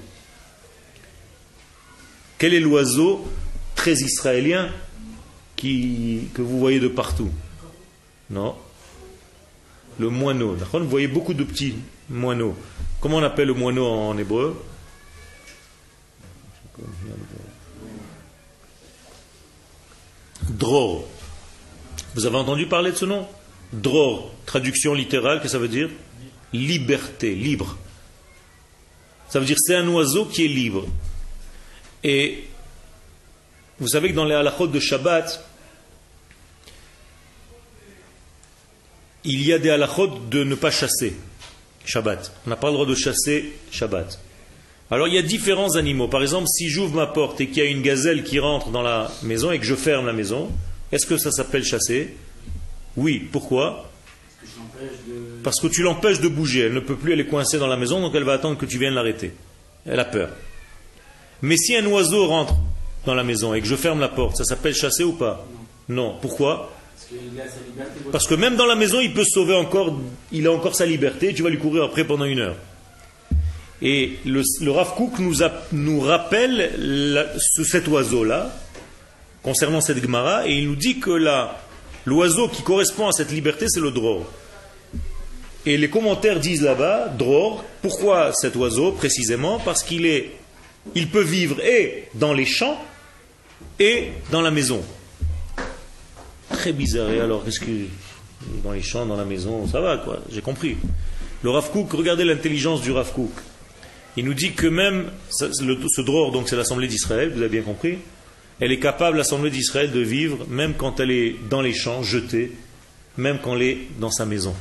Quel 2.38 2.54
est 2.54 2.60
l'oiseau 2.60 3.24
très 3.76 3.92
israélien 3.92 4.68
que 5.56 6.42
vous 6.42 6.58
voyez 6.58 6.80
de 6.80 6.88
partout? 6.88 7.30
Non 8.30 8.56
Le 9.98 10.08
moineau. 10.08 10.54
Vous 10.54 10.88
voyez 10.88 11.08
beaucoup 11.08 11.34
de 11.34 11.44
petits 11.44 11.74
moineaux. 12.08 12.56
Comment 13.00 13.16
on 13.16 13.22
appelle 13.22 13.48
le 13.48 13.54
moineau 13.54 13.86
en 13.86 14.16
hébreu? 14.16 14.62
Dror. 20.48 21.06
Vous 22.14 22.26
avez 22.26 22.36
entendu 22.36 22.66
parler 22.66 22.92
de 22.92 22.96
ce 22.96 23.04
nom? 23.04 23.26
Dror, 23.72 24.32
traduction 24.46 24.94
littérale, 24.94 25.40
que 25.40 25.48
ça 25.48 25.58
veut 25.58 25.68
dire? 25.68 25.88
Liberté, 26.52 27.34
libre. 27.34 27.76
Ça 29.28 29.38
veut 29.38 29.46
dire 29.46 29.56
c'est 29.60 29.76
un 29.76 29.86
oiseau 29.88 30.24
qui 30.24 30.44
est 30.44 30.48
libre. 30.48 30.86
Et 32.02 32.44
vous 33.78 33.88
savez 33.88 34.10
que 34.10 34.16
dans 34.16 34.24
les 34.24 34.34
halachot 34.34 34.66
de 34.66 34.80
Shabbat, 34.80 35.44
il 39.24 39.46
y 39.46 39.52
a 39.52 39.58
des 39.58 39.70
halachot 39.70 40.08
de 40.30 40.44
ne 40.44 40.54
pas 40.54 40.70
chasser 40.70 41.14
Shabbat. 41.84 42.32
On 42.46 42.50
n'a 42.50 42.56
pas 42.56 42.68
le 42.68 42.74
droit 42.74 42.86
de 42.86 42.94
chasser 42.94 43.52
Shabbat. 43.70 44.18
Alors 44.90 45.08
il 45.08 45.14
y 45.14 45.18
a 45.18 45.22
différents 45.22 45.76
animaux. 45.76 46.08
Par 46.08 46.22
exemple, 46.22 46.48
si 46.48 46.68
j'ouvre 46.68 46.94
ma 46.94 47.06
porte 47.06 47.40
et 47.40 47.46
qu'il 47.46 47.58
y 47.58 47.66
a 47.66 47.70
une 47.70 47.82
gazelle 47.82 48.24
qui 48.24 48.38
rentre 48.38 48.70
dans 48.70 48.82
la 48.82 49.10
maison 49.22 49.50
et 49.50 49.58
que 49.58 49.64
je 49.64 49.74
ferme 49.74 50.06
la 50.06 50.12
maison, 50.12 50.50
est-ce 50.92 51.06
que 51.06 51.16
ça 51.16 51.30
s'appelle 51.30 51.64
chasser? 51.64 52.14
Oui. 52.96 53.28
Pourquoi? 53.30 53.88
Parce 55.44 55.60
que 55.60 55.68
tu 55.68 55.82
l'empêches 55.82 56.20
de 56.20 56.28
bouger. 56.28 56.62
Elle 56.62 56.74
ne 56.74 56.80
peut 56.80 56.96
plus, 56.96 57.12
elle 57.12 57.20
est 57.20 57.26
coincée 57.26 57.58
dans 57.58 57.66
la 57.66 57.76
maison, 57.76 58.00
donc 58.00 58.14
elle 58.14 58.24
va 58.24 58.32
attendre 58.32 58.58
que 58.58 58.66
tu 58.66 58.78
viennes 58.78 58.94
l'arrêter. 58.94 59.32
Elle 59.86 60.00
a 60.00 60.04
peur. 60.04 60.30
Mais 61.42 61.56
si 61.56 61.76
un 61.76 61.86
oiseau 61.86 62.26
rentre 62.26 62.54
dans 63.06 63.14
la 63.14 63.22
maison 63.24 63.54
et 63.54 63.60
que 63.60 63.66
je 63.66 63.76
ferme 63.76 64.00
la 64.00 64.08
porte, 64.08 64.36
ça 64.36 64.44
s'appelle 64.44 64.74
chasser 64.74 65.04
ou 65.04 65.12
pas? 65.12 65.46
Non. 65.88 66.16
Pourquoi? 66.20 66.72
Parce 68.12 68.26
que 68.26 68.34
même 68.34 68.56
dans 68.56 68.66
la 68.66 68.76
maison, 68.76 69.00
il 69.00 69.12
peut 69.12 69.24
sauver 69.24 69.54
encore, 69.54 69.98
il 70.32 70.46
a 70.46 70.52
encore 70.52 70.74
sa 70.74 70.86
liberté, 70.86 71.34
tu 71.34 71.42
vas 71.42 71.50
lui 71.50 71.58
courir 71.58 71.84
après 71.84 72.04
pendant 72.04 72.24
une 72.24 72.40
heure. 72.40 72.56
Et 73.82 74.18
le, 74.26 74.42
le 74.60 74.70
Rav 74.70 74.92
nous, 75.72 76.00
rappelle 76.00 77.32
cet 77.70 77.88
oiseau-là, 77.88 78.54
concernant 79.42 79.80
cette 79.80 80.02
Gemara, 80.02 80.46
et 80.46 80.58
il 80.58 80.68
nous 80.68 80.76
dit 80.76 81.00
que 81.00 81.10
l'oiseau 82.04 82.48
qui 82.48 82.62
correspond 82.62 83.08
à 83.08 83.12
cette 83.12 83.32
liberté, 83.32 83.66
c'est 83.68 83.80
le 83.80 83.90
dror. 83.90 84.26
Et 85.66 85.76
les 85.76 85.90
commentaires 85.90 86.40
disent 86.40 86.62
là-bas, 86.62 87.08
Dror, 87.18 87.64
pourquoi 87.82 88.32
cet 88.32 88.56
oiseau 88.56 88.92
précisément? 88.92 89.58
Parce 89.58 89.82
qu'il 89.82 90.06
est, 90.06 90.30
il 90.94 91.08
peut 91.08 91.22
vivre 91.22 91.60
et 91.60 92.08
dans 92.14 92.32
les 92.32 92.46
champs 92.46 92.82
et 93.78 94.08
dans 94.30 94.40
la 94.40 94.50
maison. 94.50 94.82
Très 96.60 96.72
bizarre. 96.72 97.10
Et 97.10 97.20
alors, 97.20 97.42
qu'est-ce 97.42 97.60
que 97.60 97.86
dans 98.62 98.72
les 98.72 98.82
champs, 98.82 99.06
dans 99.06 99.16
la 99.16 99.24
maison, 99.24 99.66
ça 99.66 99.80
va 99.80 99.96
quoi 99.96 100.20
J'ai 100.30 100.42
compris. 100.42 100.76
Le 101.42 101.48
Rav 101.48 101.70
Kook, 101.70 101.90
regardez 101.92 102.24
l'intelligence 102.24 102.82
du 102.82 102.92
Rav. 102.92 103.10
Il 104.18 104.26
nous 104.26 104.34
dit 104.34 104.52
que 104.52 104.66
même 104.66 105.06
ce 105.30 106.00
Dror, 106.02 106.32
donc 106.32 106.50
c'est 106.50 106.56
l'Assemblée 106.56 106.86
d'Israël, 106.86 107.32
vous 107.34 107.40
avez 107.40 107.48
bien 107.48 107.62
compris, 107.62 107.96
elle 108.60 108.72
est 108.72 108.78
capable, 108.78 109.16
l'Assemblée 109.16 109.50
d'Israël, 109.50 109.90
de 109.90 110.00
vivre 110.00 110.44
même 110.50 110.74
quand 110.74 111.00
elle 111.00 111.10
est 111.10 111.36
dans 111.48 111.62
les 111.62 111.72
champs, 111.72 112.02
jetée, 112.02 112.52
même 113.16 113.38
quand 113.42 113.56
elle 113.56 113.62
est 113.62 113.78
dans 113.98 114.10
sa 114.10 114.26
maison. 114.26 114.54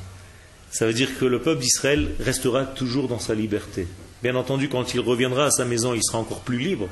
Ça 0.72 0.86
veut 0.86 0.94
dire 0.94 1.18
que 1.20 1.26
le 1.26 1.42
peuple 1.42 1.62
d'Israël 1.62 2.12
restera 2.22 2.64
toujours 2.64 3.10
dans 3.10 3.20
sa 3.20 3.34
liberté. 3.34 3.88
Bien 4.24 4.36
entendu, 4.36 4.70
quand 4.70 4.94
il 4.94 5.02
reviendra 5.02 5.48
à 5.48 5.52
sa 5.52 5.66
maison, 5.66 5.94
il 5.94 6.04
sera 6.04 6.20
encore 6.20 6.42
plus 6.42 6.60
libre. 6.60 6.88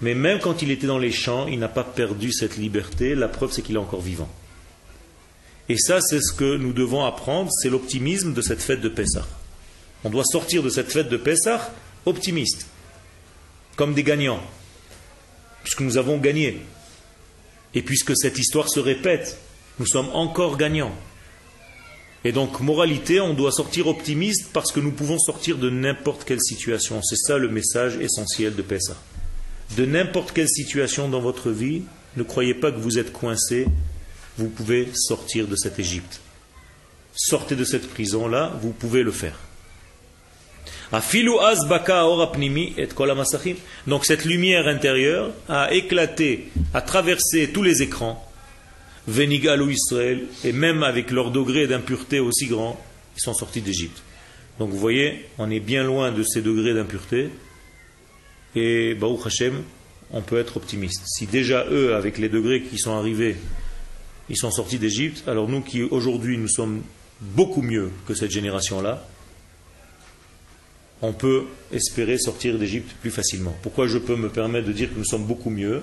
Mais 0.00 0.14
même 0.14 0.40
quand 0.40 0.62
il 0.62 0.70
était 0.70 0.86
dans 0.86 0.98
les 0.98 1.12
champs, 1.12 1.46
il 1.46 1.58
n'a 1.58 1.68
pas 1.68 1.84
perdu 1.84 2.32
cette 2.32 2.56
liberté. 2.56 3.14
La 3.14 3.28
preuve, 3.28 3.52
c'est 3.52 3.62
qu'il 3.62 3.76
est 3.76 3.78
encore 3.78 4.00
vivant. 4.00 4.28
Et 5.68 5.78
ça, 5.78 6.00
c'est 6.00 6.20
ce 6.20 6.32
que 6.32 6.56
nous 6.56 6.72
devons 6.72 7.04
apprendre, 7.04 7.50
c'est 7.52 7.70
l'optimisme 7.70 8.34
de 8.34 8.42
cette 8.42 8.60
fête 8.60 8.80
de 8.80 8.88
Pessah. 8.88 9.26
On 10.04 10.10
doit 10.10 10.24
sortir 10.24 10.62
de 10.62 10.68
cette 10.68 10.92
fête 10.92 11.08
de 11.08 11.16
Pessah 11.16 11.72
optimiste, 12.04 12.66
comme 13.76 13.94
des 13.94 14.02
gagnants, 14.02 14.42
puisque 15.62 15.80
nous 15.80 15.96
avons 15.96 16.18
gagné. 16.18 16.60
Et 17.72 17.82
puisque 17.82 18.16
cette 18.16 18.38
histoire 18.38 18.68
se 18.68 18.78
répète, 18.78 19.38
nous 19.78 19.86
sommes 19.86 20.10
encore 20.12 20.58
gagnants. 20.58 20.94
Et 22.24 22.32
donc, 22.32 22.60
moralité, 22.60 23.20
on 23.20 23.34
doit 23.34 23.52
sortir 23.52 23.86
optimiste 23.86 24.50
parce 24.52 24.70
que 24.70 24.80
nous 24.80 24.92
pouvons 24.92 25.18
sortir 25.18 25.58
de 25.58 25.70
n'importe 25.70 26.24
quelle 26.24 26.40
situation. 26.40 27.00
C'est 27.02 27.16
ça 27.16 27.38
le 27.38 27.48
message 27.48 27.96
essentiel 27.96 28.54
de 28.54 28.62
Pessah. 28.62 28.96
De 29.76 29.86
n'importe 29.86 30.32
quelle 30.32 30.48
situation 30.48 31.08
dans 31.08 31.20
votre 31.20 31.50
vie, 31.50 31.82
ne 32.16 32.22
croyez 32.22 32.54
pas 32.54 32.70
que 32.70 32.78
vous 32.78 32.98
êtes 32.98 33.12
coincé, 33.12 33.66
vous 34.38 34.48
pouvez 34.48 34.88
sortir 34.94 35.46
de 35.46 35.56
cette 35.56 35.78
Égypte. 35.78 36.20
Sortez 37.14 37.56
de 37.56 37.64
cette 37.64 37.88
prison-là, 37.88 38.52
vous 38.60 38.70
pouvez 38.70 39.02
le 39.02 39.12
faire. 39.12 39.38
Donc 43.86 44.04
cette 44.04 44.24
lumière 44.24 44.68
intérieure 44.68 45.32
a 45.48 45.72
éclaté, 45.72 46.50
a 46.72 46.80
traversé 46.80 47.50
tous 47.52 47.62
les 47.62 47.82
écrans, 47.82 48.30
Venigalou 49.06 49.70
Israël, 49.70 50.22
et 50.44 50.52
même 50.52 50.82
avec 50.82 51.10
leur 51.10 51.30
degré 51.30 51.66
d'impureté 51.66 52.20
aussi 52.20 52.46
grand, 52.46 52.80
ils 53.16 53.20
sont 53.20 53.34
sortis 53.34 53.60
d'Égypte. 53.60 54.02
Donc 54.58 54.70
vous 54.70 54.78
voyez, 54.78 55.26
on 55.38 55.50
est 55.50 55.60
bien 55.60 55.82
loin 55.82 56.12
de 56.12 56.22
ces 56.22 56.42
degrés 56.42 56.74
d'impureté, 56.74 57.30
et 58.54 58.94
Baruch 58.94 59.26
Hashem, 59.26 59.62
on 60.12 60.20
peut 60.20 60.38
être 60.38 60.56
optimiste. 60.56 61.02
Si 61.06 61.26
déjà 61.26 61.66
eux, 61.70 61.94
avec 61.94 62.18
les 62.18 62.28
degrés 62.28 62.62
qui 62.62 62.78
sont 62.78 62.92
arrivés, 62.92 63.36
ils 64.28 64.36
sont 64.36 64.50
sortis 64.50 64.78
d'Égypte, 64.78 65.28
alors 65.28 65.48
nous 65.48 65.60
qui 65.60 65.82
aujourd'hui 65.82 66.38
nous 66.38 66.48
sommes 66.48 66.82
beaucoup 67.20 67.62
mieux 67.62 67.90
que 68.06 68.14
cette 68.14 68.30
génération-là, 68.30 69.06
on 71.02 71.12
peut 71.12 71.44
espérer 71.72 72.18
sortir 72.18 72.58
d'Égypte 72.58 72.94
plus 73.00 73.10
facilement. 73.10 73.54
Pourquoi 73.62 73.86
je 73.88 73.98
peux 73.98 74.16
me 74.16 74.28
permettre 74.28 74.66
de 74.66 74.72
dire 74.72 74.90
que 74.92 74.98
nous 74.98 75.04
sommes 75.04 75.24
beaucoup 75.24 75.50
mieux? 75.50 75.82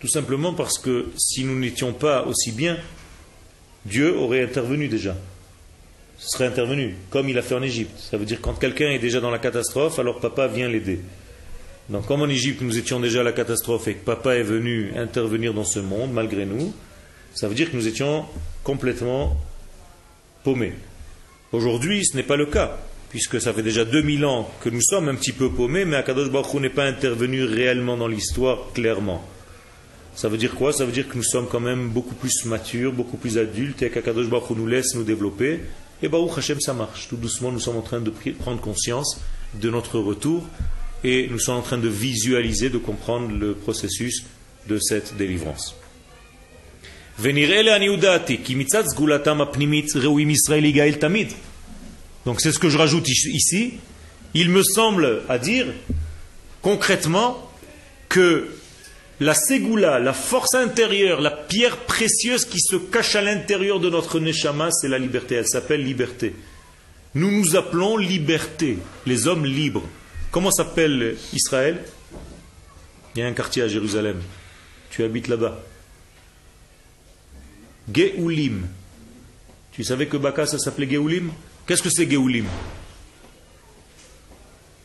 Tout 0.00 0.08
simplement 0.08 0.54
parce 0.54 0.78
que 0.78 1.06
si 1.16 1.44
nous 1.44 1.58
n'étions 1.58 1.92
pas 1.92 2.24
aussi 2.24 2.52
bien, 2.52 2.78
Dieu 3.84 4.16
aurait 4.16 4.42
intervenu 4.42 4.88
déjà. 4.88 5.16
Ce 6.18 6.28
serait 6.28 6.46
intervenu, 6.46 6.94
comme 7.10 7.28
il 7.28 7.36
a 7.36 7.42
fait 7.42 7.54
en 7.54 7.62
Égypte. 7.62 7.98
Ça 7.98 8.16
veut 8.16 8.24
dire 8.24 8.40
quand 8.40 8.54
quelqu'un 8.54 8.90
est 8.90 8.98
déjà 8.98 9.20
dans 9.20 9.30
la 9.30 9.38
catastrophe, 9.38 9.98
alors 9.98 10.20
papa 10.20 10.46
vient 10.46 10.68
l'aider. 10.68 11.00
Donc 11.90 12.06
comme 12.06 12.22
en 12.22 12.28
Égypte 12.28 12.62
nous 12.62 12.78
étions 12.78 12.98
déjà 13.00 13.20
à 13.20 13.24
la 13.24 13.32
catastrophe 13.32 13.88
et 13.88 13.94
que 13.94 14.04
papa 14.04 14.36
est 14.36 14.42
venu 14.42 14.92
intervenir 14.96 15.52
dans 15.52 15.64
ce 15.64 15.80
monde 15.80 16.12
malgré 16.12 16.46
nous, 16.46 16.72
ça 17.34 17.48
veut 17.48 17.54
dire 17.54 17.70
que 17.70 17.76
nous 17.76 17.88
étions 17.88 18.24
complètement 18.62 19.36
paumés. 20.44 20.72
Aujourd'hui, 21.52 22.04
ce 22.04 22.16
n'est 22.16 22.22
pas 22.22 22.36
le 22.36 22.46
cas, 22.46 22.78
puisque 23.10 23.40
ça 23.40 23.52
fait 23.52 23.62
déjà 23.62 23.84
2000 23.84 24.24
ans 24.24 24.50
que 24.60 24.68
nous 24.68 24.82
sommes 24.82 25.08
un 25.08 25.14
petit 25.14 25.32
peu 25.32 25.50
paumés, 25.50 25.84
mais 25.84 25.96
Akadosh 25.96 26.30
Baruch 26.30 26.54
n'est 26.54 26.70
pas 26.70 26.84
intervenu 26.84 27.44
réellement 27.44 27.96
dans 27.96 28.08
l'histoire 28.08 28.72
clairement. 28.72 29.24
Ça 30.14 30.28
veut 30.28 30.36
dire 30.36 30.54
quoi? 30.54 30.72
Ça 30.72 30.84
veut 30.84 30.92
dire 30.92 31.08
que 31.08 31.16
nous 31.16 31.24
sommes 31.24 31.48
quand 31.48 31.60
même 31.60 31.88
beaucoup 31.88 32.14
plus 32.14 32.44
matures, 32.44 32.92
beaucoup 32.92 33.16
plus 33.16 33.38
adultes, 33.38 33.82
et 33.82 33.90
qu'Akadosh 33.90 34.28
Baruch 34.28 34.50
nous 34.50 34.66
laisse 34.66 34.94
nous 34.94 35.04
développer. 35.04 35.60
Et 36.02 36.08
Baruch 36.08 36.38
Hashem, 36.38 36.60
ça 36.60 36.72
marche. 36.72 37.08
Tout 37.08 37.16
doucement, 37.16 37.52
nous 37.52 37.60
sommes 37.60 37.76
en 37.76 37.82
train 37.82 38.00
de 38.00 38.10
prendre 38.10 38.60
conscience 38.60 39.20
de 39.54 39.70
notre 39.70 39.98
retour, 39.98 40.44
et 41.04 41.28
nous 41.30 41.38
sommes 41.38 41.58
en 41.58 41.62
train 41.62 41.78
de 41.78 41.88
visualiser, 41.88 42.70
de 42.70 42.78
comprendre 42.78 43.30
le 43.30 43.54
processus 43.54 44.24
de 44.66 44.78
cette 44.78 45.16
délivrance. 45.16 45.76
Donc 52.26 52.40
c'est 52.40 52.52
ce 52.52 52.58
que 52.58 52.70
je 52.70 52.78
rajoute 52.78 53.08
ici. 53.08 53.74
Il 54.32 54.48
me 54.50 54.62
semble 54.62 55.22
à 55.28 55.38
dire 55.38 55.66
concrètement 56.62 57.50
que 58.08 58.48
la 59.20 59.34
ségoula, 59.34 60.00
la 60.00 60.12
force 60.12 60.54
intérieure, 60.54 61.20
la 61.20 61.30
pierre 61.30 61.76
précieuse 61.76 62.46
qui 62.46 62.58
se 62.60 62.76
cache 62.76 63.14
à 63.14 63.22
l'intérieur 63.22 63.78
de 63.78 63.90
notre 63.90 64.18
neshama, 64.18 64.70
c'est 64.72 64.88
la 64.88 64.98
liberté. 64.98 65.36
Elle 65.36 65.46
s'appelle 65.46 65.84
liberté. 65.84 66.34
Nous 67.14 67.30
nous 67.30 67.54
appelons 67.54 67.96
liberté, 67.96 68.78
les 69.06 69.28
hommes 69.28 69.46
libres. 69.46 69.86
Comment 70.34 70.50
s'appelle 70.50 71.16
Israël? 71.32 71.80
Il 73.14 73.20
y 73.20 73.22
a 73.22 73.28
un 73.28 73.32
quartier 73.32 73.62
à 73.62 73.68
Jérusalem. 73.68 74.20
Tu 74.90 75.04
habites 75.04 75.28
là-bas. 75.28 75.60
Geoulim. 77.94 78.66
Tu 79.70 79.84
savais 79.84 80.08
que 80.08 80.16
Baka, 80.16 80.44
ça 80.46 80.58
s'appelait 80.58 80.90
Geoulim 80.90 81.30
Qu'est-ce 81.68 81.84
que 81.84 81.88
c'est 81.88 82.10
Geoulim 82.10 82.46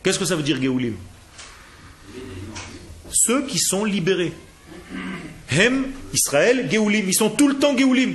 Qu'est-ce 0.04 0.20
que 0.20 0.24
ça 0.24 0.36
veut 0.36 0.44
dire 0.44 0.62
Geoulim 0.62 0.94
ceux 3.10 3.44
qui 3.44 3.58
sont 3.58 3.84
libérés. 3.84 4.32
Hem, 5.50 5.86
Israël, 6.14 6.68
Geoulim, 6.70 7.08
ils 7.08 7.14
sont 7.14 7.30
tout 7.30 7.48
le 7.48 7.56
temps 7.56 7.76
Geoulim. 7.76 8.14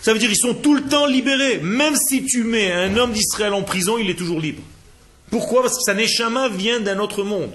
Ça 0.00 0.14
veut 0.14 0.18
dire 0.18 0.30
qu'ils 0.30 0.38
sont 0.38 0.54
tout 0.54 0.74
le 0.74 0.84
temps 0.84 1.04
libérés. 1.04 1.58
Même 1.58 1.96
si 1.96 2.24
tu 2.24 2.44
mets 2.44 2.72
un 2.72 2.96
homme 2.96 3.12
d'Israël 3.12 3.52
en 3.52 3.62
prison, 3.62 3.98
il 3.98 4.08
est 4.08 4.14
toujours 4.14 4.40
libre. 4.40 4.62
Pourquoi? 5.32 5.62
Parce 5.62 5.78
que 5.78 5.82
sa 5.82 5.94
neshama 5.94 6.50
vient 6.50 6.78
d'un 6.78 6.98
autre 6.98 7.24
monde. 7.24 7.50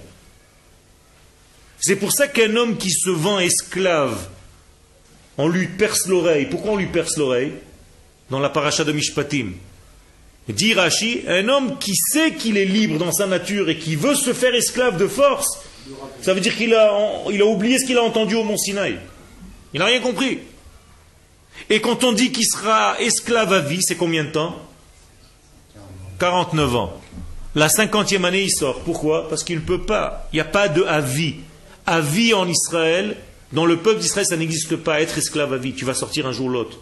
C'est 1.80 1.96
pour 1.96 2.12
ça 2.12 2.28
qu'un 2.28 2.56
homme 2.56 2.76
qui 2.76 2.90
se 2.90 3.12
vend 3.12 3.38
esclave, 3.38 4.30
on 5.38 5.48
lui 5.48 5.68
perce 5.68 6.08
l'oreille. 6.08 6.48
Pourquoi 6.48 6.72
on 6.72 6.78
lui 6.78 6.88
perce 6.88 7.18
l'oreille? 7.18 7.54
Dans 8.32 8.40
la 8.40 8.50
paracha 8.50 8.84
de 8.84 8.92
Mishpatim. 8.92 9.52
Dit 10.50 10.74
Rashi, 10.74 11.22
un 11.28 11.48
homme 11.50 11.78
qui 11.78 11.96
sait 11.96 12.34
qu'il 12.34 12.58
est 12.58 12.66
libre 12.66 12.98
dans 12.98 13.12
sa 13.12 13.28
nature 13.28 13.70
et 13.70 13.78
qui 13.78 13.96
veut 13.96 14.16
se 14.16 14.34
faire 14.34 14.56
esclave 14.56 14.98
de 14.98 15.06
force, 15.06 15.60
ça 16.24 16.34
veut 16.34 16.42
dire 16.42 16.58
qu'il 16.58 16.74
a, 16.74 16.90
a 16.90 17.46
oublié 17.46 17.78
ce 17.78 17.86
qu'il 17.86 17.98
a 18.00 18.04
entendu 18.04 18.34
au 18.34 18.44
mont 18.44 18.58
Sinaï. 18.58 18.98
Il 19.74 19.80
n'a 19.80 19.86
rien 19.86 20.00
compris. 20.02 20.40
Et 21.70 21.80
quand 21.80 22.04
on 22.04 22.12
dit 22.12 22.32
qu'il 22.32 22.48
sera 22.48 23.00
esclave 23.00 23.54
à 23.54 23.60
vie, 23.60 23.84
c'est 23.84 23.98
combien 23.98 24.24
de 24.24 24.32
temps? 24.32 24.56
49 26.18 26.76
ans. 26.76 27.02
La 27.56 27.70
cinquantième 27.70 28.26
année, 28.26 28.44
il 28.44 28.52
sort. 28.52 28.82
Pourquoi? 28.82 29.30
Parce 29.30 29.44
qu'il 29.44 29.56
ne 29.56 29.62
peut 29.62 29.82
pas. 29.82 30.28
Il 30.32 30.36
n'y 30.36 30.42
a 30.42 30.46
pas 30.46 30.70
de. 30.70 30.84
À 30.84 32.02
vie 32.02 32.34
en 32.34 32.48
Israël, 32.48 33.16
dans 33.54 33.66
le 33.66 33.78
peuple 33.78 34.02
d'Israël, 34.02 34.28
ça 34.28 34.38
n'existe 34.38 34.76
pas. 34.76 35.02
Être 35.02 35.18
esclave 35.18 35.54
à 35.54 35.58
vie, 35.58 35.74
tu 35.74 35.86
vas 35.86 35.94
sortir 35.94 36.28
un 36.28 36.32
jour 36.32 36.48
ou 36.48 36.50
l'autre. 36.50 36.80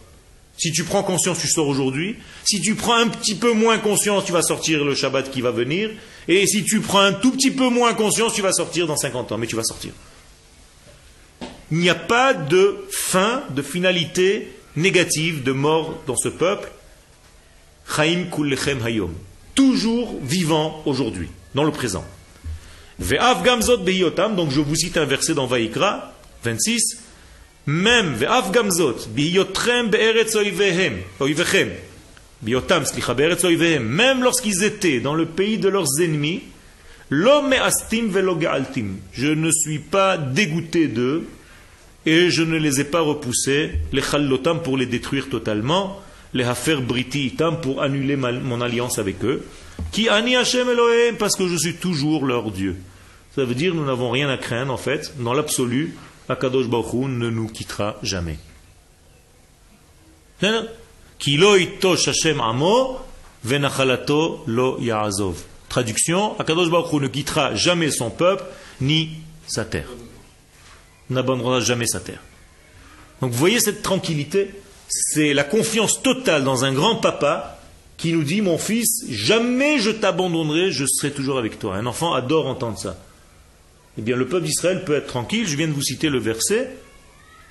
Si 0.58 0.72
tu 0.72 0.84
prends 0.84 1.04
conscience, 1.04 1.40
tu 1.40 1.48
sors 1.48 1.68
aujourd'hui. 1.68 2.16
Si 2.46 2.62
tu 2.62 2.76
prends 2.76 2.96
un 2.96 3.10
petit 3.10 3.36
peu 3.36 3.52
moins 3.54 3.78
conscience, 3.78 4.26
tu 4.26 4.32
vas 4.32 4.42
sortir 4.42 4.84
le 4.84 4.96
Shabbat 4.96 5.30
qui 5.30 5.42
va 5.42 5.52
venir. 5.52 5.92
Et 6.28 6.48
si 6.48 6.64
tu 6.64 6.80
prends 6.80 7.02
un 7.02 7.14
tout 7.14 7.32
petit 7.32 7.52
peu 7.52 7.70
moins 7.70 7.94
conscience, 7.94 8.34
tu 8.34 8.42
vas 8.42 8.54
sortir 8.54 8.88
dans 8.88 8.96
50 8.96 9.32
ans. 9.32 9.38
Mais 9.38 9.48
tu 9.48 9.56
vas 9.56 9.64
sortir. 9.64 9.92
Il 11.72 11.80
n'y 11.80 11.90
a 11.90 11.96
pas 11.96 12.34
de 12.34 12.86
fin, 12.90 13.44
de 13.50 13.62
finalité 13.62 14.48
négative, 14.76 15.44
de 15.44 15.52
mort 15.52 16.02
dans 16.08 16.16
ce 16.16 16.30
peuple. 16.30 16.72
Chaim 17.88 18.28
hayom. 18.86 19.14
Toujours 19.56 20.20
vivant 20.22 20.84
aujourd'hui, 20.86 21.30
dans 21.56 21.64
le 21.64 21.72
présent. 21.72 22.06
Ve'av 23.00 23.44
gamzot 23.44 23.78
donc 23.78 24.52
je 24.52 24.60
vous 24.60 24.76
cite 24.76 24.98
un 24.98 25.06
verset 25.06 25.34
dans 25.34 25.48
Vaikra 25.48 26.14
26. 26.44 26.98
Même, 27.68 28.14
ve'af 28.14 28.52
gamzot, 28.52 29.08
biyotrem 29.10 29.90
be'eretz 29.90 30.36
oivechem, 30.36 31.72
biyotam, 32.42 32.86
slicha, 32.86 33.14
be'eretz 33.14 33.44
même 33.80 34.24
lorsqu'ils 34.24 34.64
étaient 34.64 35.00
dans 35.00 35.16
le 35.16 35.26
pays 35.26 35.58
de 35.58 35.70
leurs 35.70 36.00
ennemis, 36.00 36.44
l'homme 37.10 37.54
astim 37.54 38.08
velo 38.10 38.38
altim. 38.48 38.98
Je 39.14 39.28
ne 39.28 39.52
suis 39.52 39.80
pas 39.80 40.18
dégoûté 40.18 40.88
d'eux 40.88 41.28
et 42.06 42.30
je 42.30 42.44
ne 42.44 42.58
les 42.58 42.82
ai 42.82 42.84
pas 42.84 43.02
repoussés, 43.02 43.72
les 43.92 44.04
pour 44.64 44.78
les 44.78 44.86
détruire 44.86 45.30
totalement 45.30 46.02
les 46.36 46.44
affaires 46.44 46.82
briti 46.82 47.34
pour 47.64 47.82
annuler 47.82 48.18
mon 48.18 48.62
alliance 48.62 49.00
avec 49.00 49.24
eux. 49.24 49.48
Qui 49.92 50.10
ani 50.10 50.36
Hashem 50.36 50.70
Elohim 50.70 51.16
parce 51.18 51.36
que 51.36 51.48
je 51.48 51.56
suis 51.56 51.76
toujours 51.76 52.26
leur 52.26 52.52
Dieu. 52.52 52.76
Ça 53.34 53.46
veut 53.46 53.56
dire 53.56 53.74
nous 53.74 53.86
n'avons 53.86 54.12
rien 54.12 54.30
à 54.30 54.38
craindre 54.38 54.74
en 54.74 54.78
fait. 54.78 55.14
Dans 55.18 55.34
l'absolu, 55.34 55.96
Akadosh 56.28 56.68
Baruch 56.68 57.08
ne 57.08 57.30
nous 57.30 57.48
quittera 57.48 57.96
jamais. 58.04 58.38
Traduction, 65.70 66.38
Akadosh 66.38 66.70
Baruch 66.70 67.02
ne 67.02 67.08
quittera 67.08 67.56
jamais 67.56 67.92
son 67.92 68.10
peuple 68.10 68.44
ni 68.82 69.10
sa 69.48 69.64
terre. 69.64 69.88
N'abandonnera 71.10 71.62
jamais 71.62 71.88
sa 71.88 72.02
terre. 72.02 72.20
Donc 73.22 73.32
vous 73.32 73.38
voyez 73.38 73.62
cette 73.62 73.82
tranquillité 73.82 74.52
c'est 74.88 75.34
la 75.34 75.44
confiance 75.44 76.02
totale 76.02 76.44
dans 76.44 76.64
un 76.66 76.74
grand 76.74 76.96
papa 76.96 77.60
qui 77.98 78.14
nous 78.14 78.24
dit 78.24 78.42
mon 78.42 78.58
fils, 78.58 79.06
jamais 79.10 79.80
je 79.80 79.92
t'abandonnerai, 79.92 80.72
je 80.72 80.86
serai 80.86 81.12
toujours 81.12 81.38
avec 81.38 81.60
toi. 81.60 81.76
Un 81.76 81.86
enfant 81.86 82.14
adore 82.14 82.48
entendre 82.48 82.78
ça. 82.78 82.98
Eh 83.98 84.02
bien 84.02 84.16
le 84.16 84.28
peuple 84.28 84.46
d'Israël 84.46 84.84
peut 84.84 84.96
être 84.96 85.08
tranquille, 85.08 85.48
je 85.48 85.56
viens 85.56 85.68
de 85.68 85.74
vous 85.74 85.82
citer 85.82 86.10
le 86.10 86.20
verset, 86.20 86.70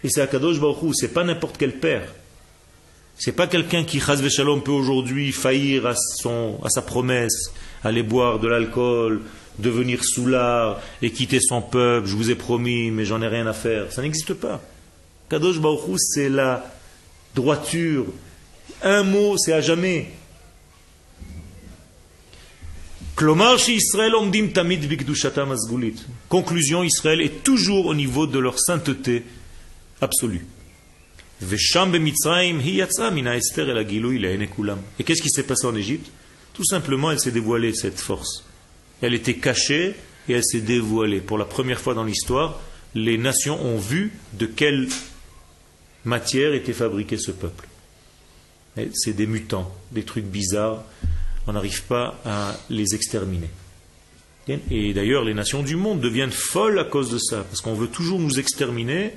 et 0.03 0.11
c'est 0.11 0.21
Akadosh 0.21 0.61
Baruch 0.61 0.95
c'est 0.95 1.15
pas 1.15 1.25
n'importe 1.25 1.57
quel 1.59 1.73
père. 1.73 2.07
C'est 3.17 3.33
pas 3.33 3.47
quelqu'un 3.47 3.85
qui, 3.85 4.01
chas 4.01 4.29
shalom, 4.29 4.63
peut 4.63 4.73
aujourd'hui 4.73 5.31
faillir 5.31 5.87
à, 5.87 5.95
son, 5.95 6.59
à 6.65 6.69
sa 6.69 6.83
promesse, 6.83 7.53
aller 7.85 8.03
boire 8.03 8.41
de 8.41 8.49
l'alcool, 8.49 9.23
devenir 9.61 10.05
soulard 10.05 10.81
et 11.01 11.13
quitter 11.13 11.39
son 11.41 11.63
peuple. 11.63 12.09
Je 12.09 12.17
vous 12.17 12.31
ai 12.33 12.35
promis, 12.35 12.91
mais 12.91 13.05
j'en 13.05 13.23
ai 13.23 13.29
rien 13.29 13.47
à 13.47 13.53
faire. 13.53 13.93
Ça 13.93 14.03
n'existe 14.03 14.35
pas. 14.35 14.61
Kadosh 15.31 15.61
Baruch 15.61 15.99
c'est 15.99 16.29
la 16.29 16.74
droiture. 17.35 18.07
Un 18.83 19.03
mot, 19.03 19.37
c'est 19.39 19.53
à 19.53 19.61
jamais. 19.61 20.11
Conclusion, 26.29 26.83
Israël 26.83 27.21
est 27.21 27.45
toujours 27.45 27.87
au 27.87 27.95
niveau 27.95 28.27
de 28.27 28.39
leur 28.39 28.59
sainteté 28.59 29.23
absolue. 30.01 30.47
Et 34.99 35.05
qu'est-ce 35.05 35.23
qui 35.23 35.31
s'est 35.31 35.43
passé 35.45 35.67
en 35.67 35.77
Égypte? 35.77 36.11
Tout 36.53 36.65
simplement, 36.65 37.11
elle 37.11 37.21
s'est 37.21 37.31
dévoilée, 37.31 37.75
cette 37.75 38.01
force. 38.01 38.45
Elle 39.01 39.15
était 39.15 39.35
cachée 39.35 39.95
et 40.29 40.33
elle 40.33 40.45
s'est 40.45 40.61
dévoilée. 40.61 41.21
Pour 41.21 41.39
la 41.39 41.45
première 41.45 41.81
fois 41.81 41.95
dans 41.95 42.05
l'histoire, 42.05 42.61
les 42.95 43.19
nations 43.19 43.61
ont 43.65 43.79
vu 43.79 44.13
de 44.33 44.47
quelle 44.47 44.89
matière 46.06 46.54
était 46.54 46.74
fabriqué 46.74 47.18
ce 47.18 47.32
peuple. 47.32 47.68
Et 48.78 48.90
C'est 48.94 49.14
des 49.14 49.28
mutants, 49.28 49.74
des 49.92 50.04
trucs 50.04 50.26
bizarres. 50.26 50.84
On 51.48 51.54
n'arrive 51.54 51.84
pas 51.84 52.20
à 52.26 52.56
les 52.70 52.96
exterminer. 52.96 53.50
Et 54.72 54.94
d'ailleurs, 54.94 55.24
les 55.24 55.34
nations 55.34 55.62
du 55.62 55.76
monde 55.76 56.00
deviennent 56.02 56.32
folles 56.32 56.80
à 56.80 56.84
cause 56.84 57.12
de 57.12 57.20
ça, 57.20 57.44
parce 57.44 57.62
qu'on 57.62 57.76
veut 57.76 57.88
toujours 57.88 58.20
nous 58.20 58.40
exterminer. 58.40 59.14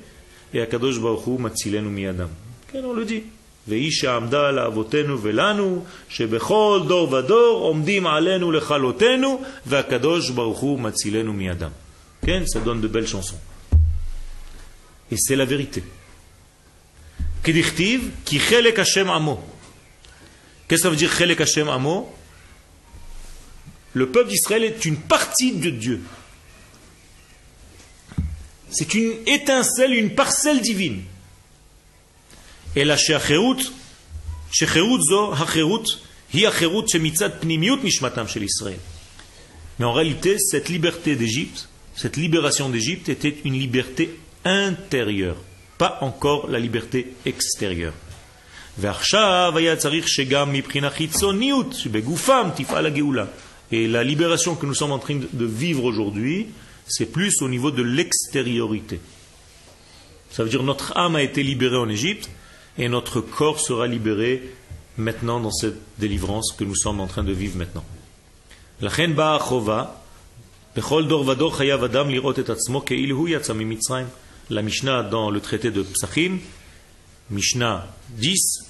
Et 0.53 0.61
Akadosh 0.61 0.99
Baruch 0.99 1.25
Hu 1.25 1.37
matzilenu 1.39 1.89
miyadam. 1.89 2.29
כן, 2.71 2.83
on 2.83 2.93
le 2.93 3.05
dit. 3.05 3.23
והיא 3.67 3.91
שעמדה 3.91 4.51
לאבותינו 4.51 5.21
ולנו, 5.21 5.85
שבכל 6.09 6.81
דור 6.87 7.13
ודור 7.13 7.59
עומדים 7.63 8.07
עלינו 8.07 8.51
לכלותנו, 8.51 9.41
והקדוש 9.65 10.29
ברוך 10.29 10.59
הוא 10.59 10.79
מצילנו 10.79 11.33
מידם. 11.33 11.69
כן, 12.21 12.43
ça 12.45 12.59
donne 12.59 12.81
de 12.81 12.87
belles 12.87 13.07
chansons. 13.07 13.39
Et 15.11 15.17
c'est 15.17 15.35
la 15.35 15.45
vérité. 15.45 15.83
Amo. 19.08 19.40
Qu'est-ce 20.68 20.82
que 20.82 20.82
ça 20.82 20.90
veut 20.90 20.96
dire 20.96 21.12
chelek 21.12 21.40
Hashem 21.40 21.68
amo 21.68 22.14
Le 23.94 24.10
peuple 24.10 24.28
d'Israël 24.28 24.64
est 24.64 24.84
une 24.84 24.96
partie 24.96 25.52
de 25.52 25.70
Dieu. 25.70 26.02
C'est 28.70 28.92
une 28.94 29.14
étincelle, 29.26 29.94
une 29.94 30.14
parcelle 30.14 30.60
divine. 30.60 31.02
Et 32.76 32.84
la 32.84 32.98
shecherut, 32.98 33.72
shecherut 34.52 35.00
zo 35.08 35.32
hacherut, 35.32 35.84
hi 36.34 36.44
hacherut 36.44 36.86
shemitzat 36.86 37.30
pnimiut 37.30 37.82
nishmatam 37.82 38.28
shel 38.28 38.44
Israël. 38.44 38.78
Mais 39.78 39.86
en 39.86 39.94
réalité, 39.94 40.38
cette 40.38 40.68
liberté 40.68 41.16
d'Égypte, 41.16 41.68
cette 41.96 42.18
libération 42.18 42.68
d'Égypte 42.68 43.08
était 43.08 43.38
une 43.44 43.58
liberté 43.58 44.18
intérieure 44.44 45.36
pas 45.78 45.98
encore 46.02 46.48
la 46.48 46.58
liberté 46.58 47.14
extérieure. 47.24 47.94
Et 53.70 53.88
la 53.88 54.04
libération 54.04 54.54
que 54.54 54.66
nous 54.66 54.74
sommes 54.74 54.92
en 54.92 54.98
train 54.98 55.18
de 55.32 55.44
vivre 55.44 55.84
aujourd'hui, 55.84 56.48
c'est 56.86 57.06
plus 57.06 57.42
au 57.42 57.48
niveau 57.48 57.70
de 57.70 57.82
l'extériorité. 57.82 59.00
Ça 60.30 60.42
veut 60.42 60.50
dire 60.50 60.62
notre 60.62 60.96
âme 60.96 61.16
a 61.16 61.22
été 61.22 61.42
libérée 61.42 61.76
en 61.76 61.88
Égypte 61.88 62.30
et 62.76 62.88
notre 62.88 63.20
corps 63.20 63.60
sera 63.60 63.86
libéré 63.86 64.54
maintenant 64.96 65.40
dans 65.40 65.50
cette 65.50 65.80
délivrance 65.98 66.52
que 66.52 66.64
nous 66.64 66.76
sommes 66.76 67.00
en 67.00 67.06
train 67.06 67.24
de 67.24 67.32
vivre 67.32 67.56
maintenant. 67.56 67.84
La 68.80 68.90
la 74.50 74.62
Mishnah 74.62 75.02
dans 75.02 75.30
le 75.30 75.40
traité 75.40 75.70
de 75.70 75.82
Psachim, 75.82 76.38
Mishnah 77.30 77.86
10, 78.10 78.68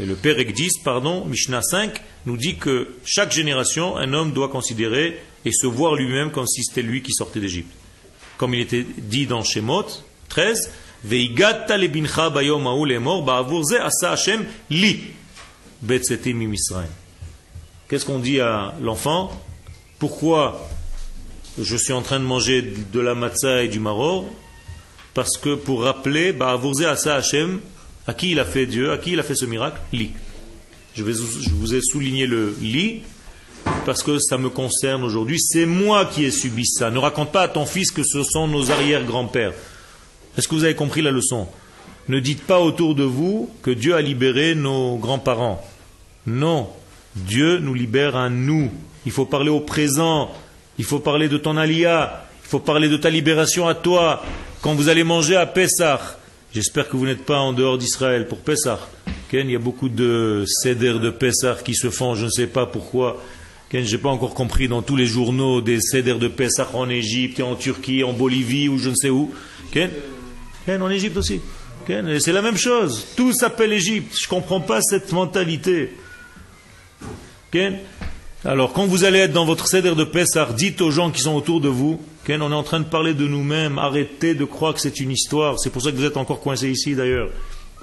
et 0.00 0.04
le 0.04 0.14
Pérec 0.14 0.52
10, 0.52 0.78
pardon, 0.84 1.24
Mishnah 1.24 1.62
5, 1.62 2.02
nous 2.26 2.36
dit 2.36 2.56
que 2.56 2.96
chaque 3.04 3.32
génération, 3.32 3.96
un 3.96 4.12
homme 4.12 4.32
doit 4.32 4.48
considérer 4.48 5.20
et 5.44 5.52
se 5.52 5.66
voir 5.66 5.94
lui-même 5.94 6.30
comme 6.30 6.46
si 6.46 6.62
c'était 6.62 6.82
lui 6.82 7.02
qui 7.02 7.12
sortait 7.12 7.40
d'Égypte. 7.40 7.72
Comme 8.36 8.54
il 8.54 8.60
était 8.60 8.86
dit 8.98 9.26
dans 9.26 9.42
Shemot 9.42 9.86
13, 10.28 10.70
Veigata 11.04 11.76
lebincha 11.76 12.28
bayom 12.28 12.66
haoul 12.66 12.98
ba'avurze 13.24 13.74
asa 13.74 14.12
Hashem 14.12 14.44
li 14.70 15.00
betsetim 15.80 16.52
Qu'est-ce 17.88 18.04
qu'on 18.04 18.18
dit 18.18 18.40
à 18.40 18.74
l'enfant? 18.82 19.30
Pourquoi 19.98 20.68
je 21.58 21.76
suis 21.76 21.92
en 21.92 22.02
train 22.02 22.20
de 22.20 22.24
manger 22.24 22.62
de 22.62 23.00
la 23.00 23.14
matzah 23.14 23.62
et 23.62 23.68
du 23.68 23.80
maror? 23.80 24.26
Parce 25.18 25.36
que 25.36 25.56
pour 25.56 25.82
rappeler, 25.82 26.32
bah, 26.32 26.56
Asa 26.86 27.16
Hashem, 27.16 27.58
à 28.06 28.14
qui 28.14 28.30
il 28.30 28.38
a 28.38 28.44
fait 28.44 28.66
Dieu, 28.66 28.92
à 28.92 28.98
qui 28.98 29.14
il 29.14 29.18
a 29.18 29.24
fait 29.24 29.34
ce 29.34 29.46
miracle? 29.46 29.80
Li. 29.92 30.12
Je, 30.94 31.02
vous 31.02 31.74
ai 31.74 31.80
souligné 31.82 32.28
le 32.28 32.54
Li, 32.60 33.00
parce 33.84 34.04
que 34.04 34.20
ça 34.20 34.38
me 34.38 34.48
concerne 34.48 35.02
aujourd'hui. 35.02 35.40
C'est 35.40 35.66
moi 35.66 36.06
qui 36.06 36.24
ai 36.24 36.30
subi 36.30 36.64
ça. 36.64 36.92
Ne 36.92 37.00
raconte 37.00 37.32
pas 37.32 37.42
à 37.42 37.48
ton 37.48 37.66
fils 37.66 37.90
que 37.90 38.04
ce 38.04 38.22
sont 38.22 38.46
nos 38.46 38.70
arrière-grands-pères. 38.70 39.54
Est-ce 40.36 40.46
que 40.46 40.54
vous 40.54 40.62
avez 40.62 40.76
compris 40.76 41.02
la 41.02 41.10
leçon? 41.10 41.48
Ne 42.06 42.20
dites 42.20 42.44
pas 42.44 42.60
autour 42.60 42.94
de 42.94 43.02
vous 43.02 43.50
que 43.62 43.72
Dieu 43.72 43.96
a 43.96 44.00
libéré 44.00 44.54
nos 44.54 44.98
grands-parents. 44.98 45.66
Non, 46.28 46.68
Dieu 47.16 47.58
nous 47.58 47.74
libère 47.74 48.14
à 48.14 48.30
nous. 48.30 48.70
Il 49.04 49.10
faut 49.10 49.26
parler 49.26 49.50
au 49.50 49.58
présent. 49.58 50.30
Il 50.78 50.84
faut 50.84 51.00
parler 51.00 51.28
de 51.28 51.38
ton 51.38 51.56
alia. 51.56 52.27
Il 52.48 52.52
faut 52.52 52.60
parler 52.60 52.88
de 52.88 52.96
ta 52.96 53.10
libération 53.10 53.68
à 53.68 53.74
toi. 53.74 54.24
Quand 54.62 54.72
vous 54.72 54.88
allez 54.88 55.04
manger 55.04 55.36
à 55.36 55.44
Pessah, 55.44 56.18
j'espère 56.54 56.88
que 56.88 56.96
vous 56.96 57.04
n'êtes 57.04 57.26
pas 57.26 57.36
en 57.36 57.52
dehors 57.52 57.76
d'Israël 57.76 58.26
pour 58.26 58.38
Pessah. 58.38 58.80
Ken, 59.30 59.46
il 59.46 59.52
y 59.52 59.54
a 59.54 59.58
beaucoup 59.58 59.90
de 59.90 60.46
cédères 60.46 60.98
de 60.98 61.10
Pessah 61.10 61.58
qui 61.62 61.74
se 61.74 61.90
font, 61.90 62.14
je 62.14 62.24
ne 62.24 62.30
sais 62.30 62.46
pas 62.46 62.64
pourquoi. 62.64 63.22
Ken, 63.68 63.84
je 63.84 63.94
n'ai 63.94 64.00
pas 64.00 64.08
encore 64.08 64.32
compris 64.32 64.66
dans 64.66 64.80
tous 64.80 64.96
les 64.96 65.04
journaux 65.04 65.60
des 65.60 65.78
cédères 65.78 66.18
de 66.18 66.26
Pessah 66.26 66.70
en 66.72 66.88
Égypte 66.88 67.38
et 67.38 67.42
en 67.42 67.54
Turquie, 67.54 68.02
en 68.02 68.14
Bolivie 68.14 68.70
ou 68.70 68.78
je 68.78 68.88
ne 68.88 68.94
sais 68.94 69.10
où. 69.10 69.30
Ken, 69.70 69.90
Ken 70.64 70.80
en 70.80 70.88
Égypte 70.88 71.18
aussi. 71.18 71.42
Ken, 71.86 72.18
c'est 72.18 72.32
la 72.32 72.40
même 72.40 72.56
chose. 72.56 73.08
Tout 73.14 73.34
s'appelle 73.34 73.74
Égypte. 73.74 74.16
Je 74.18 74.26
comprends 74.26 74.62
pas 74.62 74.80
cette 74.80 75.12
mentalité. 75.12 75.90
Ken? 77.50 77.76
Alors, 78.42 78.72
quand 78.72 78.86
vous 78.86 79.04
allez 79.04 79.18
être 79.18 79.32
dans 79.34 79.44
votre 79.44 79.66
cédère 79.66 79.96
de 79.96 80.04
Pessah, 80.04 80.48
dites 80.56 80.80
aux 80.80 80.90
gens 80.90 81.10
qui 81.10 81.20
sont 81.20 81.34
autour 81.34 81.60
de 81.60 81.68
vous, 81.68 82.00
on 82.36 82.52
est 82.52 82.54
en 82.54 82.62
train 82.62 82.80
de 82.80 82.84
parler 82.84 83.14
de 83.14 83.26
nous-mêmes. 83.26 83.78
Arrêtez 83.78 84.34
de 84.34 84.44
croire 84.44 84.74
que 84.74 84.80
c'est 84.80 85.00
une 85.00 85.10
histoire. 85.10 85.58
C'est 85.58 85.70
pour 85.70 85.82
ça 85.82 85.90
que 85.90 85.96
vous 85.96 86.04
êtes 86.04 86.16
encore 86.16 86.40
coincés 86.40 86.70
ici 86.70 86.94
d'ailleurs. 86.94 87.30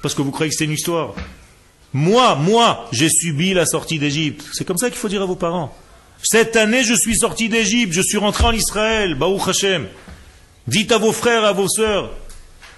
Parce 0.02 0.14
que 0.14 0.22
vous 0.22 0.32
croyez 0.32 0.52
que 0.52 0.56
c'est 0.56 0.66
une 0.66 0.72
histoire. 0.72 1.14
Moi, 1.94 2.36
moi, 2.36 2.88
j'ai 2.92 3.10
subi 3.10 3.54
la 3.54 3.66
sortie 3.66 3.98
d'Égypte. 3.98 4.46
C'est 4.54 4.66
comme 4.66 4.78
ça 4.78 4.90
qu'il 4.90 5.00
faut 5.00 5.08
dire 5.08 5.22
à 5.22 5.26
vos 5.26 5.36
parents. 5.36 5.76
Cette 6.22 6.56
année, 6.56 6.84
je 6.84 6.94
suis 6.94 7.16
sorti 7.16 7.50
d'Égypte, 7.50 7.94
je 7.94 8.02
suis 8.02 8.18
rentré 8.18 8.46
en 8.46 8.52
Israël, 8.52 9.16
Baruch 9.16 9.48
Hashem. 9.48 9.88
Dites 10.68 10.92
à 10.92 10.98
vos 10.98 11.12
frères, 11.12 11.44
à 11.44 11.54
vos 11.54 11.68
sœurs. 11.68 12.12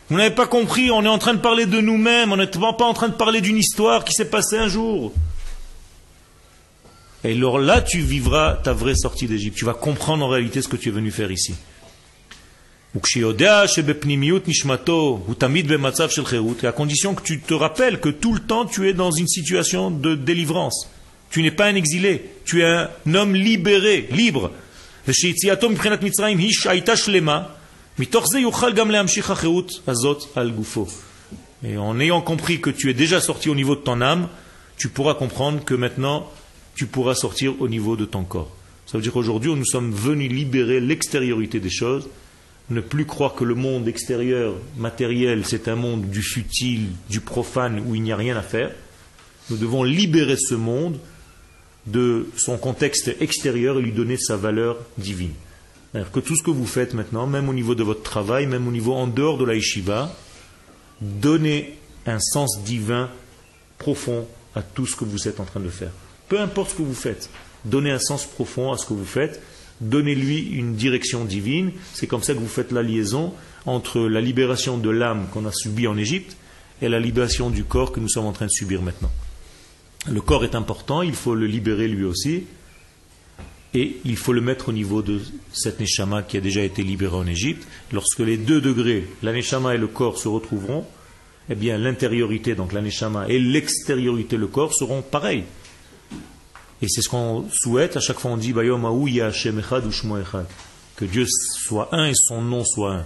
Vous 0.09 0.17
n'avez 0.17 0.33
pas 0.33 0.47
compris, 0.47 0.89
on 0.91 1.03
est 1.03 1.09
en 1.09 1.17
train 1.17 1.33
de 1.33 1.39
parler 1.39 1.65
de 1.65 1.81
nous-mêmes, 1.81 2.31
on 2.31 2.37
n'est 2.37 2.47
pas 2.47 2.85
en 2.85 2.93
train 2.93 3.09
de 3.09 3.13
parler 3.13 3.41
d'une 3.41 3.57
histoire 3.57 4.05
qui 4.05 4.13
s'est 4.13 4.29
passée 4.29 4.57
un 4.57 4.69
jour. 4.69 5.13
Et 7.23 7.33
alors 7.33 7.59
là, 7.59 7.81
tu 7.81 7.99
vivras 7.99 8.53
ta 8.63 8.73
vraie 8.73 8.95
sortie 8.95 9.27
d'Égypte. 9.27 9.57
Tu 9.57 9.65
vas 9.65 9.73
comprendre 9.73 10.25
en 10.25 10.29
réalité 10.29 10.61
ce 10.61 10.67
que 10.67 10.77
tu 10.77 10.89
es 10.89 10.91
venu 10.91 11.11
faire 11.11 11.31
ici. 11.31 11.55
Et 12.95 12.99
à 16.67 16.71
condition 16.71 17.15
que 17.15 17.21
tu 17.21 17.39
te 17.39 17.53
rappelles 17.53 17.99
que 17.99 18.09
tout 18.09 18.33
le 18.33 18.39
temps 18.39 18.65
tu 18.65 18.89
es 18.89 18.93
dans 18.93 19.11
une 19.11 19.27
situation 19.27 19.91
de 19.91 20.15
délivrance. 20.15 20.89
Tu 21.29 21.43
n'es 21.43 21.51
pas 21.51 21.65
un 21.65 21.75
exilé, 21.75 22.23
tu 22.45 22.61
es 22.61 22.65
un 22.65 22.89
homme 23.13 23.35
libéré, 23.35 24.07
libre. 24.11 24.51
Et 31.63 31.77
en 31.77 31.99
ayant 31.99 32.21
compris 32.21 32.61
que 32.61 32.69
tu 32.69 32.89
es 32.89 32.93
déjà 32.93 33.19
sorti 33.19 33.49
au 33.49 33.55
niveau 33.55 33.75
de 33.75 33.81
ton 33.81 34.01
âme, 34.01 34.29
tu 34.77 34.89
pourras 34.89 35.15
comprendre 35.15 35.65
que 35.65 35.73
maintenant 35.73 36.31
tu 36.77 36.85
pourras 36.85 37.15
sortir 37.15 37.59
au 37.59 37.67
niveau 37.67 37.97
de 37.97 38.05
ton 38.05 38.23
corps. 38.23 38.55
Ça 38.85 38.97
veut 38.97 39.01
dire 39.01 39.11
qu'aujourd'hui 39.11 39.53
nous 39.53 39.65
sommes 39.65 39.91
venus 39.91 40.31
libérer 40.31 40.79
l'extériorité 40.79 41.59
des 41.59 41.71
choses, 41.71 42.07
ne 42.69 42.81
plus 42.81 43.05
croire 43.05 43.33
que 43.33 43.43
le 43.43 43.55
monde 43.55 43.87
extérieur, 43.87 44.53
matériel, 44.77 45.43
c'est 45.43 45.67
un 45.67 45.75
monde 45.75 46.09
du 46.09 46.21
futile, 46.21 46.89
du 47.09 47.19
profane, 47.19 47.81
où 47.85 47.95
il 47.95 48.03
n'y 48.03 48.11
a 48.11 48.15
rien 48.15 48.37
à 48.37 48.43
faire. 48.43 48.71
Nous 49.49 49.57
devons 49.57 49.83
libérer 49.83 50.37
ce 50.37 50.53
monde 50.53 50.99
de 51.87 52.27
son 52.37 52.57
contexte 52.57 53.15
extérieur 53.21 53.79
et 53.79 53.81
lui 53.81 53.91
donner 53.91 54.17
sa 54.17 54.37
valeur 54.37 54.77
divine. 54.97 55.33
Que 56.13 56.19
tout 56.19 56.35
ce 56.35 56.43
que 56.43 56.51
vous 56.51 56.67
faites 56.67 56.93
maintenant, 56.93 57.25
même 57.25 57.49
au 57.49 57.53
niveau 57.53 57.73
de 57.73 57.83
votre 57.83 58.03
travail, 58.03 58.45
même 58.45 58.67
au 58.67 58.71
niveau 58.71 58.93
en 58.93 59.07
dehors 59.07 59.39
de 59.39 59.45
la 59.45 59.55
yeshiva, 59.55 60.15
donnez 61.01 61.75
un 62.05 62.19
sens 62.19 62.61
divin 62.63 63.09
profond 63.79 64.27
à 64.53 64.61
tout 64.61 64.85
ce 64.85 64.95
que 64.95 65.05
vous 65.05 65.27
êtes 65.27 65.39
en 65.39 65.45
train 65.45 65.61
de 65.61 65.69
faire. 65.69 65.91
Peu 66.29 66.39
importe 66.39 66.71
ce 66.71 66.75
que 66.75 66.81
vous 66.81 66.93
faites, 66.93 67.29
donnez 67.65 67.91
un 67.91 67.99
sens 67.99 68.25
profond 68.25 68.71
à 68.71 68.77
ce 68.77 68.85
que 68.85 68.93
vous 68.93 69.05
faites, 69.05 69.41
donnez-lui 69.81 70.39
une 70.39 70.75
direction 70.75 71.25
divine. 71.25 71.71
C'est 71.93 72.07
comme 72.07 72.23
ça 72.23 72.33
que 72.33 72.39
vous 72.39 72.47
faites 72.47 72.71
la 72.71 72.83
liaison 72.83 73.33
entre 73.65 74.01
la 74.01 74.21
libération 74.21 74.77
de 74.77 74.89
l'âme 74.89 75.27
qu'on 75.31 75.45
a 75.45 75.51
subie 75.51 75.87
en 75.87 75.97
Égypte 75.97 76.35
et 76.81 76.89
la 76.89 76.99
libération 76.99 77.49
du 77.49 77.63
corps 77.63 77.91
que 77.91 77.99
nous 77.99 78.09
sommes 78.09 78.25
en 78.25 78.33
train 78.33 78.45
de 78.45 78.51
subir 78.51 78.81
maintenant. 78.81 79.11
Le 80.09 80.21
corps 80.21 80.45
est 80.45 80.55
important, 80.55 81.01
il 81.01 81.13
faut 81.13 81.35
le 81.35 81.47
libérer 81.47 81.87
lui 81.87 82.05
aussi, 82.05 82.43
et 83.73 83.97
il 84.05 84.15
faut 84.15 84.31
le 84.31 84.41
mettre 84.41 84.69
au 84.69 84.71
niveau 84.71 85.01
de 85.01 85.19
cette 85.51 85.79
neshama 85.79 86.23
qui 86.23 86.37
a 86.37 86.41
déjà 86.41 86.61
été 86.61 86.83
libérée 86.83 87.15
en 87.15 87.27
Égypte. 87.27 87.67
Lorsque 87.91 88.19
les 88.19 88.37
deux 88.37 88.61
degrés, 88.61 89.07
la 89.21 89.33
neshama 89.33 89.75
et 89.75 89.77
le 89.77 89.87
corps, 89.87 90.17
se 90.17 90.27
retrouveront, 90.27 90.85
eh 91.49 91.55
bien 91.55 91.77
l'intériorité, 91.77 92.55
donc 92.55 92.73
la 92.73 92.81
neshama, 92.81 93.27
et 93.27 93.39
l'extériorité, 93.39 94.37
le 94.37 94.47
corps, 94.47 94.73
seront 94.73 95.01
pareils. 95.01 95.43
Et 96.81 96.87
c'est 96.87 97.01
ce 97.01 97.09
qu'on 97.09 97.45
souhaite, 97.51 97.97
à 97.97 97.99
chaque 97.99 98.19
fois 98.19 98.31
on 98.31 98.37
dit. 98.37 98.53
Que 98.53 99.05
Dieu 101.05 101.25
soit 101.27 101.89
un 101.91 102.07
et 102.07 102.15
son 102.15 102.41
nom 102.41 102.63
soit 102.63 102.93
un. 102.93 103.05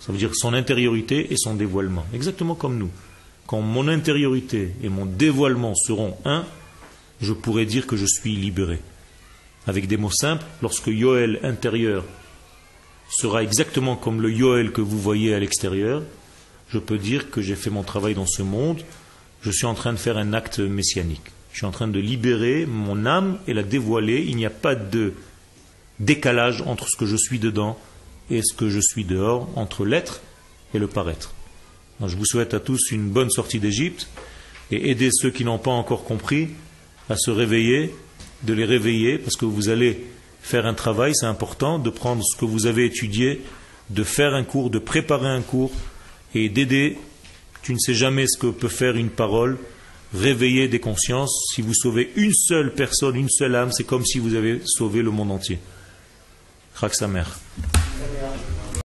Ça 0.00 0.12
veut 0.12 0.18
dire 0.18 0.34
son 0.34 0.54
intériorité 0.54 1.32
et 1.32 1.36
son 1.36 1.54
dévoilement. 1.54 2.06
Exactement 2.14 2.54
comme 2.54 2.78
nous. 2.78 2.90
Quand 3.46 3.60
mon 3.60 3.88
intériorité 3.88 4.74
et 4.82 4.88
mon 4.88 5.06
dévoilement 5.06 5.74
seront 5.74 6.16
un, 6.24 6.44
je 7.20 7.32
pourrai 7.32 7.66
dire 7.66 7.86
que 7.86 7.96
je 7.96 8.06
suis 8.06 8.36
libéré. 8.36 8.80
Avec 9.66 9.86
des 9.86 9.96
mots 9.96 10.10
simples, 10.10 10.44
lorsque 10.62 10.86
Yoel 10.86 11.40
intérieur 11.42 12.04
sera 13.10 13.42
exactement 13.42 13.96
comme 13.96 14.20
le 14.20 14.30
Yoel 14.30 14.72
que 14.72 14.80
vous 14.80 14.98
voyez 14.98 15.34
à 15.34 15.40
l'extérieur, 15.40 16.02
je 16.68 16.78
peux 16.78 16.98
dire 16.98 17.30
que 17.30 17.40
j'ai 17.40 17.56
fait 17.56 17.70
mon 17.70 17.82
travail 17.82 18.14
dans 18.14 18.26
ce 18.26 18.42
monde, 18.42 18.82
je 19.42 19.50
suis 19.50 19.66
en 19.66 19.74
train 19.74 19.92
de 19.92 19.98
faire 19.98 20.18
un 20.18 20.32
acte 20.32 20.58
messianique. 20.58 21.32
Je 21.58 21.62
suis 21.62 21.66
en 21.66 21.72
train 21.72 21.88
de 21.88 21.98
libérer 21.98 22.66
mon 22.66 23.04
âme 23.04 23.40
et 23.48 23.52
la 23.52 23.64
dévoiler. 23.64 24.24
Il 24.28 24.36
n'y 24.36 24.46
a 24.46 24.50
pas 24.50 24.76
de 24.76 25.14
décalage 25.98 26.62
entre 26.62 26.88
ce 26.88 26.96
que 26.96 27.04
je 27.04 27.16
suis 27.16 27.40
dedans 27.40 27.76
et 28.30 28.42
ce 28.42 28.54
que 28.54 28.68
je 28.68 28.78
suis 28.78 29.04
dehors, 29.04 29.48
entre 29.56 29.84
l'être 29.84 30.20
et 30.72 30.78
le 30.78 30.86
paraître. 30.86 31.34
je 32.00 32.14
vous 32.14 32.26
souhaite 32.26 32.54
à 32.54 32.60
tous 32.60 32.92
une 32.92 33.08
bonne 33.08 33.30
sortie 33.30 33.58
d'Égypte 33.58 34.06
et 34.70 34.90
aider 34.90 35.10
ceux 35.10 35.30
qui 35.30 35.44
n'ont 35.44 35.58
pas 35.58 35.72
encore 35.72 36.04
compris 36.04 36.50
à 37.10 37.16
se 37.16 37.32
réveiller, 37.32 37.92
de 38.44 38.54
les 38.54 38.64
réveiller, 38.64 39.18
parce 39.18 39.34
que 39.34 39.44
vous 39.44 39.68
allez 39.68 40.06
faire 40.40 40.64
un 40.64 40.74
travail, 40.74 41.12
c'est 41.12 41.26
important, 41.26 41.80
de 41.80 41.90
prendre 41.90 42.22
ce 42.22 42.36
que 42.36 42.44
vous 42.44 42.66
avez 42.66 42.84
étudié, 42.84 43.42
de 43.90 44.04
faire 44.04 44.32
un 44.34 44.44
cours, 44.44 44.70
de 44.70 44.78
préparer 44.78 45.26
un 45.26 45.42
cours 45.42 45.72
et 46.36 46.50
d'aider. 46.50 46.98
Tu 47.62 47.72
ne 47.72 47.78
sais 47.78 47.94
jamais 47.94 48.28
ce 48.28 48.38
que 48.38 48.46
peut 48.46 48.68
faire 48.68 48.94
une 48.94 49.10
parole 49.10 49.58
réveiller 50.14 50.68
des 50.68 50.80
consciences. 50.80 51.52
Si 51.54 51.62
vous 51.62 51.74
sauvez 51.74 52.12
une 52.16 52.32
seule 52.32 52.74
personne, 52.74 53.16
une 53.16 53.28
seule 53.28 53.54
âme, 53.54 53.72
c'est 53.72 53.84
comme 53.84 54.04
si 54.04 54.18
vous 54.18 54.34
avez 54.34 54.62
sauvé 54.64 55.02
le 55.02 55.10
monde 55.10 55.30
entier. 55.30 55.58
Chak 56.78 56.94
sa 56.94 57.08
mère. 57.08 57.38